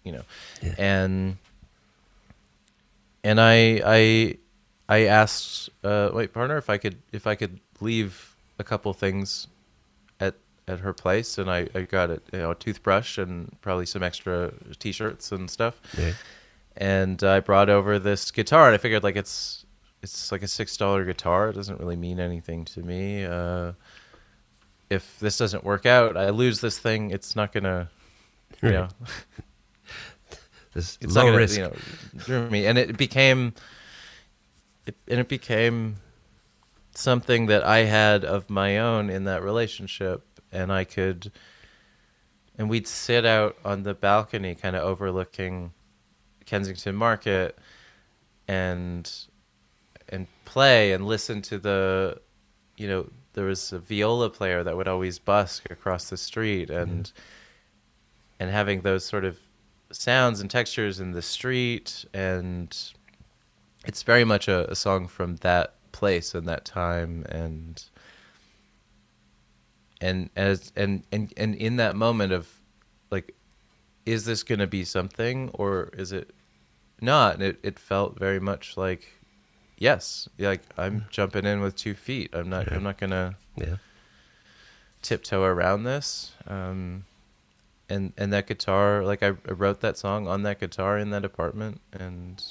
you 0.05 0.12
know, 0.12 0.23
Yeah. 0.62 0.75
and 0.79 1.37
and 3.25 3.41
I 3.41 3.81
I 3.85 4.39
I 4.89 4.99
asked 5.07 5.71
uh, 5.85 6.11
my 6.14 6.27
partner 6.27 6.57
if 6.59 6.71
I 6.71 6.79
could 6.79 6.97
if 7.12 7.27
I 7.27 7.35
could 7.35 7.61
leave 7.81 8.35
a 8.59 8.64
couple 8.64 8.93
things 8.95 9.49
at 10.21 10.35
at 10.69 10.81
her 10.81 10.93
place, 10.93 11.39
and 11.39 11.51
I, 11.51 11.69
I 11.75 11.83
got 11.83 12.11
it 12.11 12.23
you 12.33 12.39
know 12.39 12.51
a 12.53 12.55
toothbrush 12.55 13.19
and 13.19 13.57
probably 13.61 13.87
some 13.87 14.03
extra 14.03 14.53
t-shirts 14.79 15.33
and 15.33 15.51
stuff, 15.51 15.81
Right. 15.99 16.14
and 16.77 17.23
I 17.23 17.41
brought 17.41 17.69
over 17.69 17.99
this 17.99 18.31
guitar, 18.31 18.67
and 18.67 18.75
I 18.75 18.79
figured 18.79 19.03
like 19.03 19.17
it's 19.17 19.64
it's 20.07 20.31
like 20.31 20.43
a 20.43 20.49
six 20.49 20.77
dollar 20.77 21.05
guitar. 21.05 21.49
It 21.49 21.55
doesn't 21.55 21.81
really 21.81 21.97
mean 21.97 22.21
anything 22.21 22.65
to 22.67 22.81
me. 22.83 23.25
Uh, 23.25 23.73
if 24.89 25.19
this 25.19 25.37
doesn't 25.37 25.65
work 25.65 25.85
out, 25.85 26.17
I 26.17 26.31
lose 26.31 26.61
this 26.61 26.79
thing. 26.79 27.11
It's 27.11 27.35
not 27.35 27.53
gonna, 27.53 27.91
you 28.63 28.71
know, 28.71 28.89
This 30.75 30.97
it's 31.01 31.15
low 31.15 31.23
not 31.23 31.29
gonna, 31.29 31.39
risk. 31.39 31.59
you 31.59 31.73
know, 32.29 32.49
me. 32.51 32.67
And 32.67 32.77
it 32.79 32.97
became, 32.97 33.55
it, 34.87 34.95
and 35.09 35.19
it 35.19 35.27
became 35.29 35.97
something 36.95 37.47
that 37.47 37.65
I 37.65 37.79
had 37.79 38.25
of 38.25 38.49
my 38.51 38.79
own 38.79 39.11
in 39.11 39.25
that 39.25 39.43
relationship, 39.43 40.23
and 40.53 40.71
I 40.71 40.85
could, 40.85 41.33
and 42.59 42.69
we'd 42.71 42.87
sit 42.87 43.25
out 43.25 43.57
on 43.65 43.83
the 43.85 43.95
balcony, 43.95 44.55
kind 44.55 44.77
of 44.77 44.83
overlooking 44.83 45.73
Kensington 46.45 46.95
Market, 46.95 47.59
and 48.47 49.11
and 50.09 50.27
play 50.45 50.93
and 50.93 51.07
listen 51.07 51.43
to 51.43 51.59
the 51.59 52.21
you 52.77 52.87
know 52.87 53.09
there 53.37 53.45
was 53.45 53.73
a 53.73 53.79
viola 53.79 54.31
player 54.31 54.65
that 54.65 54.77
would 54.77 54.89
always 54.89 55.19
busk 55.19 55.71
across 55.71 56.09
the 56.09 56.17
street 56.17 56.71
and 56.71 57.05
mm-hmm. 57.05 58.41
and 58.41 58.51
having 58.51 58.81
those 58.81 59.05
sort 59.05 59.25
of 59.25 59.39
sounds 59.91 60.41
and 60.41 60.51
textures 60.51 61.01
in 61.01 61.13
the 61.13 61.23
street. 61.23 62.05
And 62.13 62.77
it's 63.85 64.03
very 64.03 64.25
much 64.25 64.49
a, 64.49 64.71
a 64.71 64.75
song 64.75 65.07
from 65.07 65.37
that 65.37 65.75
place 65.93 66.35
and 66.35 66.47
that 66.49 66.65
time. 66.65 67.25
And 67.29 67.83
and 70.01 70.31
as 70.37 70.73
and 70.77 71.05
and 71.13 71.33
and 71.37 71.55
in 71.55 71.77
that 71.77 71.97
moment 71.97 72.33
of 72.33 72.49
like 73.11 73.35
is 74.05 74.25
this 74.25 74.43
going 74.43 74.61
to 74.61 74.67
be 74.67 74.85
something 74.85 75.51
or 75.55 75.91
is 75.97 76.13
it 76.13 76.31
not? 77.01 77.35
And 77.35 77.43
it, 77.43 77.59
it 77.63 77.79
felt 77.79 78.19
very 78.19 78.41
much 78.41 78.77
like 78.77 79.16
yes. 79.79 80.29
Like 80.39 80.62
i'm 80.79 81.07
jumping 81.11 81.45
in 81.45 81.61
with 81.61 81.77
two 81.77 81.95
feet. 81.95 82.31
I'm 82.35 82.49
not 82.49 82.70
i'm 82.72 82.83
not 82.83 82.99
gonna 82.99 83.37
Yeah. 83.57 83.77
tiptoe 85.03 85.43
around 85.43 85.85
this. 85.85 86.33
Um 86.47 87.05
and 87.89 88.12
and 88.16 88.33
that 88.33 88.47
guitar 88.49 89.05
like 89.05 89.22
I, 89.22 89.29
I 89.29 89.53
wrote 89.53 89.81
that 89.81 89.97
song 89.97 90.27
on 90.27 90.43
that 90.43 90.59
guitar 90.61 90.99
in 90.99 91.11
that 91.11 91.24
apartment 91.24 91.81
and 91.93 92.43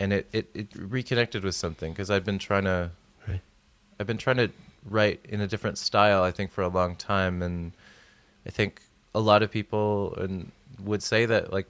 and 0.00 0.12
it 0.12 0.26
it, 0.32 0.48
it 0.54 0.68
reconnected 0.74 1.44
with 1.44 1.54
something 1.54 1.92
because 1.92 2.10
i've 2.10 2.24
been 2.24 2.38
trying 2.38 2.64
to 2.64 2.90
Right. 3.28 3.40
i've 4.00 4.06
been 4.06 4.16
trying 4.18 4.38
to 4.38 4.50
write 4.88 5.20
in 5.28 5.40
a 5.40 5.46
different 5.46 5.76
style 5.78 6.22
i 6.22 6.30
think 6.30 6.50
for 6.50 6.62
a 6.62 6.68
long 6.68 6.96
time 6.96 7.42
and 7.42 7.72
i 8.46 8.50
think 8.50 8.80
a 9.14 9.20
lot 9.20 9.42
of 9.42 9.50
people 9.50 10.14
and 10.16 10.50
would 10.82 11.02
say 11.02 11.26
that 11.26 11.52
like 11.52 11.66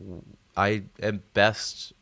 i 0.56 0.82
am 1.02 1.22
best 1.34 1.92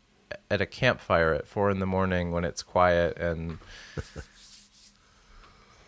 at 0.51 0.61
a 0.61 0.67
campfire 0.67 1.33
at 1.35 1.47
four 1.47 1.71
in 1.71 1.79
the 1.79 1.87
morning 1.87 2.31
when 2.31 2.45
it's 2.45 2.63
quiet 2.63 3.17
and 3.19 3.59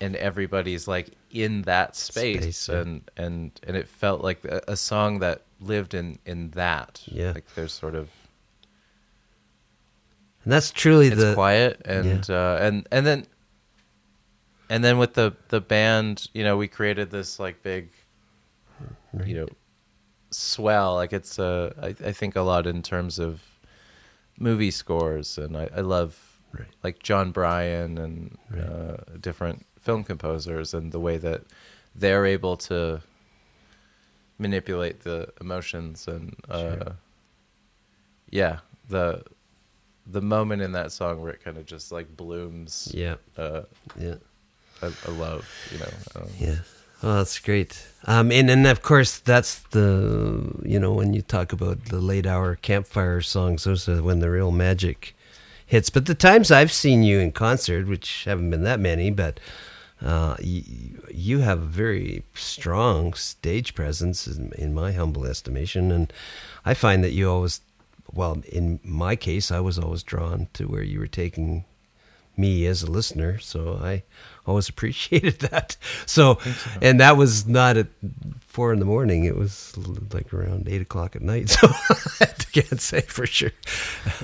and 0.01 0.17
everybody's 0.17 0.87
like 0.87 1.11
in 1.31 1.63
that 1.63 1.97
space, 1.97 2.43
Space, 2.43 2.69
yeah. 2.69 2.81
and 2.81 3.11
and 3.17 3.61
and 3.67 3.77
it 3.77 3.89
felt 3.89 4.23
like 4.23 4.45
a, 4.45 4.63
a 4.69 4.77
song 4.77 5.21
that 5.21 5.43
lived 5.61 5.95
in 5.95 6.19
in 6.27 6.51
that. 6.51 7.03
Yeah. 7.07 7.33
like 7.33 7.55
there's 7.55 7.73
sort 7.73 7.95
of 7.95 8.11
And 10.45 10.53
that's 10.53 10.71
truly 10.71 11.09
it's 11.09 11.17
the 11.17 11.35
quiet 11.35 11.81
and 11.85 12.29
uh 12.29 12.59
and 12.61 12.87
and 12.91 13.07
then 13.07 13.27
and 14.69 14.85
then 14.85 14.99
with 14.99 15.15
the 15.15 15.35
the 15.49 15.61
band 15.61 16.29
you 16.35 16.45
know 16.45 16.57
we 16.57 16.69
created 16.69 17.11
this 17.11 17.39
like 17.39 17.63
big 17.63 17.91
you 19.25 19.35
know 19.37 19.49
swell. 20.31 20.95
Like 20.95 21.13
it's 21.13 21.39
uh 21.39 21.73
I, 21.81 22.09
I 22.09 22.13
think 22.13 22.37
a 22.37 22.43
lot 22.43 22.67
in 22.67 22.83
terms 22.83 23.19
of 23.19 23.43
movie 24.39 24.71
scores 24.71 25.39
and 25.39 25.57
i, 25.57 25.69
I 25.77 25.81
love 25.81 26.31
Right. 26.57 26.69
like 26.85 27.03
Jon 27.03 27.33
Brion 27.33 27.99
and 27.99 28.39
Right. 28.49 28.61
uh 28.63 28.97
different 29.21 29.67
film 29.81 30.05
composers 30.05 30.73
and 30.73 30.93
the 30.93 31.01
way 31.01 31.19
that 31.19 31.43
they're 31.97 32.27
able 32.27 32.57
to 32.59 33.01
manipulate 34.39 35.01
the 35.01 35.33
emotions 35.41 36.07
and 36.09 36.37
uh 36.49 36.61
Sure. 36.61 36.97
yeah 38.31 38.59
the 38.89 39.23
the 40.07 40.21
moment 40.21 40.63
in 40.63 40.73
that 40.73 40.93
song 40.93 41.21
where 41.21 41.33
it 41.33 41.43
kind 41.43 41.57
of 41.57 41.67
just 41.67 41.91
like 41.91 42.17
blooms 42.17 42.91
yeah, 42.95 43.17
uh 43.37 43.63
yeah, 43.99 44.17
I, 44.83 44.93
I 45.07 45.11
love 45.11 45.49
you 45.73 45.79
know 45.79 45.93
um, 46.23 46.29
yeah. 46.39 46.57
Oh, 47.07 47.17
that's 47.17 47.39
great. 47.39 47.87
Um, 48.07 48.33
and 48.33 48.51
and 48.51 48.67
of 48.67 48.81
course 48.81 49.19
that's 49.19 49.59
the 49.77 50.59
you 50.65 50.81
know 50.81 50.95
when 50.95 51.13
you 51.13 51.21
talk 51.21 51.53
about 51.53 51.85
the 51.87 52.01
late 52.01 52.25
hour 52.25 52.57
campfire 52.57 53.21
songs, 53.21 53.65
those 53.65 53.87
are 53.91 54.03
when 54.03 54.21
the 54.21 54.31
real 54.31 54.51
magic 54.51 55.15
hits. 55.67 55.91
But 55.91 56.07
the 56.07 56.15
times 56.15 56.51
I've 56.51 56.73
seen 56.73 57.03
you 57.03 57.19
in 57.19 57.33
concert, 57.33 57.87
which 57.87 58.25
haven't 58.25 58.49
been 58.49 58.65
that 58.65 58.81
many, 58.81 59.11
but 59.11 59.39
uh, 60.01 60.37
you, 60.41 61.03
you 61.13 61.39
have 61.41 61.61
a 61.61 61.67
very 61.67 62.25
strong 62.33 63.13
stage 63.13 63.75
presence, 63.75 64.27
in, 64.27 64.53
in 64.57 64.73
my 64.73 64.93
humble 64.93 65.27
estimation, 65.27 65.93
and 65.93 66.11
I 66.65 66.73
find 66.73 67.05
that 67.05 67.13
you 67.13 67.29
always, 67.31 67.61
well, 68.15 68.43
in 68.51 68.81
my 68.83 69.15
case, 69.15 69.51
I 69.51 69.61
was 69.61 69.79
always 69.79 70.03
drawn 70.03 70.49
to 70.55 70.65
where 70.69 70.83
you 70.83 71.01
were 71.01 71.07
taking 71.07 71.67
me 72.35 72.65
as 72.65 72.83
a 72.83 72.91
listener, 72.91 73.39
so 73.39 73.79
I 73.83 74.05
always 74.47 74.69
appreciated 74.75 75.41
that. 75.41 75.77
So, 76.07 76.39
and 76.83 77.01
that 77.01 77.17
was 77.17 77.47
not 77.47 77.77
at 77.77 77.87
four 78.41 78.73
in 78.73 78.79
the 78.79 78.85
morning; 78.85 79.25
it 79.25 79.37
was 79.37 79.77
like 80.13 80.33
around 80.33 80.69
eight 80.69 80.83
o'clock 80.83 81.17
at 81.17 81.23
night. 81.23 81.51
So 81.61 81.69
I 82.21 82.27
can't 82.53 82.81
say 82.81 83.01
for 83.01 83.27
sure. 83.27 83.51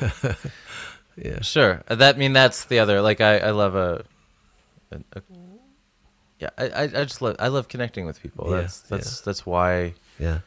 yeah, 1.16 1.40
Sure. 1.42 1.82
Uh, 1.88 1.94
That 1.96 2.16
I 2.16 2.18
mean 2.18 2.32
that's 2.32 2.64
the 2.66 2.78
other 2.78 3.02
like 3.02 3.20
I 3.20 3.38
I 3.38 3.50
love 3.50 3.74
a, 3.74 4.04
a, 4.92 4.96
a 5.18 5.22
yeah 6.38 6.50
I 6.56 6.82
I 6.84 7.04
just 7.04 7.20
love 7.22 7.36
I 7.38 7.48
love 7.48 7.68
connecting 7.68 8.06
with 8.06 8.22
people. 8.22 8.46
Yeah, 8.50 8.60
that's 8.62 8.80
that's 8.80 9.20
that's 9.20 9.44
why 9.46 9.94
yeah, 10.18 10.40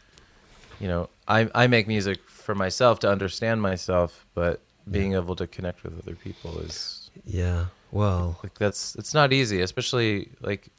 you 0.80 0.88
know 0.88 1.10
I 1.28 1.50
I 1.54 1.68
make 1.68 1.88
music 1.88 2.20
for 2.28 2.56
myself 2.56 3.00
to 3.00 3.10
understand 3.10 3.62
myself, 3.62 4.26
but 4.34 4.60
being 4.90 5.14
able 5.14 5.36
to 5.36 5.48
connect 5.48 5.84
with 5.84 5.98
other 6.00 6.16
people 6.16 6.60
is 6.60 7.10
yeah. 7.26 7.66
Well, 7.94 8.40
like 8.42 8.58
that's 8.58 8.96
it's 8.96 9.14
not 9.14 9.32
easy, 9.32 9.62
especially 9.62 10.32
like 10.42 10.70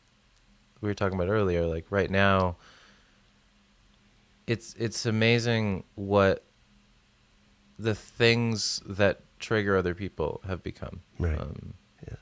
we 0.80 0.88
were 0.88 0.94
talking 0.94 1.14
about 1.16 1.30
earlier. 1.30 1.64
Like 1.64 1.86
right 1.90 2.10
now, 2.10 2.56
it's 4.48 4.74
it's 4.76 5.06
amazing 5.06 5.84
what 5.94 6.44
the 7.78 7.94
things 7.94 8.82
that 8.86 9.20
trigger 9.38 9.76
other 9.76 9.94
people 9.94 10.40
have 10.48 10.64
become. 10.64 11.02
Right. 11.20 11.38
Um, 11.38 11.74
Yeah. 12.08 12.16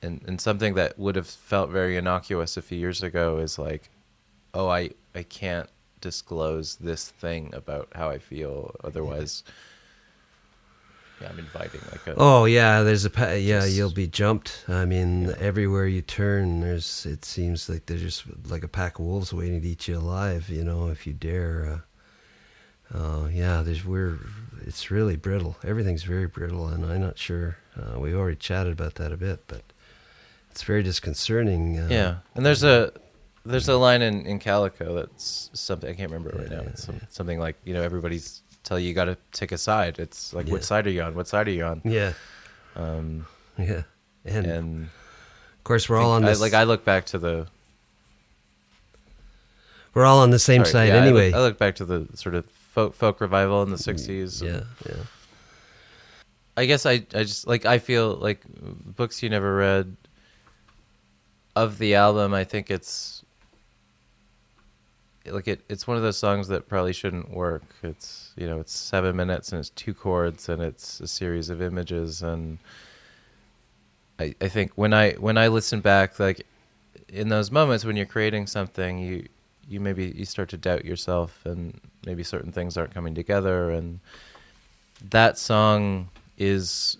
And 0.00 0.22
and 0.26 0.40
something 0.40 0.72
that 0.74 0.98
would 0.98 1.16
have 1.16 1.26
felt 1.28 1.68
very 1.68 1.98
innocuous 1.98 2.56
a 2.56 2.62
few 2.62 2.78
years 2.78 3.02
ago 3.02 3.36
is 3.36 3.58
like, 3.58 3.90
oh, 4.54 4.68
I 4.70 4.90
I 5.14 5.22
can't 5.22 5.68
disclose 6.00 6.76
this 6.76 7.10
thing 7.10 7.54
about 7.54 7.88
how 7.94 8.08
I 8.08 8.16
feel, 8.18 8.74
otherwise. 8.82 9.44
Yeah, 9.46 9.52
I'm 11.28 11.38
inviting 11.38 11.80
like 11.90 12.06
a 12.06 12.14
Oh 12.16 12.44
yeah, 12.46 12.82
there's 12.82 13.04
a 13.04 13.10
pa- 13.10 13.32
yeah. 13.32 13.60
Just- 13.60 13.76
You'll 13.76 13.90
be 13.92 14.06
jumped. 14.06 14.64
I 14.68 14.84
mean, 14.84 15.34
everywhere 15.38 15.86
you 15.86 16.02
turn, 16.02 16.60
there's. 16.60 17.04
It 17.06 17.24
seems 17.24 17.68
like 17.68 17.86
there's 17.86 18.02
just 18.02 18.24
like 18.48 18.64
a 18.64 18.68
pack 18.68 18.98
of 18.98 19.04
wolves 19.04 19.32
waiting 19.32 19.60
to 19.62 19.68
eat 19.68 19.88
you 19.88 19.98
alive. 19.98 20.48
You 20.48 20.64
know, 20.64 20.88
if 20.88 21.06
you 21.06 21.12
dare. 21.12 21.82
Uh, 22.92 22.98
uh, 22.98 23.28
yeah, 23.28 23.62
there's 23.62 23.84
we're. 23.84 24.18
It's 24.66 24.90
really 24.90 25.16
brittle. 25.16 25.56
Everything's 25.64 26.02
very 26.02 26.26
brittle, 26.26 26.68
and 26.68 26.84
I'm 26.84 27.00
not 27.00 27.18
sure. 27.18 27.56
Uh, 27.76 27.98
we 28.00 28.14
already 28.14 28.36
chatted 28.36 28.72
about 28.72 28.96
that 28.96 29.12
a 29.12 29.16
bit, 29.16 29.44
but 29.46 29.62
it's 30.50 30.62
very 30.64 30.82
disconcerting. 30.82 31.78
Uh, 31.78 31.88
Yeah, 31.90 32.16
and 32.34 32.44
there's 32.44 32.64
a 32.64 32.92
there's 33.46 33.68
a 33.68 33.76
line 33.76 34.02
in, 34.02 34.26
in 34.26 34.38
Calico 34.38 34.94
that's 34.96 35.50
something 35.54 35.88
I 35.88 35.94
can't 35.94 36.10
remember 36.10 36.30
it 36.30 36.40
right 36.40 36.50
now. 36.50 36.62
It's 36.70 36.84
some, 36.84 37.00
something 37.08 37.38
like 37.38 37.56
you 37.64 37.72
know 37.74 37.82
everybody's 37.82 38.42
tell 38.64 38.78
you 38.78 38.88
you 38.88 38.94
got 38.94 39.06
to 39.06 39.16
take 39.32 39.52
a 39.52 39.58
side. 39.58 39.98
It's 39.98 40.32
like 40.32 40.46
Yeah. 40.46 40.52
what 40.52 40.64
side 40.64 40.86
are 40.86 40.90
you 40.90 41.02
on? 41.02 41.14
What 41.14 41.28
side 41.28 41.48
are 41.48 41.52
you 41.52 41.64
on? 41.64 41.80
Yeah. 41.84 42.12
Um, 42.76 43.26
Yeah. 43.58 43.82
And, 44.24 44.46
and 44.46 44.84
of 44.84 45.64
course, 45.64 45.88
we're 45.88 45.96
all 45.98 46.12
on 46.12 46.24
I, 46.24 46.32
like 46.34 46.52
I 46.54 46.64
look 46.64 46.84
back 46.84 47.06
to 47.06 47.18
the 47.18 47.46
we're 49.94 50.04
all 50.04 50.20
on 50.20 50.30
the 50.30 50.38
same 50.38 50.62
sorry, 50.64 50.72
side 50.72 50.88
yeah, 50.88 50.94
I 50.94 50.98
look- 50.98 51.06
anyway. 51.06 51.32
I 51.32 51.40
look, 51.40 51.58
back 51.58 51.74
to 51.76 51.84
the 51.84 52.06
sort 52.14 52.34
of 52.34 52.46
folk 52.46 52.94
folk 52.94 53.20
revival 53.20 53.62
in 53.62 53.70
the 53.70 53.76
'60s. 53.76 54.40
and 54.42 54.50
yeah. 54.50 54.62
Yeah. 54.86 55.02
I 56.56 56.66
guess 56.66 56.86
I 56.86 56.92
I 57.14 57.24
just 57.24 57.46
like 57.46 57.64
I 57.66 57.78
feel 57.78 58.14
like 58.14 58.42
books 58.96 59.22
you 59.22 59.30
never 59.30 59.56
read 59.56 59.96
of 61.56 61.78
the 61.78 61.94
album. 61.96 62.34
I 62.34 62.44
think 62.44 62.70
it's 62.70 63.19
like 65.26 65.48
it. 65.48 65.60
It's 65.68 65.86
one 65.86 65.96
of 65.96 66.02
those 66.02 66.16
songs 66.16 66.48
that 66.48 66.68
probably 66.68 66.92
shouldn't 66.92 67.30
work. 67.30 67.62
It's 67.82 68.32
you 68.36 68.46
know 68.48 68.60
it's 68.60 68.72
seven 68.72 69.16
minutes 69.16 69.52
and 69.52 69.60
it's 69.60 69.70
two 69.70 69.94
chords 69.94 70.48
and 70.48 70.62
it's 70.62 71.00
a 71.00 71.06
series 71.06 71.50
of 71.50 71.60
images 71.60 72.22
and 72.22 72.58
I 74.18 74.34
I 74.40 74.48
think 74.48 74.72
when 74.76 74.92
I 74.92 75.12
when 75.12 75.36
I 75.36 75.48
listen 75.48 75.80
back 75.80 76.18
like 76.18 76.46
in 77.08 77.28
those 77.28 77.50
moments 77.50 77.84
when 77.84 77.96
you're 77.96 78.06
creating 78.06 78.46
something 78.46 78.98
you 78.98 79.28
you 79.68 79.80
maybe 79.80 80.12
you 80.16 80.24
start 80.24 80.48
to 80.50 80.56
doubt 80.56 80.84
yourself 80.84 81.44
and 81.44 81.80
maybe 82.04 82.22
certain 82.22 82.52
things 82.52 82.76
aren't 82.76 82.94
coming 82.94 83.14
together 83.14 83.70
and 83.70 84.00
that 85.10 85.38
song 85.38 86.08
is 86.38 86.96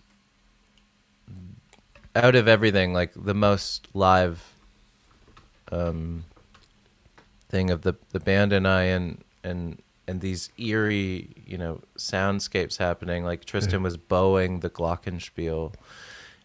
out 2.17 2.35
of 2.35 2.49
everything 2.49 2.93
like 2.93 3.13
the 3.15 3.35
most 3.35 3.89
live 3.95 4.53
um 5.73 6.25
thing 7.51 7.71
of 7.71 7.83
the 7.83 7.95
the 8.11 8.21
band 8.21 8.53
and 8.53 8.67
I 8.67 8.85
and 8.85 9.23
and 9.45 9.83
and 10.07 10.21
these 10.21 10.51
eerie 10.59 11.29
you 11.47 11.59
know 11.59 11.81
soundscapes 11.97 12.79
happening. 12.79 13.25
Like 13.25 13.45
Tristan 13.45 13.83
was 13.83 13.97
bowing 13.97 14.61
the 14.61 14.71
glockenspiel 14.71 15.75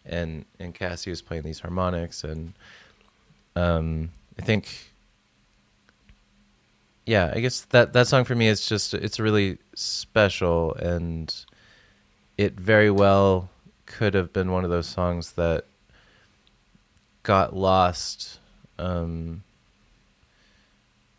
and 0.06 0.46
and 0.60 0.74
Cassie 0.74 1.10
was 1.10 1.22
playing 1.22 1.44
these 1.44 1.60
harmonics. 1.60 2.24
And 2.24 2.54
um 3.56 4.10
I 4.38 4.42
think 4.42 4.92
yeah, 7.06 7.32
I 7.36 7.40
guess 7.40 7.62
that 7.62 7.94
that 7.94 8.08
song 8.08 8.24
for 8.26 8.36
me 8.36 8.48
is 8.48 8.66
just 8.66 8.94
it's 8.94 9.20
really 9.20 9.60
special. 9.76 10.74
And 10.76 11.34
it 12.38 12.54
very 12.60 12.92
well 12.92 13.50
could 13.86 14.14
have 14.14 14.34
been 14.34 14.52
one 14.52 14.64
of 14.64 14.70
those 14.70 14.88
songs 14.88 15.34
that 15.34 15.66
got 17.24 17.56
lost 17.56 18.40
um, 18.78 19.44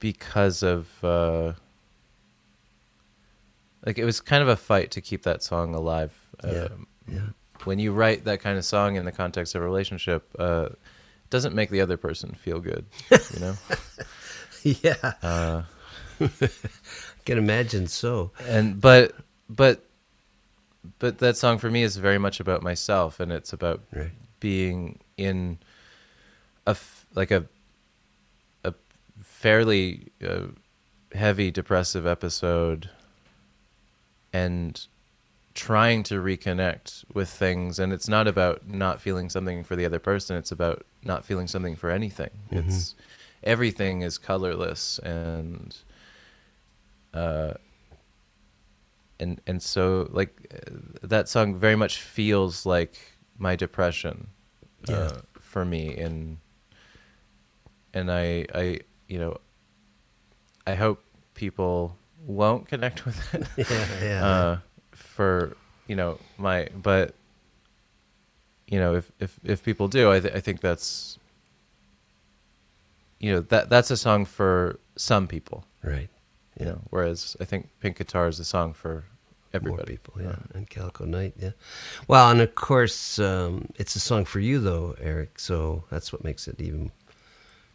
because 0.01 0.63
of 0.63 0.89
uh, 1.05 1.53
like 3.85 3.99
it 3.99 4.05
was 4.05 4.21
kind 4.21 4.43
of 4.43 4.49
a 4.49 4.57
fight 4.57 4.91
to 4.93 5.01
keep 5.01 5.23
that 5.23 5.43
song 5.43 5.75
alive. 5.75 6.13
Yeah, 6.45 6.65
Um, 6.71 6.87
yeah. 7.09 7.21
When 7.65 7.79
you 7.79 7.93
write 7.93 8.25
that 8.25 8.41
kind 8.41 8.59
of 8.59 8.65
song 8.65 8.97
in 8.97 9.05
the 9.05 9.13
context 9.13 9.55
of 9.55 9.63
a 9.63 9.65
relationship, 9.65 10.29
uh, 10.39 10.69
it 10.71 11.31
doesn't 11.31 11.55
make 11.55 11.71
the 11.71 11.81
other 11.81 11.97
person 11.97 12.33
feel 12.35 12.61
good. 12.61 12.85
You 13.11 13.41
know. 13.41 13.55
yeah. 14.63 15.13
Uh, 15.23 15.63
can 17.25 17.39
imagine 17.39 17.87
so. 17.87 18.31
and 18.47 18.81
but 18.81 19.15
but 19.49 19.83
but 20.99 21.19
that 21.19 21.37
song 21.37 21.59
for 21.59 21.71
me 21.71 21.83
is 21.83 21.97
very 21.97 22.19
much 22.19 22.41
about 22.41 22.63
myself 22.63 23.19
and 23.21 23.33
it's 23.33 23.53
about 23.53 23.81
Right. 23.93 24.13
being 24.41 24.99
in 25.17 25.59
a 26.67 26.77
like 27.15 27.31
a 27.31 27.45
fairly 29.23 30.09
uh, 30.27 30.47
heavy 31.13 31.51
depressive 31.51 32.07
episode 32.07 32.91
and 34.33 34.87
trying 35.55 36.03
to 36.03 36.21
reconnect 36.23 37.05
with 37.15 37.31
things. 37.31 37.79
And 37.79 37.93
it's 37.93 38.09
not 38.09 38.27
about 38.29 38.69
not 38.69 39.01
feeling 39.01 39.31
something 39.31 39.65
for 39.65 39.75
the 39.77 39.85
other 39.87 39.99
person. 39.99 40.37
It's 40.37 40.53
about 40.53 40.85
not 41.03 41.25
feeling 41.25 41.47
something 41.47 41.77
for 41.77 41.91
anything. 41.91 42.31
It's 42.51 42.95
everything 43.43 44.03
is 44.03 44.19
colorless 44.19 44.99
and 45.01 45.77
uh 47.15 47.55
and 49.21 49.41
and 49.47 49.63
so 49.63 50.09
like 50.11 50.53
uh, 50.53 50.73
that 51.03 51.29
song 51.29 51.55
very 51.55 51.77
much 51.77 52.01
feels 52.01 52.67
like 52.67 52.97
my 53.39 53.57
depression 53.57 54.27
Yeah. 54.89 54.95
uh, 54.97 55.21
for 55.39 55.65
me. 55.65 55.97
And 55.97 56.39
and 57.95 58.11
I 58.11 58.45
I 58.55 58.81
you 59.09 59.19
know 59.19 59.37
I 60.67 60.75
hope 60.75 61.03
people 61.35 61.97
won't 62.27 62.67
connect 62.69 63.05
with 63.07 63.35
it 63.35 63.47
Yeah, 63.71 63.87
yeah. 64.03 64.25
uh, 64.27 64.59
for 64.93 65.57
you 65.87 65.97
know 65.97 66.19
my 66.39 66.69
but 66.75 67.15
you 68.67 68.79
know 68.79 68.95
if 68.97 69.11
if 69.21 69.39
if 69.45 69.63
people 69.63 69.89
do 69.89 70.11
I 70.11 70.21
th- 70.21 70.35
I 70.35 70.41
think 70.41 70.61
that's 70.61 71.19
you 73.21 73.33
know 73.33 73.41
that 73.43 73.69
that's 73.71 73.91
a 73.91 73.97
song 73.97 74.25
for 74.25 74.79
some 74.97 75.27
people 75.29 75.65
right. 75.83 76.09
you 76.59 76.67
Yeah. 76.67 76.73
know 76.73 76.81
whereas 76.91 77.37
I 77.41 77.45
think 77.45 77.69
Pink 77.81 77.99
Guitar 77.99 78.29
is 78.29 78.41
a 78.41 78.45
song 78.45 78.73
for 78.73 79.05
everybody 79.55 79.77
More 79.77 79.87
people, 79.87 80.15
yeah. 80.23 80.37
And 80.55 80.69
Calico 80.69 81.05
Night, 81.07 81.35
yeah. 81.39 81.53
Well, 82.09 82.31
and 82.31 82.41
of 82.43 82.55
course, 82.55 83.19
um, 83.19 83.69
it's 83.77 83.97
a 83.97 84.01
song 84.01 84.27
for 84.27 84.39
you, 84.39 84.59
though, 84.61 84.95
Eric. 85.01 85.39
So 85.39 85.85
that's 85.91 86.13
what 86.13 86.23
makes 86.25 86.47
it 86.47 86.61
even, 86.61 86.91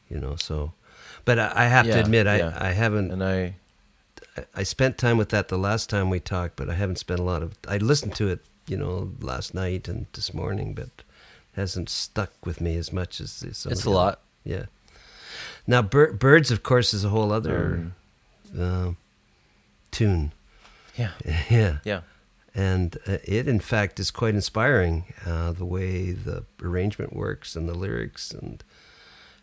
you 0.09 0.19
know. 0.19 0.35
So, 0.35 0.73
but 1.25 1.39
I, 1.39 1.51
I 1.55 1.65
have 1.65 1.85
to 1.85 1.99
admit, 1.99 2.27
I, 2.27 2.37
yeah. 2.37 2.57
I 2.59 2.71
haven't. 2.71 3.11
and 3.11 3.23
I 3.23 3.55
I- 4.55 4.63
spent 4.63 4.97
time 4.97 5.17
with 5.17 5.29
that 5.29 5.47
the 5.49 5.57
last 5.57 5.89
time 5.89 6.09
we 6.09 6.19
talked, 6.19 6.55
but 6.55 6.69
I 6.69 6.73
haven't 6.75 6.97
spent 6.99 7.19
a 7.19 7.23
lot 7.23 7.43
of. 7.43 7.53
I 7.67 7.77
listened 7.77 8.15
to 8.15 8.29
it, 8.29 8.39
you 8.67 8.77
know, 8.77 9.11
last 9.19 9.53
night 9.53 9.87
and 9.87 10.05
this 10.13 10.33
morning, 10.33 10.73
but 10.73 10.85
it 10.85 11.03
hasn't 11.55 11.89
stuck 11.89 12.31
with 12.45 12.61
me 12.61 12.77
as 12.77 12.91
much 12.93 13.19
as 13.21 13.43
it's 13.43 13.65
a 13.85 13.89
lot 13.89 14.19
Yeah. 14.43 14.65
Now, 15.67 15.81
bir- 15.81 16.13
birds, 16.13 16.51
of 16.51 16.63
course, 16.63 16.93
is 16.93 17.03
a 17.05 17.09
whole 17.09 17.31
other 17.31 17.91
Um, 18.57 18.61
uh, 18.61 18.91
tune. 19.91 20.31
yeah 20.97 21.11
yeah. 21.49 21.77
yeah 21.83 22.01
And 22.55 22.97
uh, 23.07 23.17
it, 23.23 23.47
in 23.47 23.59
fact, 23.59 23.99
is 23.99 24.11
quite 24.11 24.33
inspiring 24.35 25.13
uh, 25.25 25.51
the 25.53 25.65
way 25.65 26.11
the 26.11 26.43
arrangement 26.61 27.13
works 27.13 27.55
and 27.55 27.67
the 27.69 27.73
lyrics. 27.75 28.31
And 28.31 28.63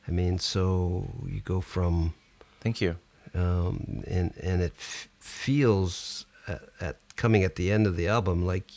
I 0.09 0.11
mean, 0.11 0.39
so 0.39 1.07
you 1.27 1.41
go 1.41 1.61
from, 1.61 2.15
thank 2.61 2.81
you 2.81 2.97
um, 3.35 4.05
and 4.07 4.33
and 4.43 4.63
it 4.63 4.73
f- 4.79 5.09
feels 5.19 6.27
at, 6.47 6.63
at 6.81 6.97
coming 7.17 7.45
at 7.45 7.57
the 7.57 7.71
end 7.71 7.87
of 7.87 7.97
the 7.97 8.09
album 8.09 8.47
like, 8.47 8.71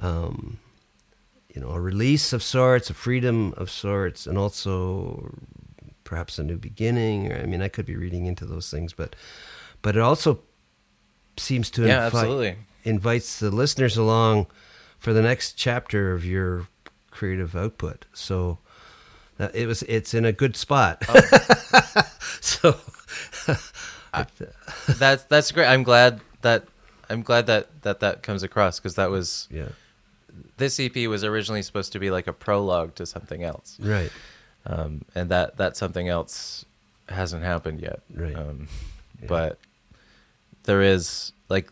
um, 0.00 0.58
you 1.54 1.60
know, 1.60 1.70
a 1.70 1.80
release 1.80 2.32
of 2.32 2.42
sorts, 2.42 2.90
a 2.90 2.94
freedom 2.94 3.54
of 3.56 3.70
sorts, 3.70 4.26
and 4.26 4.38
also 4.38 5.34
perhaps 6.04 6.38
a 6.38 6.42
new 6.42 6.56
beginning. 6.56 7.32
Or, 7.32 7.36
I 7.36 7.46
mean, 7.46 7.62
I 7.62 7.68
could 7.68 7.86
be 7.86 7.96
reading 7.96 8.26
into 8.26 8.44
those 8.44 8.70
things, 8.70 8.92
but 8.92 9.16
but 9.82 9.96
it 9.96 10.02
also 10.02 10.40
seems 11.36 11.70
to 11.70 11.86
yeah 11.86 12.06
invite, 12.06 12.14
absolutely 12.14 12.56
invites 12.84 13.40
the 13.40 13.50
listeners 13.50 13.96
along 13.96 14.46
for 14.98 15.12
the 15.12 15.22
next 15.22 15.54
chapter 15.54 16.12
of 16.12 16.24
your 16.24 16.66
creative 17.10 17.54
output. 17.56 18.06
So 18.12 18.58
it 19.54 19.66
was 19.66 19.82
it's 19.84 20.14
in 20.14 20.24
a 20.24 20.32
good 20.32 20.56
spot. 20.56 21.02
so 22.40 22.76
that's 24.98 25.24
that's 25.24 25.52
great 25.52 25.66
I'm 25.66 25.82
glad 25.82 26.20
that 26.42 26.64
I'm 27.08 27.22
glad 27.22 27.46
that 27.46 27.82
that 27.82 28.00
that 28.00 28.22
comes 28.22 28.42
across 28.42 28.78
because 28.78 28.96
that 28.96 29.10
was 29.10 29.48
yeah, 29.50 29.68
this 30.56 30.78
EP 30.80 30.94
was 31.08 31.24
originally 31.24 31.62
supposed 31.62 31.92
to 31.92 31.98
be 31.98 32.10
like 32.10 32.26
a 32.26 32.32
prologue 32.32 32.94
to 32.96 33.06
something 33.06 33.42
else 33.42 33.78
right, 33.80 34.10
um, 34.66 35.04
and 35.14 35.30
that 35.30 35.56
that 35.56 35.76
something 35.76 36.08
else 36.08 36.64
hasn't 37.08 37.42
happened 37.42 37.80
yet. 37.80 38.00
Right. 38.14 38.36
Um, 38.36 38.68
Yeah. 39.20 39.26
But 39.28 39.58
there 40.64 40.82
is 40.82 41.32
like 41.48 41.68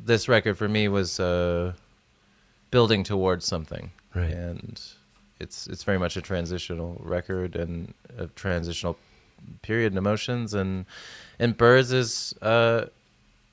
this 0.00 0.28
record 0.28 0.58
for 0.58 0.68
me 0.68 0.88
was 0.88 1.20
uh, 1.20 1.74
building 2.70 3.04
towards 3.04 3.44
something, 3.46 3.92
Right. 4.14 4.30
And 4.30 4.80
it's 5.42 5.66
it's 5.66 5.84
very 5.84 5.98
much 5.98 6.16
a 6.16 6.22
transitional 6.22 7.00
record 7.04 7.56
and 7.56 7.92
a 8.16 8.26
transitional 8.28 8.96
period 9.62 9.92
in 9.92 9.98
emotions. 9.98 10.54
And 10.54 10.86
and 11.38 11.56
Birds 11.56 11.92
is 11.92 12.34
uh, 12.40 12.86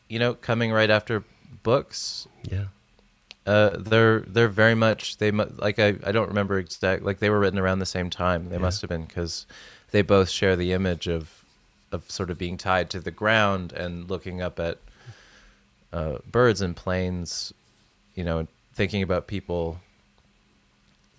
you 0.08 0.20
know 0.20 0.34
coming 0.36 0.72
right 0.72 0.90
after 0.90 1.24
books. 1.64 2.28
Yeah, 2.44 2.66
uh, 3.46 3.72
they're 3.78 4.22
they're 4.22 4.48
very 4.48 4.76
much 4.76 5.18
they 5.18 5.32
mu- 5.32 5.52
like 5.58 5.80
I, 5.80 5.96
I 6.06 6.12
don't 6.12 6.30
remember 6.30 6.58
exact 6.60 7.04
like 7.04 7.20
they 7.20 7.30
were 7.30 7.40
written 7.40 7.60
around 7.60 7.80
the 7.80 7.86
same 7.98 8.10
time. 8.10 8.50
They 8.50 8.56
Yeah. 8.56 8.62
must 8.62 8.82
have 8.82 8.90
been 8.90 9.06
because 9.06 9.46
they 9.92 10.02
both 10.02 10.30
share 10.30 10.56
the 10.56 10.72
image 10.74 11.08
of 11.08 11.44
of 11.92 12.10
sort 12.12 12.30
of 12.30 12.38
being 12.38 12.56
tied 12.58 12.90
to 12.92 13.00
the 13.00 13.12
ground 13.12 13.74
and 13.74 14.08
looking 14.10 14.42
up 14.44 14.60
at 14.60 14.78
uh, 15.92 16.20
birds 16.32 16.62
and 16.62 16.76
planes 16.76 17.52
you 18.14 18.24
know 18.24 18.46
thinking 18.76 19.02
about 19.02 19.26
people 19.26 19.80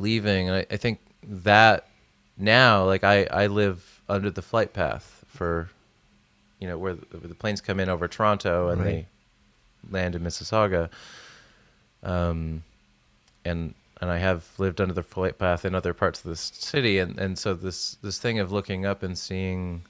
leaving 0.01 0.48
and 0.48 0.57
I, 0.57 0.66
I 0.74 0.76
think 0.76 0.98
that 1.22 1.86
now 2.36 2.84
like 2.84 3.05
I, 3.05 3.24
I 3.30 3.46
live 3.46 4.01
under 4.09 4.30
the 4.30 4.42
flight 4.42 4.72
path 4.72 5.24
for 5.28 5.70
you 6.59 6.66
know 6.66 6.76
where 6.78 6.94
the, 6.94 7.07
where 7.18 7.28
the 7.28 7.34
planes 7.34 7.61
come 7.61 7.78
in 7.78 7.88
over 7.88 8.09
Toronto 8.09 8.68
and 8.70 8.80
Right. 8.80 8.86
they 8.86 9.07
land 9.90 10.14
in 10.16 10.22
Mississauga 10.22 10.90
um, 12.03 12.62
and 13.44 13.74
and 14.01 14.11
I 14.11 14.16
have 14.16 14.46
lived 14.59 14.80
under 14.80 14.94
the 14.94 15.03
flight 15.03 15.38
path 15.38 15.64
in 15.66 15.74
other 15.74 15.92
parts 15.92 16.20
of 16.20 16.30
this 16.30 16.40
city, 16.55 16.98
and 16.98 17.18
and 17.18 17.38
so 17.38 17.53
this 17.53 17.96
this 18.03 18.18
thing 18.18 18.38
of 18.38 18.51
looking 18.51 18.86
up 18.86 19.03
and 19.03 19.16
seeing 19.18 19.82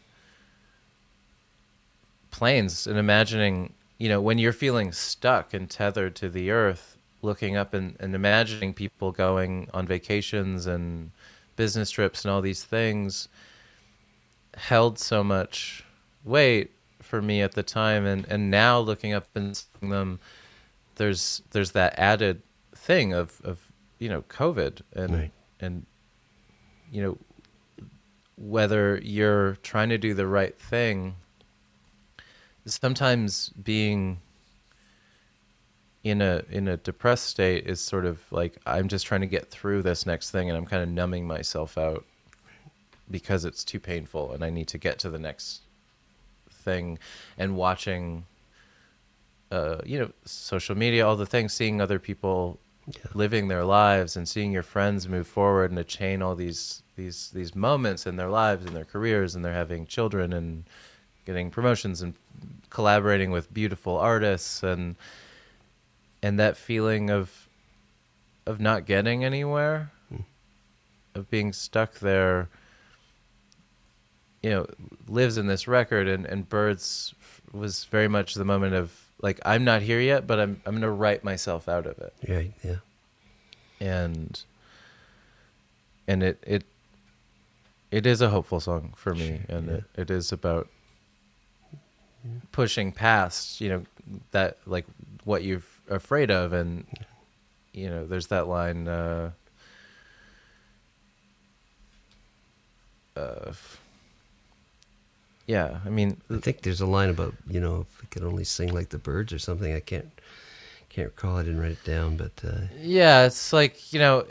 planes 2.32 2.86
and 2.86 2.98
imagining, 2.98 3.72
you 3.98 4.08
know, 4.08 4.20
when 4.20 4.38
you're 4.38 4.52
feeling 4.52 4.92
stuck 4.92 5.54
and 5.54 5.70
tethered 5.70 6.14
to 6.16 6.28
the 6.28 6.50
earth, 6.50 6.89
looking 7.22 7.56
up 7.56 7.74
and, 7.74 7.96
and 8.00 8.14
imagining 8.14 8.72
people 8.74 9.12
going 9.12 9.68
on 9.74 9.86
vacations 9.86 10.66
and 10.66 11.10
business 11.56 11.90
trips 11.90 12.24
and 12.24 12.32
all 12.32 12.40
these 12.40 12.64
things 12.64 13.28
held 14.56 14.98
so 14.98 15.22
much 15.22 15.84
weight 16.24 16.70
for 17.00 17.20
me 17.22 17.40
at 17.42 17.52
the 17.52 17.62
time 17.62 18.04
and 18.06 18.26
and 18.28 18.50
now 18.50 18.78
looking 18.78 19.12
up 19.12 19.26
and 19.34 19.56
seeing 19.56 19.90
them 19.90 20.18
there's 20.96 21.42
there's 21.50 21.72
that 21.72 21.98
added 21.98 22.42
thing 22.74 23.12
of 23.12 23.40
of 23.44 23.58
you 23.98 24.08
know 24.08 24.22
covid 24.22 24.80
and 24.94 25.12
Right. 25.14 25.30
and 25.60 25.86
you 26.90 27.02
know 27.02 27.18
whether 28.36 28.98
you're 29.02 29.56
trying 29.62 29.90
to 29.90 29.98
do 29.98 30.14
the 30.14 30.26
right 30.26 30.58
thing 30.58 31.14
sometimes 32.66 33.50
being 33.62 34.18
in 36.02 36.22
a 36.22 36.42
in 36.50 36.68
a 36.68 36.76
depressed 36.78 37.24
state 37.26 37.66
is 37.66 37.80
sort 37.80 38.06
of 38.06 38.20
like 38.32 38.56
I'm 38.66 38.88
just 38.88 39.04
trying 39.06 39.20
to 39.20 39.26
get 39.26 39.50
through 39.50 39.82
this 39.82 40.06
next 40.06 40.30
thing 40.30 40.48
and 40.48 40.56
I'm 40.56 40.64
kind 40.66 40.82
of 40.82 40.88
numbing 40.88 41.26
myself 41.26 41.76
out 41.76 42.04
because 43.10 43.44
it's 43.44 43.64
too 43.64 43.80
painful 43.80 44.32
and 44.32 44.42
I 44.44 44.50
need 44.50 44.68
to 44.68 44.78
get 44.78 44.98
to 45.00 45.10
the 45.10 45.18
next 45.18 45.62
thing 46.50 46.98
and 47.36 47.56
watching 47.56 48.24
uh 49.50 49.78
you 49.84 49.98
know 49.98 50.10
social 50.24 50.76
media 50.76 51.06
all 51.06 51.16
the 51.16 51.26
things 51.26 51.52
seeing 51.52 51.80
other 51.80 51.98
people 51.98 52.58
Yeah. 52.86 53.10
living 53.14 53.48
their 53.48 53.64
lives 53.64 54.16
and 54.16 54.26
seeing 54.28 54.52
your 54.52 54.62
friends 54.62 55.06
move 55.08 55.26
forward 55.26 55.70
and 55.70 55.78
attain 55.78 56.22
all 56.22 56.34
these 56.34 56.82
these 56.96 57.30
these 57.34 57.54
moments 57.54 58.06
in 58.06 58.16
their 58.16 58.30
lives 58.30 58.64
and 58.64 58.74
their 58.74 58.84
careers 58.86 59.34
and 59.34 59.44
they're 59.44 59.52
having 59.52 59.86
children 59.86 60.32
and 60.32 60.64
getting 61.26 61.50
promotions 61.50 62.00
and 62.02 62.14
collaborating 62.70 63.30
with 63.30 63.52
beautiful 63.52 63.96
artists 63.98 64.62
and 64.62 64.96
and 66.22 66.38
that 66.38 66.56
feeling 66.56 67.10
of 67.10 67.48
of 68.46 68.60
not 68.60 68.86
getting 68.86 69.24
anywhere, 69.24 69.90
hmm. 70.08 70.22
of 71.14 71.30
being 71.30 71.52
stuck 71.52 71.98
there, 72.00 72.48
you 74.42 74.50
know, 74.50 74.66
lives 75.08 75.38
in 75.38 75.46
this 75.46 75.68
record. 75.68 76.08
And 76.08 76.26
and 76.26 76.48
birds 76.48 77.14
was 77.52 77.84
very 77.84 78.08
much 78.08 78.34
the 78.34 78.44
moment 78.44 78.74
of 78.74 78.92
like 79.22 79.40
I'm 79.44 79.64
not 79.64 79.82
here 79.82 80.00
yet, 80.00 80.26
but 80.26 80.40
I'm 80.40 80.60
I'm 80.66 80.74
gonna 80.74 80.90
write 80.90 81.24
myself 81.24 81.68
out 81.68 81.86
of 81.86 81.98
it. 81.98 82.14
Right. 82.28 82.52
Yeah. 82.62 82.76
and 83.80 84.42
and 86.06 86.22
it 86.22 86.42
it 86.46 86.64
it 87.90 88.06
is 88.06 88.20
a 88.20 88.28
hopeful 88.28 88.60
song 88.60 88.92
for 88.96 89.14
me 89.14 89.40
and 89.48 89.66
yeah. 89.68 89.74
it, 89.74 89.84
it 89.96 90.10
is 90.10 90.32
about 90.32 90.68
pushing 92.52 92.92
past 92.92 93.60
you 93.60 93.68
know 93.68 93.82
that 94.32 94.58
like 94.66 94.84
what 95.24 95.42
you're 95.42 95.62
afraid 95.90 96.30
of 96.30 96.52
and 96.52 96.86
you 97.72 97.88
know 97.90 98.06
there's 98.06 98.28
that 98.28 98.48
line 98.48 98.88
uh 98.88 99.30
uh 103.16 103.52
yeah 105.46 105.80
i 105.84 105.88
mean 105.88 106.16
I 106.30 106.38
think 106.38 106.62
there's 106.62 106.80
a 106.80 106.86
line 106.86 107.08
about 107.10 107.34
you 107.48 107.60
know 107.60 107.80
if 107.82 108.02
we 108.02 108.08
could 108.08 108.22
only 108.22 108.44
sing 108.44 108.72
like 108.72 108.90
the 108.90 108.98
birds 108.98 109.32
or 109.32 109.38
something. 109.38 109.74
I 109.74 109.80
can't 109.80 110.10
can't 110.88 111.08
recall. 111.08 111.36
I 111.38 111.42
didn't 111.42 111.60
write 111.60 111.72
it 111.72 111.84
down, 111.84 112.16
but 112.16 112.32
uh, 112.44 112.66
Yeah, 112.76 113.26
it's 113.26 113.52
like, 113.52 113.92
you 113.92 113.98
know, 113.98 114.26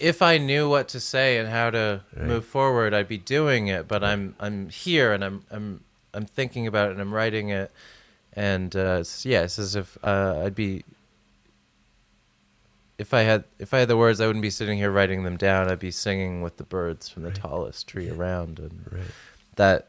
if 0.00 0.22
I 0.22 0.38
knew 0.38 0.68
what 0.68 0.88
to 0.88 1.00
say 1.00 1.38
and 1.38 1.48
how 1.48 1.70
to 1.70 2.02
Right. 2.16 2.26
move 2.26 2.44
forward, 2.44 2.94
I'd 2.94 3.08
be 3.08 3.18
doing 3.18 3.68
it, 3.68 3.88
but 3.88 4.04
I'm 4.04 4.34
I'm 4.40 4.68
here 4.70 5.12
and 5.12 5.24
I'm 5.24 5.44
I'm 5.50 5.84
I'm 6.14 6.26
thinking 6.26 6.66
about 6.66 6.88
it 6.88 6.92
and 6.92 7.00
I'm 7.00 7.14
writing 7.14 7.50
it 7.50 7.70
and 8.38 8.74
uh 8.76 9.02
yeah, 9.24 9.42
it's 9.42 9.58
as 9.58 9.74
if 9.74 9.98
uh, 10.04 10.42
I'd 10.44 10.54
be 10.54 10.84
if 12.98 13.14
I 13.14 13.22
had 13.22 13.44
if 13.58 13.72
I 13.74 13.78
had 13.80 13.88
the 13.88 13.96
words, 13.96 14.20
I 14.20 14.26
wouldn't 14.26 14.42
be 14.42 14.50
sitting 14.50 14.78
here 14.78 14.90
writing 14.90 15.22
them 15.24 15.36
down. 15.36 15.68
I'd 15.68 15.78
be 15.78 15.90
singing 15.90 16.42
with 16.42 16.56
the 16.56 16.64
birds 16.64 17.08
from 17.08 17.22
the 17.24 17.28
Right. 17.30 17.38
tallest 17.38 17.86
tree 17.88 18.08
around, 18.10 18.58
and 18.58 18.84
right. 18.90 19.10
that 19.56 19.88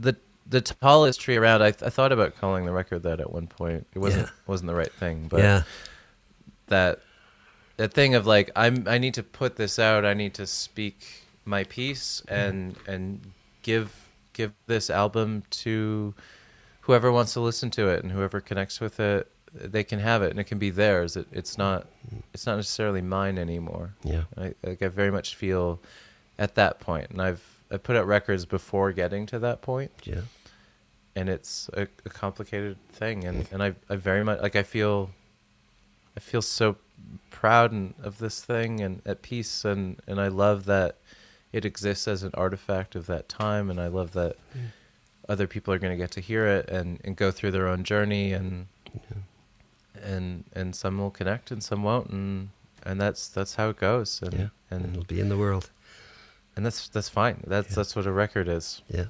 the 0.00 0.16
the 0.48 0.60
tallest 0.60 1.20
tree 1.20 1.36
around. 1.36 1.62
I, 1.62 1.68
I 1.68 1.90
thought 1.90 2.12
about 2.12 2.36
calling 2.36 2.64
the 2.64 2.72
record 2.72 3.02
that 3.04 3.20
at 3.20 3.32
one 3.32 3.46
point. 3.46 3.86
It 3.94 3.98
wasn't 4.00 4.26
Yeah. 4.26 4.32
wasn't 4.46 4.68
the 4.68 4.74
right 4.74 4.92
thing, 4.92 5.26
but 5.28 5.40
yeah. 5.40 5.62
that 6.68 7.00
that 7.76 7.92
thing 7.94 8.14
of 8.14 8.26
like 8.26 8.50
I'm 8.56 8.84
I 8.86 8.98
need 8.98 9.14
to 9.14 9.22
put 9.22 9.56
this 9.56 9.78
out. 9.78 10.04
I 10.04 10.14
need 10.14 10.34
to 10.34 10.46
speak 10.46 11.24
my 11.44 11.64
piece 11.64 12.22
and 12.28 12.76
and 12.86 13.32
give 13.62 13.92
give 14.32 14.52
this 14.66 14.90
album 14.90 15.44
to 15.50 16.14
whoever 16.82 17.10
wants 17.10 17.32
to 17.32 17.40
listen 17.40 17.70
to 17.70 17.88
it 17.88 18.02
and 18.02 18.12
whoever 18.12 18.40
connects 18.40 18.80
with 18.80 19.00
it. 19.00 19.30
They 19.54 19.84
can 19.84 19.98
have 19.98 20.22
it 20.22 20.30
and 20.30 20.40
it 20.40 20.44
can 20.44 20.58
be 20.58 20.70
theirs. 20.70 21.16
It, 21.16 21.26
it's 21.30 21.58
not 21.58 21.86
it's 22.32 22.46
not 22.46 22.56
necessarily 22.56 23.02
mine 23.02 23.36
anymore. 23.38 23.94
Yeah. 24.02 24.24
I, 24.36 24.54
like 24.62 24.82
I 24.82 24.88
very 24.88 25.10
much 25.10 25.34
feel 25.34 25.80
at 26.38 26.54
that 26.54 26.80
point, 26.80 27.10
and 27.10 27.20
I've 27.20 27.44
I 27.70 27.76
put 27.76 27.96
out 27.96 28.06
records 28.06 28.44
before 28.46 28.92
getting 28.92 29.26
to 29.26 29.38
that 29.40 29.62
point, 29.62 29.90
Yeah. 30.04 30.22
and 31.16 31.28
it's 31.28 31.70
a, 31.74 31.82
a 32.04 32.10
complicated 32.10 32.76
thing, 32.92 33.24
and 33.24 33.46
and 33.52 33.62
I 33.62 33.74
I 33.90 33.96
very 33.96 34.24
much 34.24 34.40
like 34.40 34.56
I 34.56 34.62
feel 34.62 35.10
I 36.16 36.20
feel 36.20 36.42
so 36.42 36.76
proud 37.30 37.72
and, 37.72 37.94
of 38.02 38.18
this 38.18 38.42
thing 38.42 38.80
and 38.80 39.02
at 39.04 39.20
peace, 39.22 39.64
and 39.64 40.00
and 40.06 40.18
I 40.20 40.28
love 40.28 40.64
that 40.64 40.96
it 41.52 41.66
exists 41.66 42.08
as 42.08 42.22
an 42.22 42.30
artifact 42.34 42.94
of 42.94 43.06
that 43.06 43.28
time, 43.28 43.68
and 43.70 43.78
I 43.78 43.88
love 43.88 44.12
that 44.12 44.36
mm. 44.56 44.68
Other 45.32 45.46
people 45.46 45.72
are 45.74 45.78
going 45.84 45.92
to 45.98 46.02
get 46.04 46.10
to 46.12 46.20
hear 46.20 46.46
it 46.58 46.64
and 46.76 46.88
and 47.04 47.16
go 47.16 47.30
through 47.30 47.52
their 47.56 47.66
own 47.72 47.82
journey 47.84 48.32
and 48.38 48.66
and 50.02 50.44
and 50.58 50.74
some 50.74 50.98
will 50.98 51.10
connect 51.10 51.50
and 51.52 51.62
some 51.62 51.82
won't 51.82 52.10
and 52.10 52.48
and 52.86 53.00
that's 53.00 53.28
that's 53.36 53.54
how 53.58 53.68
it 53.70 53.76
goes 53.76 54.20
and 54.22 54.34
Yeah. 54.34 54.48
And 54.70 54.84
and 54.84 54.92
it'll 54.92 55.04
be 55.14 55.20
in 55.20 55.28
the 55.28 55.36
world. 55.44 55.70
and 56.56 56.64
that's 56.66 56.88
that's 56.94 57.08
fine 57.08 57.36
that's 57.46 57.70
Yeah. 57.70 57.76
that's 57.76 57.94
what 57.96 58.06
a 58.06 58.12
record 58.12 58.48
is 58.48 58.82
Yeah. 58.88 59.06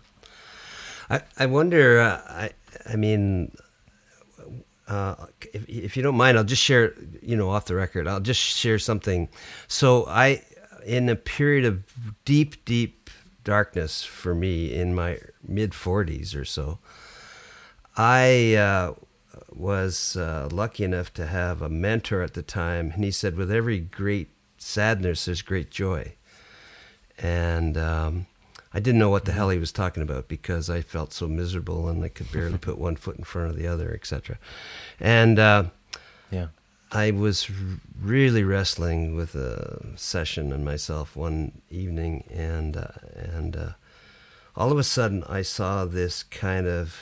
I 1.10 1.20
I 1.38 1.46
wonder. 1.46 2.00
Uh, 2.00 2.20
I 2.44 2.50
I 2.92 2.96
mean, 2.96 3.50
uh, 4.88 5.14
if 5.52 5.68
if 5.68 5.96
you 5.96 6.02
don't 6.02 6.16
mind, 6.16 6.38
I'll 6.38 6.50
just 6.56 6.62
share. 6.62 6.94
You 7.20 7.36
know, 7.36 7.50
off 7.50 7.64
the 7.66 7.74
record, 7.74 8.06
I'll 8.06 8.20
just 8.32 8.40
share 8.40 8.78
something. 8.78 9.28
So 9.66 10.06
I, 10.06 10.42
in 10.86 11.08
a 11.08 11.16
period 11.16 11.64
of 11.66 11.74
deep, 12.24 12.64
deep 12.64 13.01
darkness 13.44 14.04
for 14.04 14.34
me 14.34 14.72
in 14.72 14.94
my 14.94 15.18
mid 15.46 15.74
forties 15.74 16.34
or 16.34 16.44
so, 16.44 16.78
I. 17.96 18.54
Uh, 18.54 18.94
was 19.54 20.16
uh, 20.16 20.48
lucky 20.50 20.84
enough 20.84 21.12
to 21.14 21.26
have 21.26 21.62
a 21.62 21.68
mentor 21.68 22.22
at 22.22 22.34
the 22.34 22.42
time, 22.42 22.90
and 22.94 23.04
he 23.04 23.10
said, 23.10 23.36
"With 23.36 23.50
every 23.50 23.80
great 23.80 24.30
sadness, 24.58 25.24
there's 25.24 25.42
great 25.42 25.70
joy." 25.70 26.14
And 27.18 27.76
um, 27.76 28.26
I 28.74 28.80
didn't 28.80 28.98
know 28.98 29.10
what 29.10 29.24
the 29.24 29.32
hell 29.32 29.50
he 29.50 29.58
was 29.58 29.72
talking 29.72 30.02
about 30.02 30.28
because 30.28 30.70
I 30.70 30.80
felt 30.80 31.12
so 31.12 31.28
miserable 31.28 31.88
and 31.88 32.02
I 32.02 32.08
could 32.08 32.32
barely 32.32 32.58
put 32.68 32.78
one 32.78 32.96
foot 32.96 33.16
in 33.16 33.24
front 33.24 33.50
of 33.50 33.56
the 33.56 33.66
other, 33.66 33.92
etc. 33.92 34.38
And 34.98 35.38
uh, 35.38 35.64
yeah 36.30 36.48
I 36.94 37.10
was 37.10 37.48
really 38.02 38.44
wrestling 38.44 39.16
with 39.16 39.34
a 39.34 39.96
session 39.96 40.52
and 40.52 40.62
myself 40.62 41.16
one 41.16 41.62
evening, 41.70 42.24
and 42.30 42.76
uh, 42.76 42.88
and 43.14 43.56
uh, 43.56 43.70
all 44.54 44.70
of 44.70 44.78
a 44.78 44.84
sudden 44.84 45.24
I 45.26 45.40
saw 45.40 45.86
this 45.86 46.22
kind 46.22 46.66
of 46.66 47.00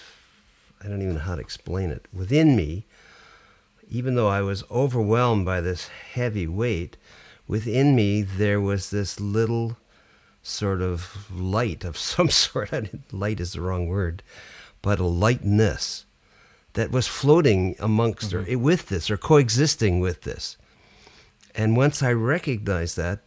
I 0.81 0.87
don't 0.87 1.03
even 1.03 1.15
know 1.15 1.21
how 1.21 1.35
to 1.35 1.41
explain 1.41 1.91
it 1.91 2.07
within 2.13 2.55
me. 2.55 2.87
Even 3.91 4.15
though 4.15 4.29
I 4.29 4.43
was 4.43 4.63
overwhelmed 4.71 5.45
by 5.45 5.61
this 5.61 5.89
heavy 5.89 6.47
weight, 6.47 6.97
within 7.49 7.97
me 7.97 8.23
there 8.23 8.61
was 8.61 8.91
this 8.91 9.19
little 9.19 9.77
sort 10.41 10.83
of 10.83 11.29
light 11.35 11.83
of 11.83 11.99
some 12.13 12.31
sort. 12.31 12.71
Light 13.13 13.41
is 13.41 13.55
the 13.55 13.61
wrong 13.61 13.89
word, 13.89 14.23
but 14.83 15.01
a 15.01 15.05
lightness 15.05 16.07
that 16.75 16.91
was 16.91 17.07
floating 17.07 17.77
amongst 17.79 18.33
or 18.33 18.45
with 18.59 18.89
this 18.89 19.11
or 19.11 19.17
coexisting 19.17 20.01
with 20.01 20.23
this. 20.23 20.57
And 21.55 21.77
once 21.77 22.03
I 22.03 22.13
recognized 22.13 22.97
that, 22.97 23.21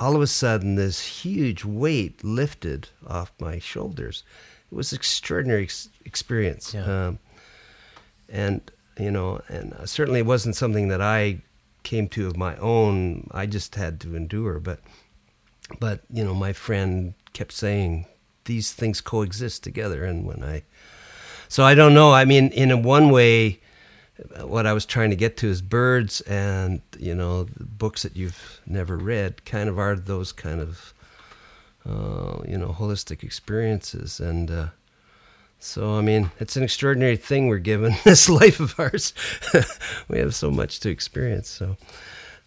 all 0.00 0.14
of 0.14 0.22
a 0.22 0.26
sudden 0.26 0.74
this 0.76 1.24
huge 1.24 1.64
weight 1.64 2.22
lifted 2.24 2.88
off 3.06 3.32
my 3.40 3.58
shoulders. 3.58 4.24
It 4.70 4.74
was 4.74 4.92
an 4.92 4.96
extraordinary 4.96 5.64
ex- 5.64 5.88
experience. 6.04 6.74
Yeah. 6.74 6.84
Um, 7.06 7.18
and, 8.28 8.70
you 8.98 9.10
know, 9.10 9.40
and 9.48 9.74
certainly 9.86 10.20
it 10.20 10.26
wasn't 10.26 10.56
something 10.56 10.88
that 10.88 11.00
I 11.00 11.40
came 11.82 12.08
to 12.08 12.26
of 12.26 12.36
my 12.36 12.56
own. 12.56 13.28
I 13.32 13.46
just 13.46 13.74
had 13.76 14.00
to 14.00 14.14
endure. 14.14 14.60
But, 14.60 14.80
but 15.80 16.02
you 16.10 16.24
know, 16.24 16.34
my 16.34 16.52
friend 16.52 17.14
kept 17.32 17.52
saying 17.52 18.06
these 18.44 18.72
things 18.72 19.00
coexist 19.00 19.64
together. 19.64 20.04
And 20.04 20.26
when 20.26 20.44
I, 20.44 20.64
so 21.48 21.64
I 21.64 21.74
don't 21.74 21.94
know. 21.94 22.12
I 22.12 22.24
mean, 22.24 22.48
in 22.48 22.82
one 22.82 23.10
way, 23.10 23.60
what 24.42 24.66
I 24.66 24.72
was 24.72 24.84
trying 24.84 25.10
to 25.10 25.16
get 25.16 25.36
to 25.38 25.48
is 25.48 25.62
birds 25.62 26.20
and 26.22 26.80
you 26.98 27.14
know 27.14 27.46
books 27.58 28.02
that 28.02 28.16
you've 28.16 28.60
never 28.66 28.96
read 28.96 29.44
kind 29.44 29.68
of 29.68 29.78
are 29.78 29.94
those 29.94 30.32
kind 30.32 30.60
of 30.60 30.92
uh, 31.88 32.42
you 32.46 32.58
know 32.58 32.68
holistic 32.68 33.22
experiences 33.22 34.20
and 34.20 34.50
uh, 34.50 34.66
so 35.60 35.96
I 35.96 36.00
mean 36.00 36.30
it's 36.40 36.56
an 36.56 36.64
extraordinary 36.64 37.16
thing 37.16 37.46
we're 37.46 37.58
given 37.58 37.94
this 38.04 38.28
life 38.28 38.60
of 38.60 38.78
ours. 38.78 39.14
we 40.08 40.18
have 40.18 40.34
so 40.34 40.50
much 40.50 40.80
to 40.80 40.90
experience. 40.90 41.48
So 41.48 41.76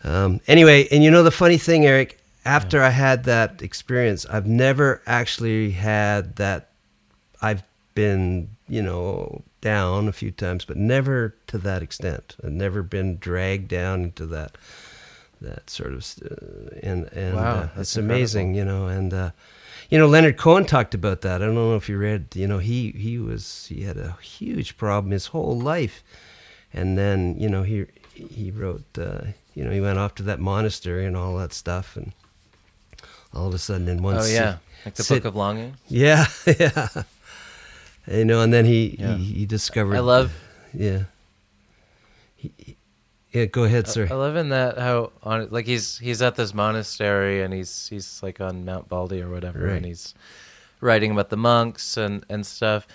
um, 0.03 0.41
anyway, 0.47 0.87
and 0.91 1.03
you 1.03 1.11
know 1.11 1.23
the 1.23 1.31
funny 1.31 1.57
thing, 1.57 1.85
Eric, 1.85 2.19
after 2.43 2.81
I 2.81 2.89
had 2.89 3.25
that 3.25 3.61
experience, 3.61 4.25
I've 4.25 4.47
never 4.47 5.01
actually 5.05 5.71
had 5.71 6.35
that. 6.37 6.69
I've 7.41 7.63
been 7.93 8.49
you 8.71 8.81
know 8.81 9.43
down 9.59 10.07
a 10.07 10.13
few 10.13 10.31
times, 10.31 10.63
but 10.63 10.77
never 10.77 11.35
to 11.47 11.57
that 11.57 11.83
extent. 11.83 12.37
I've 12.41 12.53
never 12.53 12.81
been 12.81 13.17
dragged 13.17 13.67
down 13.67 14.03
into 14.03 14.25
that 14.27 14.57
that 15.41 15.69
sort 15.69 15.93
of 15.93 16.05
uh, 16.23 16.79
and 16.81 17.09
and 17.11 17.35
Wow, 17.35 17.51
uh, 17.51 17.61
that's 17.75 17.79
it's 17.79 17.97
amazing, 17.97 18.55
you 18.55 18.63
know. 18.63 18.87
And 18.87 19.13
uh, 19.13 19.31
you 19.89 19.97
know, 19.97 20.07
Leonard 20.07 20.37
Cohen 20.37 20.65
talked 20.65 20.93
about 20.93 21.19
that. 21.21 21.41
I 21.41 21.45
don't 21.45 21.55
know 21.55 21.75
if 21.75 21.89
you 21.89 21.97
read. 21.97 22.27
You 22.33 22.47
know, 22.47 22.59
he 22.59 22.91
he 22.91 23.17
was 23.17 23.65
he 23.67 23.81
had 23.81 23.97
a 23.97 24.17
huge 24.21 24.77
problem 24.77 25.11
his 25.11 25.27
whole 25.27 25.59
life, 25.59 26.01
and 26.73 26.97
then 26.97 27.35
you 27.37 27.49
know 27.49 27.63
he 27.63 27.87
he 28.15 28.51
wrote. 28.51 28.85
Uh, 28.97 29.21
you 29.53 29.65
know, 29.65 29.71
he 29.71 29.81
went 29.81 29.99
off 29.99 30.15
to 30.15 30.23
that 30.23 30.39
monastery 30.39 31.05
and 31.05 31.17
all 31.17 31.35
that 31.35 31.51
stuff, 31.51 31.97
and 31.97 32.13
all 33.33 33.47
of 33.47 33.53
a 33.53 33.57
sudden 33.57 33.89
in 33.89 34.01
one 34.01 34.17
oh 34.17 34.25
yeah 34.25 34.57
like 34.85 34.95
the 34.95 35.03
sit- 35.03 35.23
book 35.23 35.25
of 35.25 35.35
longing 35.35 35.75
yeah, 35.89 36.25
yeah. 36.59 36.87
You 38.07 38.25
know, 38.25 38.41
and 38.41 38.51
then 38.53 38.65
he 38.65 38.97
Yeah. 38.99 39.15
he, 39.17 39.23
he 39.23 39.45
discovered. 39.45 39.95
i 39.95 39.99
love 39.99 40.33
Yeah. 40.73 41.03
He, 42.35 42.51
he- 42.57 42.77
yeah, 43.31 43.45
go 43.45 43.63
ahead, 43.63 43.87
sir. 43.87 44.09
I 44.11 44.15
love 44.15 44.35
in 44.35 44.49
that 44.49 44.77
how 44.77 45.13
on 45.23 45.47
like 45.51 45.65
he's 45.65 45.97
he's 45.97 46.21
at 46.21 46.35
this 46.35 46.53
monastery 46.53 47.41
and 47.43 47.53
he's 47.53 47.87
he's 47.87 48.21
like 48.21 48.41
on 48.41 48.65
Mount 48.65 48.89
Baldy 48.89 49.21
or 49.21 49.29
whatever 49.29 49.59
Right. 49.59 49.77
and 49.77 49.85
he's 49.85 50.13
writing 50.81 51.11
about 51.11 51.29
the 51.29 51.37
monks 51.37 51.95
and 51.95 52.25
and 52.29 52.45
stuff, 52.45 52.85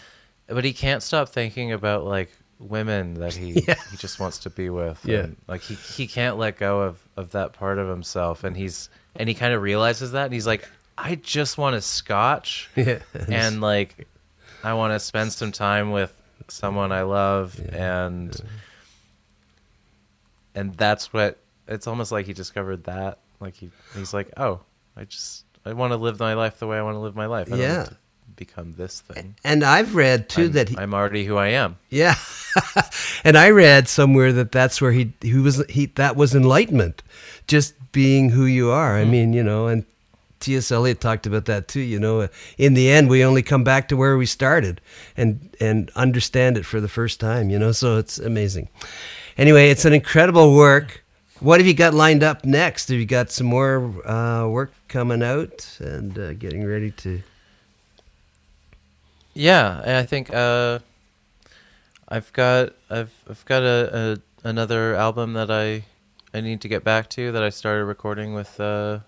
but 0.47 0.63
he 0.63 0.75
can't 0.75 1.03
stop 1.03 1.31
thinking 1.31 1.73
about 1.73 2.05
like 2.05 2.31
women 2.59 3.15
that 3.15 3.33
he 3.35 3.53
Yeah. 3.69 3.77
he 3.91 3.97
just 3.97 4.21
wants 4.21 4.37
to 4.41 4.51
be 4.51 4.69
with. 4.69 5.01
Yeah. 5.07 5.21
And, 5.21 5.37
like 5.49 5.63
he 5.63 5.75
he 5.75 6.07
can't 6.07 6.37
let 6.37 6.59
go 6.59 6.83
of 6.83 6.99
of 7.17 7.31
that 7.33 7.55
part 7.55 7.79
of 7.79 7.89
himself, 7.89 8.45
and 8.45 8.55
he's 8.55 8.91
and 9.15 9.31
he 9.31 9.35
kind 9.35 9.55
of 9.55 9.63
realizes 9.63 10.13
that, 10.13 10.25
and 10.25 10.35
he's 10.35 10.47
like, 10.47 10.69
I 10.99 11.15
just 11.15 11.57
want 11.57 11.77
a 11.77 11.81
scotch, 11.81 12.69
Yeah. 12.77 12.99
and 13.29 13.63
like, 13.63 14.07
I 14.65 14.75
want 14.75 14.93
to 14.93 15.01
spend 15.01 15.33
some 15.33 15.53
time 15.53 15.91
with 15.91 16.13
someone 16.49 16.93
I 16.93 17.03
love, 17.03 17.59
Yeah. 17.59 18.07
and 18.07 18.37
and 20.55 20.75
that's 20.77 21.13
what 21.13 21.39
it's 21.69 21.87
almost 21.87 22.13
like 22.13 22.27
he 22.27 22.33
discovered 22.33 22.85
that. 22.85 23.19
Like 23.41 23.55
he 23.55 23.71
he's 23.95 24.15
like, 24.15 24.31
oh, 24.37 24.61
I 24.97 25.05
just 25.05 25.45
I 25.65 25.73
want 25.73 25.93
to 25.93 25.97
live 25.97 26.19
my 26.21 26.35
life 26.35 26.59
the 26.59 26.67
way 26.67 26.79
I 26.79 26.83
want 26.83 26.95
to 26.95 27.01
live 27.01 27.17
my 27.17 27.27
life. 27.27 27.49
I 27.49 27.51
don't 27.51 27.61
Yeah. 27.61 27.89
become 28.37 28.73
this 28.73 29.01
thing. 29.01 29.35
and 29.45 29.63
I've 29.65 29.95
read 29.95 30.29
too 30.29 30.45
I'm, 30.45 30.53
that 30.53 30.69
he, 30.71 30.79
I'm 30.79 30.95
already 30.95 31.25
who 31.25 31.37
I 31.37 31.49
am. 31.49 31.77
Yeah, 31.91 32.15
and 33.25 33.37
I 33.37 33.51
read 33.51 33.89
somewhere 33.89 34.33
that 34.33 34.53
that's 34.53 34.81
where 34.81 34.93
he 34.93 35.13
he 35.21 35.35
was 35.39 35.65
he 35.69 35.87
that 35.97 36.17
was 36.17 36.35
enlightenment, 36.35 37.03
just 37.47 37.75
being 37.93 38.31
who 38.31 38.45
you 38.45 38.71
are. 38.71 38.97
I 38.97 39.05
mm. 39.05 39.11
mean, 39.11 39.33
you 39.33 39.43
know, 39.43 39.67
and 39.67 39.85
T.S. 40.41 40.71
Eliot 40.71 41.01
talked 41.01 41.27
about 41.27 41.47
that 41.47 41.69
too. 41.69 41.81
You 41.81 41.99
know, 41.99 42.29
in 42.59 42.75
the 42.75 42.91
end, 42.91 43.09
we 43.09 43.25
only 43.25 43.43
come 43.43 43.65
back 43.65 43.89
to 43.89 43.97
where 43.97 44.17
we 44.17 44.27
started, 44.27 44.81
and 45.17 45.55
and 45.61 45.91
understand 45.97 46.57
it 46.57 46.65
for 46.65 46.81
the 46.81 46.89
first 46.89 47.21
time. 47.21 47.51
You 47.51 47.59
know, 47.59 47.73
so 47.73 47.99
it's 47.99 48.19
amazing. 48.19 48.69
Anyway, 49.39 49.71
it's 49.71 49.85
an 49.85 49.93
incredible 49.93 50.55
work. 50.55 51.05
What 51.41 51.61
have 51.61 51.67
you 51.67 51.75
got 51.75 51.93
lined 51.93 52.23
up 52.23 52.45
next? 52.45 52.89
Have 52.89 52.99
you 52.99 53.05
got 53.05 53.31
some 53.31 53.47
more 53.47 54.09
uh, 54.09 54.49
work 54.49 54.73
coming 54.89 55.23
out 55.23 55.77
and 55.81 56.19
uh, 56.19 56.33
getting 56.35 56.65
ready 56.67 56.91
to? 56.93 57.23
Yeah, 59.35 59.83
I 59.85 60.05
think 60.05 60.33
uh, 60.33 60.79
I've 62.09 62.33
got 62.33 62.73
I've 62.89 63.13
I've 63.29 63.45
got 63.45 63.63
a, 63.63 64.19
a 64.45 64.49
another 64.49 64.95
album 64.95 65.35
that 65.35 65.51
I 65.51 65.85
I 66.33 66.41
need 66.41 66.63
to 66.63 66.69
get 66.69 66.85
back 66.85 67.11
to 67.11 67.33
that 67.33 67.43
I 67.43 67.51
started 67.51 67.85
recording 67.85 68.33
with 68.33 68.59
uh, 68.59 69.01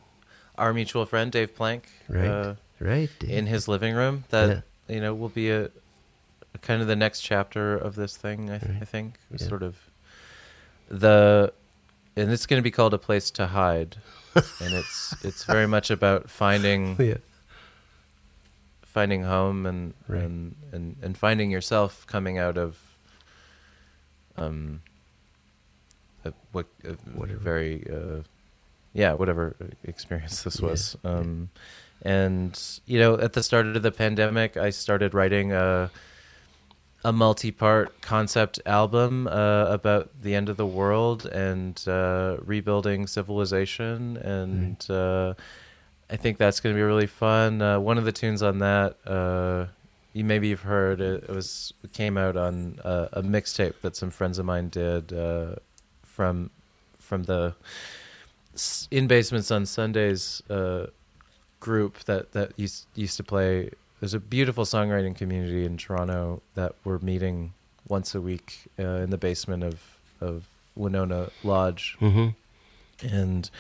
our 0.59 0.72
mutual 0.74 1.06
friend 1.06 1.30
Dave 1.32 1.55
Plank 1.55 1.89
Right. 2.09 2.28
uh, 2.28 2.55
Right. 2.80 3.10
in 3.24 3.47
his 3.47 3.66
living 3.68 3.94
room. 3.94 4.24
That 4.30 4.64
you 4.89 5.01
know 5.01 5.14
will 5.14 5.28
be 5.30 5.51
a, 5.51 5.70
kind 6.62 6.82
of 6.82 6.89
the 6.89 6.97
next 6.97 7.20
chapter 7.22 7.76
of 7.76 7.94
this 7.94 8.16
thing. 8.16 8.51
I, 8.51 8.59
th- 8.59 8.82
I 8.82 8.85
think 8.85 9.14
Yeah. 9.30 9.47
sort 9.48 9.62
of 9.62 9.76
the 10.89 11.52
and 12.16 12.30
it's 12.32 12.47
going 12.47 12.59
to 12.59 12.64
be 12.64 12.70
called 12.70 12.94
a 12.94 12.98
place 12.98 13.30
to 13.32 13.47
hide, 13.48 13.97
and 14.35 14.74
it's 14.74 15.14
it's 15.24 15.44
very 15.44 15.66
much 15.66 15.90
about 15.90 16.28
finding 16.30 16.97
yeah. 17.01 17.18
finding 18.82 19.22
home 19.22 19.66
and 19.66 19.94
Right. 20.09 20.22
and, 20.22 20.55
and 20.72 20.97
and 21.02 21.16
finding 21.18 21.51
yourself 21.51 22.06
coming 22.06 22.39
out 22.39 22.56
of 22.59 22.78
um 24.36 24.80
a, 26.24 26.32
what 26.52 26.66
a 26.85 26.93
Whatever. 27.14 27.39
very 27.39 27.86
uh 27.90 28.22
yeah 28.93 29.12
whatever 29.12 29.55
experience 29.85 30.43
this 30.43 30.60
Yeah, 30.60 30.66
was. 30.69 30.97
um 31.05 31.51
and 32.02 32.81
you 32.86 32.98
know 32.98 33.19
at 33.19 33.32
the 33.32 33.43
start 33.43 33.66
of 33.66 33.82
the 33.82 33.90
pandemic 33.93 34.56
I 34.56 34.70
started 34.70 35.15
writing 35.15 35.52
a 35.52 35.90
a 37.05 37.12
multi-part 37.12 38.01
concept 38.01 38.59
album 38.66 39.28
uh, 39.28 39.66
about 39.66 40.10
the 40.20 40.35
end 40.35 40.48
of 40.48 40.56
the 40.56 40.66
world 40.66 41.27
and 41.27 41.81
uh, 41.86 42.36
rebuilding 42.44 43.06
civilization. 43.06 44.16
And 44.16 44.85
uh, 44.90 45.35
I 46.10 46.16
think 46.16 46.39
that's 46.39 46.59
going 46.59 46.74
to 46.74 46.77
be 46.77 46.82
really 46.82 47.06
fun. 47.06 47.62
Uh, 47.62 47.78
one 47.78 47.98
of 47.98 48.05
the 48.05 48.10
tunes 48.10 48.43
on 48.43 48.59
that, 48.59 48.97
uh, 49.06 49.66
you 50.12 50.24
maybe 50.24 50.48
you've 50.48 50.62
heard 50.62 51.01
it, 51.01 51.23
it 51.23 51.31
was 51.31 51.73
it 51.85 51.93
came 51.93 52.19
out 52.19 52.36
on 52.36 52.81
uh, 52.85 53.06
a 53.12 53.23
mixtape 53.23 53.81
that 53.82 53.94
some 53.94 54.10
friends 54.10 54.40
of 54.40 54.44
mine 54.47 54.69
did 54.69 55.12
uh, 55.12 55.55
from 56.02 56.51
from 56.98 57.23
the 57.23 57.55
in 58.90 59.06
basements 59.06 59.51
on 59.51 59.66
Sundays 59.66 60.43
uh, 60.51 60.86
group 61.60 61.98
that 62.05 62.32
that 62.32 62.52
used 62.56 62.86
used 62.94 63.16
to 63.18 63.24
play. 63.24 63.70
There's 64.01 64.14
a 64.14 64.20
beautiful 64.20 64.64
songwriting 64.64 65.16
community 65.16 65.64
in 65.64 65.76
Toronto 65.76 66.40
that 66.55 66.74
we're 66.85 66.98
meeting 67.01 67.52
once 67.89 68.14
a 68.14 68.20
week 68.20 68.66
uh, 68.78 68.82
in 69.05 69.10
the 69.10 69.18
basement 69.18 69.64
of 69.64 69.82
of 70.20 70.47
Winona 70.76 71.30
Lodge 71.43 71.97
Mm-hmm. 72.01 72.28
and 73.06 73.51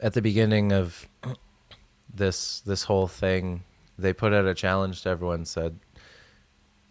at 0.00 0.12
the 0.12 0.22
beginning 0.22 0.72
of 0.72 1.08
this 2.14 2.60
this 2.60 2.84
whole 2.84 3.06
thing 3.08 3.62
they 3.98 4.12
put 4.12 4.32
out 4.32 4.46
a 4.46 4.54
challenge 4.54 5.02
to 5.02 5.08
everyone 5.08 5.44
said 5.44 5.78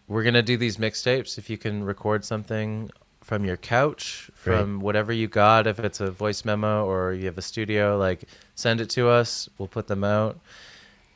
we're 0.07 0.24
going 0.24 0.34
to 0.36 0.41
do 0.44 0.57
these 0.57 0.78
mixtapes 0.78 1.38
if 1.38 1.49
you 1.49 1.57
can 1.57 1.84
record 1.84 2.24
something 2.26 2.90
from 3.26 3.43
your 3.43 3.57
couch 3.57 4.30
from 4.35 4.80
whatever 4.80 5.11
you 5.11 5.27
got 5.27 5.65
if 5.65 5.80
it's 5.80 5.99
a 5.99 6.11
voice 6.11 6.45
memo 6.45 6.85
or 6.85 7.11
you 7.11 7.26
have 7.26 7.39
a 7.39 7.41
studio 7.41 7.97
like 7.97 8.23
send 8.53 8.80
it 8.80 8.88
to 8.88 9.10
us 9.10 9.49
we'll 9.57 9.68
put 9.68 9.88
them 9.88 10.03
out 10.03 10.38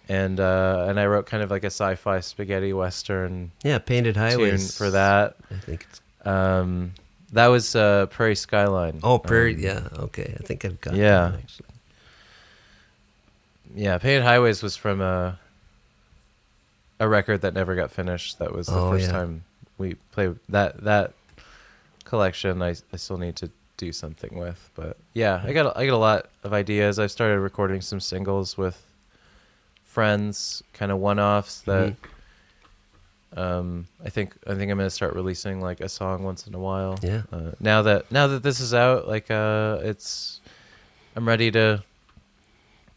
and 0.09 0.39
uh 0.39 0.87
and 0.89 0.99
I 0.99 1.05
wrote 1.05 1.27
kind 1.27 1.43
of 1.43 1.51
like 1.51 1.63
a 1.63 1.67
sci-fi 1.67 2.19
spaghetti 2.21 2.73
western 2.73 3.51
Yeah, 3.63 3.77
Painted 3.77 4.15
tune 4.15 4.23
Highways 4.23 4.75
for 4.75 4.89
that 4.89 5.35
I 5.51 5.55
think 5.59 5.85
it's 5.87 6.01
um 6.27 6.93
that 7.31 7.45
was 7.47 7.75
uh 7.75 8.07
Prairie 8.07 8.35
Skyline 8.35 9.01
Oh, 9.03 9.19
Prairie. 9.19 9.53
Um, 9.53 9.59
yeah. 9.61 9.87
Okay. 10.05 10.35
I 10.39 10.43
think 10.43 10.65
I've 10.65 10.81
got. 10.81 10.95
yeah. 10.95 11.29
that, 11.29 11.35
actually. 11.35 11.67
Yeah, 13.75 13.99
Painted 13.99 14.23
Highways 14.23 14.63
was 14.63 14.75
from 14.75 14.99
a 14.99 15.37
a 16.99 17.07
record 17.07 17.41
that 17.41 17.53
never 17.53 17.75
got 17.75 17.91
finished. 17.91 18.39
That 18.39 18.51
was 18.51 18.65
the 18.65 18.73
Oh, 18.75 18.89
first 18.91 19.05
yeah. 19.05 19.11
time 19.11 19.43
we 19.77 19.93
played 20.11 20.37
that 20.49 20.83
that 20.83 21.13
collection. 22.09 22.61
I 22.61 22.75
I 22.93 22.97
still 22.97 23.17
need 23.17 23.35
to 23.37 23.49
do 23.77 23.93
something 23.93 24.37
with, 24.37 24.69
but 24.75 24.97
yeah, 25.13 25.41
I 25.45 25.53
got 25.53 25.67
a, 25.67 25.79
I 25.79 25.85
got 25.85 25.93
a 25.95 25.97
lot 26.09 26.25
of 26.43 26.51
ideas. 26.53 26.99
I've 26.99 27.11
started 27.11 27.39
recording 27.39 27.81
some 27.81 27.99
singles 28.01 28.57
with 28.57 28.77
friends, 29.83 30.61
kind 30.73 30.91
of 30.91 30.97
one 30.99 31.19
offs 31.19 31.61
that. 31.61 31.95
Um, 33.37 33.85
I 34.03 34.09
think 34.09 34.35
I 34.47 34.55
think 34.55 34.71
I'm 34.71 34.77
gonna 34.79 34.89
start 34.89 35.13
releasing 35.13 35.61
like 35.61 35.81
a 35.81 35.89
song 35.89 36.23
once 36.23 36.47
in 36.47 36.55
a 36.55 36.59
while. 36.59 36.97
Yeah. 37.03 37.21
Uh, 37.31 37.51
now 37.59 37.83
that 37.83 38.11
now 38.11 38.25
that 38.27 38.41
this 38.41 38.59
is 38.59 38.73
out, 38.73 39.07
like 39.07 39.29
uh, 39.29 39.77
it's 39.83 40.41
I'm 41.15 41.27
ready 41.27 41.51
to 41.51 41.83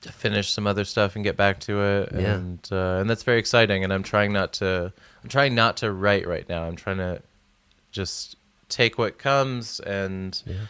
to 0.00 0.10
finish 0.12 0.50
some 0.50 0.66
other 0.66 0.84
stuff 0.84 1.14
and 1.16 1.22
get 1.22 1.36
back 1.36 1.60
to 1.60 1.80
it, 1.82 2.12
Yeah. 2.14 2.34
and 2.34 2.68
uh, 2.72 2.96
and 3.00 3.10
that's 3.10 3.22
very 3.24 3.38
exciting. 3.38 3.84
And 3.84 3.92
I'm 3.92 4.02
trying 4.02 4.32
not 4.32 4.54
to 4.54 4.90
I'm 5.22 5.28
trying 5.28 5.54
not 5.54 5.76
to 5.78 5.92
write 5.92 6.26
right 6.26 6.48
now. 6.48 6.62
I'm 6.64 6.76
trying 6.76 6.96
to 6.98 7.20
just 7.92 8.36
take 8.72 8.98
what 8.98 9.18
comes 9.18 9.78
and 9.80 10.42
Yeah. 10.46 10.66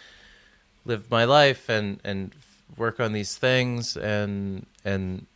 live 0.85 1.11
my 1.11 1.25
life 1.25 1.69
and 1.69 2.01
and 2.05 2.33
work 2.77 2.99
on 3.01 3.13
these 3.13 3.37
things 3.39 3.97
and 3.97 4.67
and 4.85 5.27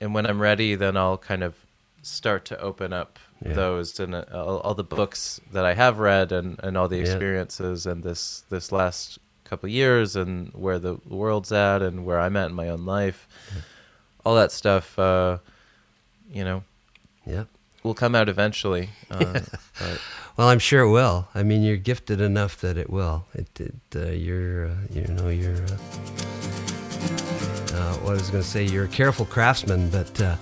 and 0.00 0.14
when 0.14 0.26
I'm 0.26 0.40
ready, 0.40 0.74
then 0.74 0.96
I'll 0.96 1.18
kind 1.18 1.42
of 1.42 1.54
start 2.02 2.44
to 2.46 2.60
open 2.60 2.92
up 2.92 3.18
Yeah. 3.44 3.54
those 3.54 4.00
and 4.00 4.14
uh, 4.14 4.24
all, 4.32 4.58
all 4.60 4.74
the 4.74 4.84
books 4.84 5.40
that 5.52 5.64
I 5.64 5.74
have 5.74 5.98
read 5.98 6.32
and 6.32 6.58
and 6.62 6.76
all 6.76 6.88
the 6.88 6.96
Yeah. 6.96 7.02
experiences 7.02 7.86
and 7.86 8.02
this 8.02 8.44
this 8.50 8.72
last 8.72 9.18
couple 9.44 9.66
of 9.68 9.72
years 9.72 10.16
and 10.16 10.50
where 10.54 10.78
the 10.78 10.94
world's 11.06 11.52
at 11.52 11.82
and 11.82 12.04
where 12.06 12.18
I'm 12.20 12.36
at 12.36 12.50
in 12.50 12.54
my 12.56 12.68
own 12.68 12.84
life, 12.84 13.28
all 14.24 14.34
that 14.36 14.52
stuff. 14.52 14.98
Uh, 14.98 15.38
you 16.32 16.44
know, 16.44 16.62
Yeah. 17.24 17.44
will 17.84 17.94
come 17.94 18.14
out 18.18 18.28
eventually. 18.28 18.90
Uh, 19.10 19.40
but 19.78 20.00
Well, 20.36 20.48
I'm 20.48 20.58
sure 20.58 20.82
it 20.82 20.90
will. 20.90 21.28
I 21.34 21.42
mean, 21.42 21.62
you're 21.62 21.78
gifted 21.78 22.20
enough 22.20 22.60
that 22.60 22.76
it 22.76 22.90
will. 22.90 23.24
It, 23.32 23.48
it 23.58 23.74
uh, 23.94 24.10
you're, 24.10 24.66
uh, 24.66 24.74
you 24.92 25.06
know, 25.06 25.30
you're. 25.30 25.54
Uh, 25.54 25.78
uh, 27.72 27.94
what 27.98 28.10
I 28.10 28.18
was 28.18 28.30
going 28.30 28.42
to 28.42 28.48
say, 28.48 28.64
you're 28.64 28.84
a 28.84 28.88
careful 28.88 29.24
craftsman, 29.24 29.88
but 29.88 30.20
uh, 30.20 30.36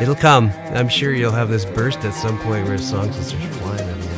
it'll 0.00 0.16
come. 0.16 0.50
I'm 0.74 0.88
sure 0.88 1.14
you'll 1.14 1.30
have 1.30 1.48
this 1.48 1.64
burst 1.64 2.00
at 2.00 2.12
some 2.12 2.40
point 2.40 2.66
where 2.66 2.76
songs 2.76 3.16
will 3.16 3.22
start 3.22 3.44
flying 3.54 3.88
out 3.88 3.96
of 3.96 4.04
you. 4.04 4.10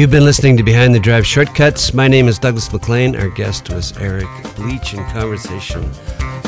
You've 0.00 0.10
been 0.10 0.24
listening 0.24 0.56
to 0.56 0.64
Behind 0.64 0.92
the 0.94 1.00
Drive 1.00 1.26
Shortcuts. 1.26 1.94
My 1.94 2.08
name 2.08 2.26
is 2.26 2.38
Douglas 2.38 2.72
McLean. 2.72 3.14
Our 3.16 3.30
guest 3.30 3.70
was 3.70 3.96
Eric 3.98 4.26
Bleach 4.56 4.94
in 4.94 5.04
conversation 5.06 5.88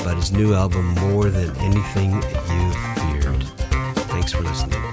about 0.00 0.16
his 0.16 0.32
new 0.32 0.54
album, 0.54 0.86
More 0.94 1.28
Than 1.30 1.54
Anything 1.58 2.12
You 2.12 2.72
Feared. 2.96 3.42
Thanks 4.08 4.32
for 4.32 4.42
listening. 4.42 4.89